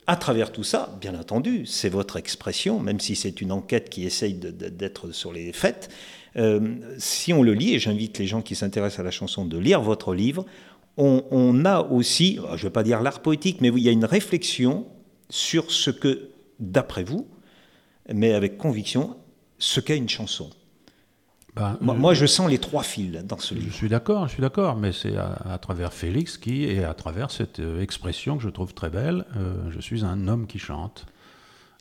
À 0.07 0.17
travers 0.17 0.53
tout 0.53 0.65
ça, 0.65 0.97
bien 1.01 1.19
entendu, 1.19 1.65
c'est 1.65 1.89
votre 1.89 2.17
expression, 2.17 2.79
même 2.79 3.01
si 3.01 3.17
c'est 3.17 3.41
une 3.41 3.53
enquête 3.53 3.89
qui 3.89 4.05
essaye 4.05 4.35
d'être 4.35 5.13
sur 5.13 5.33
les 5.33 5.53
faits. 5.53 5.89
euh, 6.37 6.77
si 6.99 7.33
on 7.33 7.43
le 7.43 7.55
lit, 7.55 7.75
et 7.75 7.79
j'invite 7.79 8.19
les 8.19 8.27
gens 8.27 8.43
qui 8.43 8.55
s'intéressent 8.55 9.01
à 9.01 9.03
la 9.05 9.11
chanson 9.11 9.47
de 9.47 9.57
lire 9.57 9.81
votre 9.81 10.15
livre, 10.15 10.45
on, 10.97 11.25
on 11.31 11.65
a 11.65 11.81
aussi, 11.81 12.37
je 12.37 12.53
ne 12.53 12.57
vais 12.57 12.71
pas 12.71 12.83
dire 12.83 13.01
l'art 13.01 13.21
poétique, 13.21 13.61
mais 13.61 13.69
il 13.69 13.79
y 13.79 13.89
a 13.89 13.93
une 13.93 14.05
réflexion 14.05 14.87
sur 15.31 15.71
ce 15.71 15.91
que, 15.91 16.29
d'après 16.61 17.05
vous, 17.05 17.27
mais 18.13 18.35
avec 18.35 18.59
conviction, 18.59 19.17
ce 19.59 19.81
qu'est 19.81 19.97
une 19.97 20.09
chanson. 20.09 20.51
Ben, 21.55 21.79
Moi, 21.81 21.95
euh, 21.95 21.99
moi, 21.99 22.15
je 22.15 22.27
sens 22.27 22.51
les 22.51 22.59
trois 22.59 22.83
fils 22.83 23.13
dans 23.25 23.39
ce 23.39 23.55
Je 23.55 23.61
livre. 23.61 23.75
suis 23.75 23.89
d'accord, 23.89 24.27
je 24.27 24.33
suis 24.33 24.41
d'accord, 24.43 24.77
mais 24.77 24.93
c'est 24.93 25.17
à, 25.17 25.35
à 25.53 25.59
travers 25.59 25.93
Félix 25.93 26.37
qui, 26.37 26.65
et 26.65 26.85
à 26.85 26.95
travers 26.95 27.31
cette 27.31 27.61
euh, 27.61 27.81
expression 27.81 28.37
que 28.37 28.43
je 28.43 28.49
trouve 28.49 28.75
très 28.75 28.91
belle, 28.91 29.25
euh, 29.37 29.71
je 29.71 29.81
suis 29.81 30.05
un 30.05 30.27
homme 30.29 30.47
qui 30.47 30.59
chante. 30.59 31.07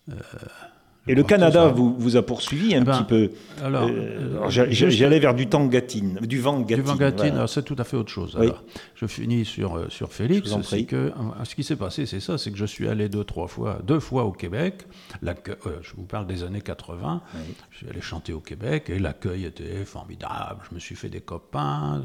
Euh, 0.10 0.16
je 0.16 0.83
Et 1.06 1.16
le 1.16 1.24
Canada 1.24 1.68
vous, 1.68 1.94
vous 1.98 2.16
a 2.16 2.26
poursuivi 2.26 2.74
un 2.76 2.82
Ben, 2.84 2.94
petit 3.00 3.04
peu. 3.04 3.32
Alors, 3.62 3.84
Euh, 3.90 4.40
euh, 4.46 4.50
J'allais 4.50 5.20
vers 5.20 5.34
du 5.34 5.48
tangatine, 5.48 6.18
du 6.22 6.40
vent 6.40 6.60
Du 6.60 6.66
gatine. 6.66 6.86
Vangatine, 6.86 7.30
voilà. 7.32 7.48
c'est 7.48 7.64
tout 7.64 7.76
à 7.78 7.84
fait 7.84 7.98
autre 7.98 8.12
chose. 8.12 8.38
Oui. 8.40 8.46
Alors, 8.48 8.64
je 8.96 9.06
finis 9.06 9.44
sur, 9.44 9.76
euh, 9.78 9.90
sur 9.90 10.14
Félix. 10.14 10.50
Que, 10.88 11.12
ce 11.44 11.56
qui 11.56 11.64
s'est 11.64 11.76
passé, 11.76 12.06
c'est 12.06 12.22
ça, 12.22 12.38
c'est 12.38 12.52
que 12.52 12.58
je 12.58 12.66
suis 12.66 12.88
allé 12.88 13.10
deux, 13.10 13.26
trois 13.26 13.48
fois, 13.48 13.80
deux 13.84 14.00
fois 14.00 14.24
au 14.24 14.32
Québec. 14.32 14.86
Euh, 15.26 15.34
je 15.82 15.94
vous 15.98 16.04
parle 16.06 16.26
des 16.26 16.44
années 16.44 16.62
80. 16.62 17.22
Oui. 17.36 17.42
Je 17.72 17.78
suis 17.80 17.90
allé 17.90 18.00
chanter 18.00 18.32
au 18.32 18.40
Québec 18.40 18.90
et 18.90 18.98
l'accueil 18.98 19.44
était 19.44 19.84
formidable. 19.84 20.62
Je 20.70 20.76
me 20.76 20.80
suis 20.80 20.96
fait 20.96 21.10
des 21.10 21.22
copains. 21.22 22.02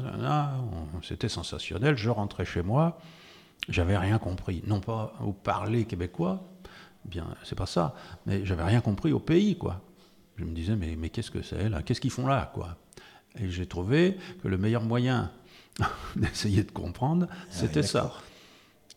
C'était 1.03 1.29
sensationnel. 1.29 1.95
Je 1.95 2.09
rentrais 2.09 2.43
chez 2.45 2.63
moi. 2.63 2.97
J'avais 3.69 3.97
rien 3.97 4.17
compris. 4.17 4.61
Non 4.67 4.79
pas 4.81 5.13
au 5.23 5.31
parler 5.31 5.85
québécois, 5.85 6.41
bien, 7.05 7.27
c'est 7.43 7.57
pas 7.57 7.65
ça, 7.65 7.95
mais 8.25 8.45
j'avais 8.45 8.63
rien 8.63 8.81
compris 8.81 9.11
au 9.11 9.19
pays, 9.19 9.57
quoi. 9.57 9.81
Je 10.37 10.45
me 10.45 10.51
disais, 10.53 10.75
mais, 10.75 10.95
mais 10.97 11.09
qu'est-ce 11.09 11.31
que 11.31 11.41
c'est 11.41 11.69
là? 11.69 11.81
Qu'est-ce 11.83 11.99
qu'ils 12.01 12.11
font 12.11 12.27
là, 12.27 12.51
quoi? 12.53 12.77
Et 13.39 13.49
j'ai 13.49 13.65
trouvé 13.65 14.17
que 14.41 14.47
le 14.47 14.57
meilleur 14.57 14.83
moyen 14.83 15.31
d'essayer 16.15 16.63
de 16.63 16.71
comprendre, 16.71 17.27
c'était 17.49 17.83
ça. 17.83 18.13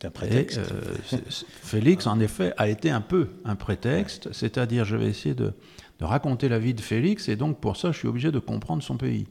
un 0.04 0.08
Et 0.08 0.10
prétexte. 0.10 0.58
euh, 0.58 1.18
Félix, 1.62 2.06
en 2.06 2.18
effet, 2.20 2.52
a 2.56 2.68
été 2.68 2.90
un 2.90 3.00
peu 3.00 3.28
un 3.44 3.56
prétexte, 3.56 4.32
c'est-à-dire 4.32 4.84
je 4.84 4.96
vais 4.96 5.06
essayer 5.06 5.34
de, 5.34 5.52
de 5.98 6.04
raconter 6.04 6.48
la 6.48 6.58
vie 6.58 6.74
de 6.74 6.80
Félix, 6.80 7.28
et 7.28 7.36
donc 7.36 7.60
pour 7.60 7.76
ça, 7.76 7.92
je 7.92 7.98
suis 7.98 8.08
obligé 8.08 8.30
de 8.32 8.38
comprendre 8.38 8.82
son 8.82 8.96
pays. 8.96 9.26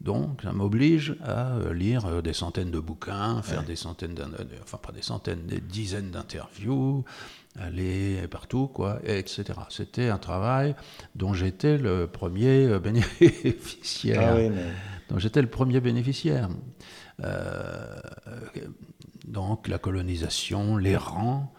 Donc, 0.00 0.42
ça 0.42 0.52
m'oblige 0.52 1.16
à 1.24 1.56
euh, 1.56 1.74
lire 1.74 2.06
euh, 2.06 2.22
des 2.22 2.32
centaines 2.32 2.70
de 2.70 2.78
bouquins, 2.78 3.42
faire 3.42 3.64
des 3.64 3.74
centaines, 3.74 4.14
enfin 4.62 4.78
pas 4.78 4.92
des 4.92 5.02
centaines, 5.02 5.44
des 5.46 5.60
dizaines 5.60 6.12
d'interviews, 6.12 7.04
aller 7.60 8.26
partout, 8.30 8.66
quoi, 8.68 9.00
et 9.04 9.18
etc. 9.18 9.44
C'était 9.68 10.08
un 10.08 10.18
travail 10.18 10.74
dont 11.14 11.34
j'étais 11.34 11.78
le 11.78 12.06
premier 12.06 12.78
bénéficiaire 12.82 14.20
Ah 14.22 14.36
oui, 14.36 14.48
mais- 14.50 14.62
dont 15.10 15.18
j'étais 15.18 15.42
le 15.42 15.48
premier 15.48 15.80
bénéficiaire. 15.80 16.48
Euh, 17.24 17.96
donc 19.26 19.68
la 19.68 19.78
colonisation, 19.78 20.76
les 20.76 20.96
rangs, 20.96 21.52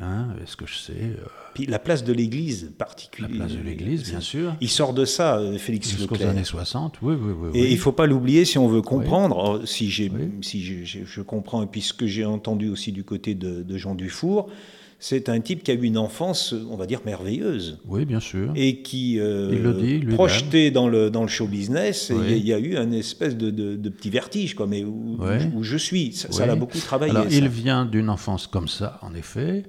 hein, 0.00 0.28
est-ce 0.42 0.56
que 0.56 0.66
je 0.66 0.74
sais 0.76 0.92
euh, 1.00 1.24
Puis 1.54 1.66
la 1.66 1.78
place 1.78 2.02
de 2.04 2.12
l'Église 2.12 2.64
La 2.64 2.70
particulièrement. 2.84 3.44
place 3.46 3.52
de 3.56 3.62
l'Église, 3.62 4.10
bien 4.10 4.20
sûr. 4.20 4.54
Il 4.60 4.68
sort 4.68 4.92
de 4.92 5.04
ça, 5.04 5.38
euh, 5.38 5.56
Félix 5.58 5.90
Jusqu'aux 5.90 6.20
années 6.22 6.44
60, 6.44 7.00
oui, 7.02 7.14
oui, 7.14 7.32
oui. 7.32 7.48
Et 7.58 7.62
oui. 7.62 7.68
il 7.70 7.74
ne 7.74 7.80
faut 7.80 7.92
pas 7.92 8.06
l'oublier 8.06 8.44
si 8.44 8.58
on 8.58 8.68
veut 8.68 8.82
comprendre, 8.82 9.64
si, 9.66 9.84
Oui. 10.12 10.30
si 10.42 10.62
j'ai- 10.62 10.84
j'ai- 10.84 11.04
je 11.06 11.20
comprends, 11.22 11.62
et 11.62 11.66
puis 11.66 11.80
ce 11.80 11.92
que 11.94 12.06
j'ai 12.06 12.24
entendu 12.24 12.68
aussi 12.68 12.90
du 12.92 13.04
côté 13.04 13.34
de, 13.34 13.62
de 13.62 13.78
Jean 13.78 13.94
Dufour, 13.94 14.50
c'est 14.98 15.28
un 15.28 15.40
type 15.40 15.62
qui 15.62 15.70
a 15.70 15.74
eu 15.74 15.82
une 15.82 15.98
enfance, 15.98 16.54
on 16.70 16.76
va 16.76 16.86
dire, 16.86 17.00
merveilleuse. 17.04 17.78
Oui, 17.86 18.04
bien 18.04 18.20
sûr. 18.20 18.52
Et 18.56 18.82
qui, 18.82 19.18
euh, 19.20 19.50
Il 19.52 19.62
le 19.62 19.72
dit 19.74 19.98
lui-même. 19.98 20.14
projeté 20.14 20.70
dans 20.70 20.88
le, 20.88 21.10
dans 21.10 21.22
le 21.22 21.28
show 21.28 21.46
business, 21.46 22.10
il 22.10 22.16
y 22.16 22.18
a- 22.18 22.22
Oui. 22.22 22.38
il 22.40 22.46
y, 22.46 22.52
a 22.54 22.58
eu 22.58 22.76
un 22.76 22.90
espèce 22.92 23.36
de, 23.36 23.50
de- 23.50 23.76
de 23.76 23.88
petit 23.90 24.10
vertige, 24.10 24.54
quoi, 24.54 24.66
mais 24.66 24.82
où, 24.84 25.16
Oui. 25.18 25.36
où 25.54 25.62
je 25.62 25.76
suis. 25.76 26.12
Ça, 26.12 26.46
l'a 26.46 26.56
beaucoup 26.56 26.78
travaillé. 26.78 27.10
Alors, 27.12 27.26
il 27.30 27.48
vient 27.48 27.84
d'une 27.84 28.08
enfance 28.08 28.46
comme 28.46 28.68
ça, 28.68 28.98
en 29.02 29.14
effet, 29.14 29.64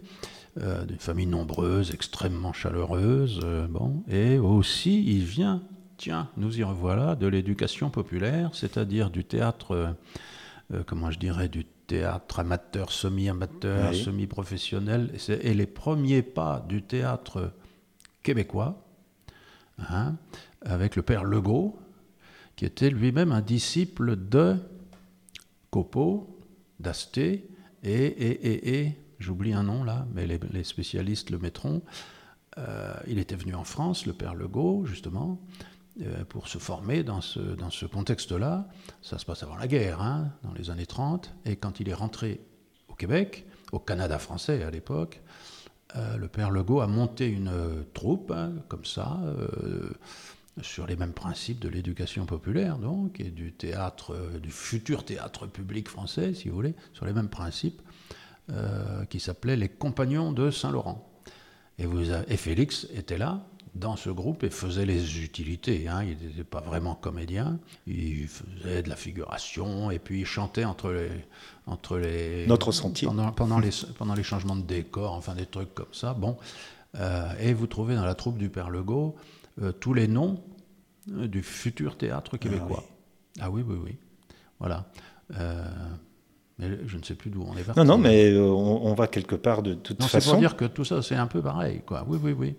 euh, 0.61 0.85
d'une 0.85 0.99
famille 0.99 1.25
nombreuse, 1.27 1.91
extrêmement 1.93 2.53
chaleureuse, 2.53 3.41
euh, 3.43 3.67
bon, 3.67 4.03
et 4.09 4.37
aussi 4.37 5.03
il 5.05 5.23
vient, 5.25 5.61
tiens, 5.97 6.29
nous 6.37 6.57
y 6.59 6.63
revoilà, 6.63 7.15
de 7.15 7.27
l'éducation 7.27 7.89
populaire, 7.89 8.51
c'est-à-dire 8.53 9.09
du 9.09 9.25
théâtre, 9.25 9.95
euh, 10.73 10.81
comment 10.85 11.11
je 11.11 11.19
dirais, 11.19 11.49
du 11.49 11.65
théâtre 11.87 12.39
amateur, 12.39 12.91
semi-amateur, 12.91 13.91
Oui. 13.91 14.03
semi-professionnel, 14.03 15.11
et, 15.29 15.53
les 15.53 15.65
premiers 15.65 16.21
pas 16.21 16.65
du 16.67 16.81
théâtre 16.81 17.51
québécois, 18.23 18.83
hein, 19.89 20.15
avec 20.61 20.95
le 20.95 21.01
père 21.01 21.23
Legault, 21.23 21.77
qui 22.55 22.65
était 22.65 22.89
lui-même 22.89 23.31
un 23.31 23.41
disciple 23.41 24.15
de 24.15 24.55
Copeau, 25.71 26.39
d'Asté 26.79 27.47
et, 27.83 27.93
et, 27.93 28.47
et, 28.47 28.79
et 28.79 28.97
j'oublie 29.19 29.53
un 29.53 29.63
nom 29.63 29.83
là, 29.83 30.07
mais 30.13 30.25
les, 30.25 30.39
les 30.51 30.63
spécialistes 30.63 31.29
le 31.29 31.37
mettront. 31.37 31.81
Euh, 32.57 32.93
il 33.07 33.19
était 33.19 33.35
venu 33.35 33.53
en 33.55 33.65
France, 33.65 34.05
le 34.05 34.13
père 34.13 34.33
Legault, 34.35 34.85
justement, 34.85 35.41
pour 36.29 36.47
se 36.47 36.57
former 36.57 37.03
dans 37.03 37.21
ce, 37.21 37.39
dans 37.39 37.69
ce 37.69 37.85
contexte-là. 37.85 38.67
Ça 39.01 39.17
se 39.17 39.25
passe 39.25 39.43
avant 39.43 39.55
la 39.55 39.67
guerre, 39.67 40.01
hein, 40.01 40.31
dans 40.43 40.53
les 40.53 40.69
années 40.69 40.85
30. 40.85 41.33
Et 41.45 41.55
quand 41.55 41.79
il 41.79 41.89
est 41.89 41.93
rentré 41.93 42.41
au 42.89 42.95
Québec, 42.95 43.45
au 43.71 43.79
Canada 43.79 44.19
français 44.19 44.63
à 44.63 44.71
l'époque, 44.71 45.21
euh, 45.95 46.17
le 46.17 46.27
père 46.27 46.51
Legault 46.51 46.81
a 46.81 46.87
monté 46.87 47.27
une 47.27 47.47
euh, 47.47 47.83
troupe, 47.93 48.31
hein, 48.31 48.53
comme 48.67 48.85
ça, 48.85 49.19
euh, 49.23 49.89
sur 50.61 50.87
les 50.87 50.95
mêmes 50.95 51.13
principes 51.13 51.59
de 51.59 51.69
l'éducation 51.69 52.25
populaire, 52.25 52.77
donc, 52.77 53.19
et 53.19 53.29
du 53.29 53.53
théâtre, 53.53 54.15
du 54.41 54.51
futur 54.51 55.03
théâtre 55.03 55.47
public 55.47 55.89
français, 55.89 56.33
si 56.33 56.49
vous 56.49 56.55
voulez, 56.55 56.75
sur 56.93 57.05
les 57.05 57.13
mêmes 57.13 57.29
principes, 57.29 57.81
qui 59.09 59.19
s'appelait 59.19 59.57
Les 59.57 59.67
Compagnons 59.69 60.31
de 60.31 60.51
Saint-Laurent. 60.51 61.11
Et, 61.79 61.85
vous 61.85 62.09
et 62.13 62.37
Félix 62.37 62.87
était 62.93 63.17
là, 63.17 63.45
dans 63.75 63.97
ce 63.97 64.09
groupe 64.09 64.43
et 64.43 64.49
faisait 64.49 64.85
les 64.85 65.21
utilités. 65.21 65.87
Hein. 65.87 66.03
Il 66.03 66.25
n'était 66.25 66.43
pas 66.43 66.61
vraiment 66.61 66.95
comédien. 66.95 67.59
Il 67.85 68.27
faisait 68.27 68.81
de 68.81 68.89
la 68.89 68.95
figuration 68.95 69.91
et 69.91 69.99
puis 69.99 70.21
il 70.21 70.25
chantait 70.25 70.65
entre 70.65 70.91
les. 70.91 71.09
Entre 71.67 71.97
les 71.97 72.47
Notre 72.47 72.71
sentier. 72.71 73.07
Pendant, 73.07 73.31
pendant, 73.31 73.59
les, 73.59 73.71
pendant 73.97 74.13
les 74.13 74.23
changements 74.23 74.55
de 74.55 74.61
décor, 74.61 75.13
enfin 75.13 75.35
des 75.35 75.45
trucs 75.45 75.73
comme 75.73 75.93
ça. 75.93 76.13
Bon. 76.13 76.37
Euh, 76.99 77.33
et 77.39 77.53
vous 77.53 77.67
trouvez 77.67 77.95
dans 77.95 78.05
la 78.05 78.15
troupe 78.15 78.37
du 78.37 78.49
Père 78.49 78.69
Legault 78.69 79.15
euh, 79.61 79.71
tous 79.71 79.93
les 79.93 80.07
noms 80.07 80.41
euh, 81.11 81.27
du 81.27 81.43
futur 81.43 81.97
théâtre 81.97 82.37
québécois. 82.37 82.83
Ah 83.41 83.49
oui, 83.49 83.63
ah 83.65 83.69
oui, 83.69 83.77
oui. 83.83 83.97
Voilà. 84.59 84.85
mais 86.57 86.69
je 86.85 86.97
ne 86.97 87.03
sais 87.03 87.15
plus 87.15 87.29
d'où 87.29 87.43
on 87.43 87.57
est 87.57 87.63
parti. 87.63 87.77
Non, 87.79 87.85
non, 87.85 87.97
mais 87.97 88.33
on, 88.37 88.93
va 88.93 89.07
quelque 89.07 89.35
part 89.35 89.61
de 89.61 89.73
toute 89.73 90.01
façon. 90.01 90.19
C'est 90.19 90.29
pour 90.29 90.39
dire 90.39 90.55
que 90.55 90.63
tout 90.63 90.85
ça, 90.85 91.01
c'est 91.01 91.15
un 91.15 91.27
peu 91.27 91.41
pareil, 91.41 91.81
quoi. 91.85 92.05
Oui, 92.07 92.17
oui, 92.23 92.31
oui. 92.31 92.55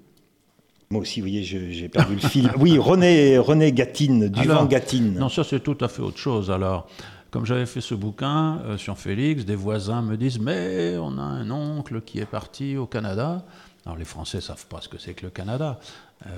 Moi 0.91 1.01
aussi, 1.01 1.21
vous 1.21 1.27
voyez, 1.27 1.43
j'ai 1.43 1.89
perdu 1.89 2.15
le 2.15 2.21
fil. 2.21 2.51
Oui, 2.59 2.79
René, 2.79 3.39
René 3.39 3.73
Gatine, 3.73 4.29
du 4.29 4.47
vent 4.47 4.67
Gatine. 4.67 5.15
Non, 5.15 5.29
ça 5.29 5.43
c'est 5.43 5.61
tout 5.61 5.77
à 5.81 5.89
fait 5.89 6.03
autre 6.03 6.19
chose. 6.19 6.51
Alors, 6.51 6.89
comme 7.31 7.45
j'avais 7.45 7.67
fait 7.67 7.81
ce 7.81 7.95
bouquin 7.95 8.61
euh, 8.65 8.77
sur 8.79 8.97
Félix, 8.97 9.45
des 9.45 9.57
voisins 9.57 10.01
me 10.01 10.17
disent 10.17 10.39
Mais 10.39 10.97
on 10.97 11.19
a 11.19 11.23
un 11.23 11.51
oncle 11.51 12.03
qui 12.03 12.21
est 12.21 12.27
parti 12.27 12.77
au 12.77 12.87
Canada. 12.87 13.45
Alors, 13.85 13.99
les 13.99 14.05
Français 14.05 14.39
ne 14.39 14.43
savent 14.43 14.67
pas 14.67 14.81
ce 14.81 14.89
que 14.89 14.99
c'est 14.99 15.15
que 15.15 15.25
le 15.25 15.31
Canada. 15.31 15.81
Euh, 16.27 16.31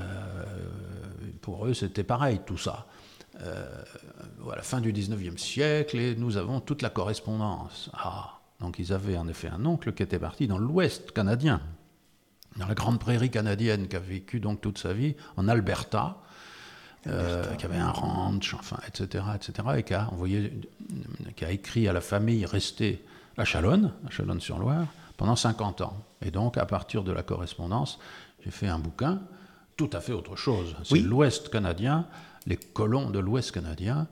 pour 1.43 1.67
eux, 1.67 1.75
c'était 1.75 2.03
pareil, 2.03 2.41
tout 2.47 2.59
ça. 2.59 2.87
Euh, 3.43 3.67
à 4.51 4.57
la 4.57 4.63
fin 4.63 4.81
du 4.81 4.93
19e 4.93 5.37
siècle, 5.37 5.99
et 5.99 6.17
nous 6.17 6.39
avons 6.39 6.61
toute 6.61 6.81
la 6.81 6.91
correspondance. 6.91 7.91
Ah, 7.93 8.41
donc 8.61 8.79
ils 8.79 8.93
avaient 8.93 9.17
en 9.19 9.29
effet 9.29 9.49
un 9.49 9.65
oncle 9.67 9.93
qui 9.93 10.03
était 10.03 10.19
parti 10.19 10.47
dans 10.47 10.59
l'Ouest 10.59 11.13
canadien 11.13 11.61
dans 12.59 12.67
la 12.67 12.75
grande 12.75 12.99
prairie 12.99 13.31
canadienne, 13.31 13.89
qui 13.89 13.97
a 13.97 14.01
vécu 14.01 14.41
donc 14.41 14.61
toute 14.61 14.79
sa 14.79 14.93
vie 14.93 15.15
en 15.37 15.49
Alberta, 15.49 16.19
euh, 17.07 17.55
qui 17.55 17.65
avait 17.65 17.77
un 17.77 17.91
ranch, 17.91 18.55
enfin, 18.55 18.79
etc., 18.87 19.25
etc., 19.35 19.69
et 19.79 19.83
qui 19.83 19.95
a, 19.95 20.09
envoyé, 20.11 20.53
qui 21.37 21.45
a 21.45 21.51
écrit 21.51 21.89
à 21.89 21.93
la 21.93 22.01
famille 22.01 22.45
restée 22.45 23.05
à 23.37 23.45
Chalonne, 23.45 23.93
à 24.07 24.11
Chalonne-sur-Loire, 24.11 24.87
pendant 25.17 25.37
50 25.37 25.81
ans. 25.83 26.05
Et 26.23 26.31
donc, 26.31 26.57
à 26.57 26.67
partir 26.67 27.05
de 27.05 27.13
la 27.13 27.23
correspondance, 27.23 27.99
j'ai 28.45 28.51
fait 28.51 28.69
un 28.69 28.79
bouquin 28.79 29.21
tout 29.77 29.91
à 29.93 30.01
fait 30.01 30.13
autre 30.13 30.35
chose. 30.35 30.75
C'est 30.83 30.99
l'Ouest 30.99 31.51
canadien, 31.51 32.07
les 32.47 32.57
colons 32.57 33.11
de 33.11 33.21
l'Ouest 33.21 33.53
canadien, 33.53 34.09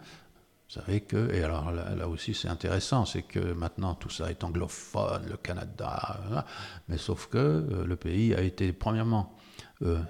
vous 0.69 0.81
savez 0.81 1.01
que, 1.01 1.33
et 1.33 1.45
alors 1.45 1.71
là, 1.71 2.09
aussi 2.09 2.35
c'est 2.35 2.49
intéressant, 2.49 3.05
c'est 3.05 3.23
que 3.23 3.39
maintenant 3.39 3.95
tout 3.95 4.11
ça 4.11 4.31
est 4.31 4.43
anglophone, 4.43 5.23
le 5.29 5.37
Canada, 5.37 6.21
hein, 6.33 6.45
mais 6.89 6.99
sauf 6.99 7.29
que 7.29 7.39
euh, 7.39 7.87
le 7.87 7.95
pays 7.95 8.35
a 8.35 8.41
été 8.41 8.73
premièrement 8.73 9.37
euh, 9.83 10.01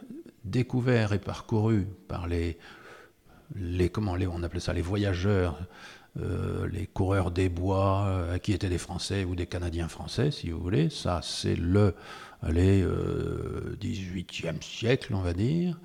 découvert 0.44 1.12
et 1.12 1.18
parcouru 1.18 1.86
par 2.08 2.26
les, 2.26 2.56
les 3.54 3.90
comment 3.90 4.16
les, 4.16 4.26
on 4.26 4.42
appelait 4.42 4.60
ça 4.60 4.72
les 4.72 4.80
voyageurs, 4.80 5.58
euh, 6.18 6.66
les 6.68 6.86
coureurs 6.86 7.30
des 7.30 7.50
bois, 7.50 8.38
qui 8.42 8.54
étaient 8.54 8.70
des 8.70 8.78
Français 8.78 9.24
ou 9.24 9.34
des 9.34 9.46
Canadiens 9.46 9.88
français, 9.88 10.30
si 10.30 10.48
vous 10.50 10.60
voulez. 10.60 10.88
Ça, 10.88 11.20
c'est 11.22 11.56
le 11.56 11.94
allez, 12.40 12.82
18e 13.78 14.62
siècle, 14.62 15.14
on 15.14 15.20
va 15.20 15.34
dire. 15.34 15.78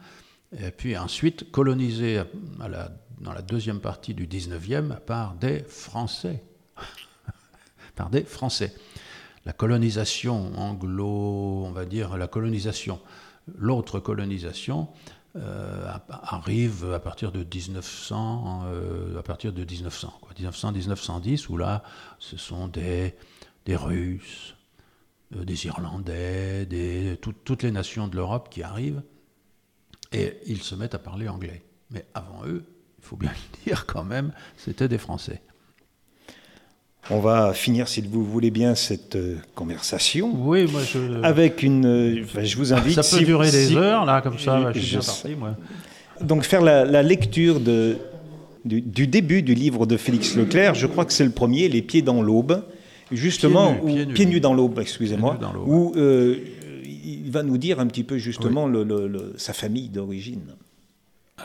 Et 0.57 0.71
puis 0.71 0.97
ensuite 0.97 1.51
colonisé 1.51 2.21
à 2.61 2.69
la 2.69 2.91
dans 3.21 3.33
la 3.33 3.41
deuxième 3.41 3.79
partie 3.79 4.13
du 4.13 4.27
19e 4.27 4.99
par 4.99 5.35
des 5.35 5.63
Français. 5.63 6.43
par 7.95 8.09
des 8.09 8.23
Français. 8.23 8.75
La 9.45 9.53
colonisation 9.53 10.57
anglo, 10.57 11.63
on 11.65 11.71
va 11.71 11.85
dire 11.85 12.17
la 12.17 12.27
colonisation, 12.27 12.99
l'autre 13.55 13.99
colonisation 13.99 14.89
euh, 15.35 15.91
arrive 16.09 16.91
à 16.93 16.99
partir 16.99 17.31
de 17.31 17.43
1900, 17.43 18.63
euh, 18.65 19.19
à 19.19 19.23
partir 19.23 19.53
de 19.53 19.63
1900, 19.63 20.19
1900-1910, 20.39 21.47
où 21.49 21.57
là, 21.57 21.83
ce 22.19 22.37
sont 22.37 22.67
des, 22.67 23.15
des 23.65 23.75
Russes, 23.75 24.55
euh, 25.35 25.45
des 25.45 25.65
Irlandais, 25.65 26.65
des, 26.65 27.17
toutes 27.21 27.63
les 27.63 27.71
nations 27.71 28.07
de 28.07 28.15
l'Europe 28.15 28.49
qui 28.51 28.61
arrivent, 28.61 29.01
et 30.11 30.37
ils 30.45 30.61
se 30.61 30.75
mettent 30.75 30.95
à 30.95 30.99
parler 30.99 31.29
anglais. 31.29 31.63
Mais 31.89 32.05
avant 32.13 32.45
eux, 32.45 32.65
il 33.01 33.07
faut 33.07 33.15
bien 33.15 33.31
le 33.53 33.65
dire 33.65 33.85
quand 33.85 34.03
même, 34.03 34.31
c'était 34.57 34.87
des 34.87 34.97
Français. 34.97 35.41
On 37.09 37.19
va 37.19 37.53
finir, 37.53 37.87
si 37.87 38.01
vous 38.01 38.23
voulez 38.23 38.51
bien, 38.51 38.75
cette 38.75 39.15
euh, 39.15 39.37
conversation. 39.55 40.31
Oui, 40.35 40.67
moi 40.71 40.81
je. 40.83 41.21
Avec 41.23 41.63
une. 41.63 41.85
Euh, 41.85 42.23
je 42.43 42.57
vous 42.57 42.73
invite. 42.73 43.01
Ça 43.01 43.17
peut 43.17 43.25
durer 43.25 43.49
des 43.49 43.75
heures, 43.75 44.05
là, 44.05 44.21
comme 44.21 44.37
ça. 44.37 44.71
je 44.73 44.79
suis 44.79 44.97
bien 44.97 45.05
parti, 45.05 45.35
moi. 45.35 45.55
Donc, 46.21 46.43
faire 46.43 46.61
la, 46.61 47.01
lecture 47.01 47.59
de, 47.59 47.97
du, 48.63 49.07
début 49.07 49.41
du 49.41 49.55
livre 49.55 49.87
de 49.87 49.97
Félix 49.97 50.35
Leclerc, 50.35 50.75
je 50.75 50.85
crois 50.85 51.05
que 51.05 51.13
c'est 51.13 51.25
le 51.25 51.31
premier, 51.31 51.67
Les 51.67 51.81
pieds 51.81 52.03
dans 52.03 52.21
l'aube. 52.21 52.63
Justement, 53.11 53.75
pieds 54.13 54.25
nus, 54.25 54.39
dans 54.39 54.53
l'aube, 54.53 54.79
excusez-moi, 54.79 55.37
où 55.65 55.93
euh, 55.97 56.37
il 56.85 57.31
va 57.31 57.43
nous 57.43 57.57
dire 57.57 57.79
un 57.79 57.87
petit 57.87 58.03
peu 58.03 58.17
justement 58.17 58.67
le, 58.67 59.33
sa 59.37 59.53
famille 59.53 59.89
d'origine. 59.89 60.55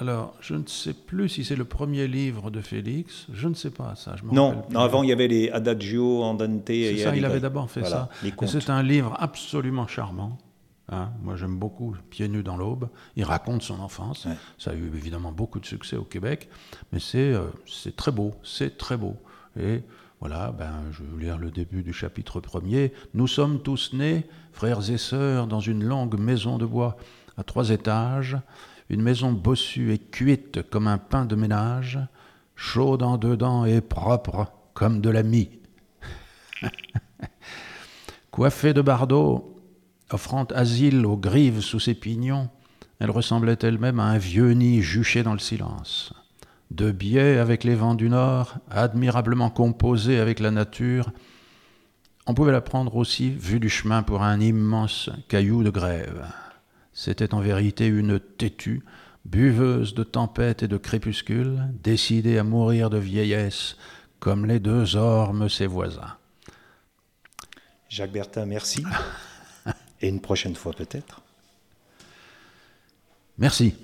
Alors, 0.00 0.34
je 0.40 0.54
ne 0.54 0.66
sais 0.66 0.92
plus 0.92 1.28
si 1.28 1.44
c'est 1.44 1.56
le 1.56 1.64
premier 1.64 2.06
livre 2.06 2.50
de 2.50 2.60
Félix. 2.60 3.26
Je 3.32 3.48
ne 3.48 3.54
sais 3.54 3.70
pas 3.70 3.94
ça. 3.94 4.14
Je 4.16 4.24
non, 4.24 4.64
non, 4.70 4.80
avant 4.80 5.02
il 5.02 5.08
y 5.08 5.12
avait 5.12 5.28
les 5.28 5.50
Adagio, 5.50 6.22
Andante. 6.22 6.62
C'est 6.66 6.98
ça, 6.98 7.16
il 7.16 7.24
avait 7.24 7.40
d'abord 7.40 7.70
fait 7.70 7.84
ça. 7.84 8.08
C'est 8.46 8.70
un 8.70 8.82
livre 8.82 9.16
absolument 9.18 9.86
charmant. 9.86 10.38
Hein. 10.88 11.10
Moi, 11.22 11.36
j'aime 11.36 11.56
beaucoup 11.56 11.94
Pieds 12.10 12.28
nus 12.28 12.42
dans 12.42 12.56
l'aube. 12.56 12.88
Il 13.16 13.24
raconte 13.24 13.62
son 13.62 13.80
enfance. 13.80 14.26
Ça 14.58 14.70
a 14.70 14.74
eu 14.74 14.86
évidemment 14.94 15.32
beaucoup 15.32 15.58
de 15.58 15.66
succès 15.66 15.96
au 15.96 16.04
Québec, 16.04 16.48
mais 16.92 17.00
c'est 17.00 17.32
euh, 17.32 17.46
c'est 17.66 17.96
très 17.96 18.12
beau, 18.12 18.32
c'est 18.44 18.78
très 18.78 18.96
beau. 18.96 19.16
Et 19.58 19.82
voilà, 20.20 20.52
ben, 20.52 20.72
je 20.92 21.02
vais 21.02 21.24
lire 21.24 21.38
le 21.38 21.50
début 21.50 21.82
du 21.82 21.92
chapitre 21.92 22.40
premier. 22.40 22.92
Nous 23.14 23.26
sommes 23.26 23.60
tous 23.62 23.92
nés, 23.92 24.26
frères 24.52 24.90
et 24.90 24.98
sœurs, 24.98 25.46
dans 25.46 25.60
une 25.60 25.84
longue 25.84 26.18
maison 26.18 26.56
de 26.56 26.66
bois 26.66 26.96
à 27.36 27.42
trois 27.42 27.70
étages 27.70 28.36
une 28.88 29.02
maison 29.02 29.32
bossue 29.32 29.92
et 29.92 29.98
cuite 29.98 30.68
comme 30.70 30.86
un 30.86 30.98
pain 30.98 31.24
de 31.24 31.36
ménage, 31.36 31.98
chaude 32.54 33.02
en 33.02 33.18
dedans 33.18 33.64
et 33.64 33.80
propre 33.80 34.52
comme 34.74 35.00
de 35.00 35.10
la 35.10 35.22
mie. 35.22 35.50
Coiffée 38.30 38.74
de 38.74 38.82
bardeaux, 38.82 39.60
offrant 40.10 40.44
asile 40.54 41.06
aux 41.06 41.16
grives 41.16 41.60
sous 41.60 41.80
ses 41.80 41.94
pignons, 41.94 42.48
elle 42.98 43.10
ressemblait 43.10 43.58
elle-même 43.62 44.00
à 44.00 44.04
un 44.04 44.18
vieux 44.18 44.52
nid 44.52 44.82
juché 44.82 45.22
dans 45.22 45.32
le 45.32 45.38
silence. 45.38 46.14
De 46.70 46.90
biais 46.90 47.38
avec 47.38 47.64
les 47.64 47.74
vents 47.74 47.94
du 47.94 48.08
nord, 48.08 48.56
admirablement 48.70 49.50
composé 49.50 50.18
avec 50.18 50.40
la 50.40 50.50
nature, 50.50 51.10
on 52.26 52.34
pouvait 52.34 52.52
la 52.52 52.60
prendre 52.60 52.96
aussi, 52.96 53.30
vue 53.30 53.60
du 53.60 53.68
chemin, 53.68 54.02
pour 54.02 54.22
un 54.22 54.40
immense 54.40 55.10
caillou 55.28 55.62
de 55.62 55.70
grève. 55.70 56.26
C'était 56.98 57.34
en 57.34 57.40
vérité 57.40 57.86
une 57.86 58.18
têtue, 58.18 58.82
buveuse 59.26 59.92
de 59.92 60.02
tempêtes 60.02 60.62
et 60.62 60.66
de 60.66 60.78
crépuscules, 60.78 61.68
décidée 61.82 62.38
à 62.38 62.42
mourir 62.42 62.88
de 62.88 62.96
vieillesse, 62.96 63.76
comme 64.18 64.46
les 64.46 64.60
deux 64.60 64.96
ormes 64.96 65.50
ses 65.50 65.66
voisins. 65.66 66.16
Jacques 67.90 68.12
Bertin, 68.12 68.46
merci. 68.46 68.82
et 70.00 70.08
une 70.08 70.22
prochaine 70.22 70.54
fois 70.54 70.72
peut-être. 70.72 71.20
Merci. 73.36 73.74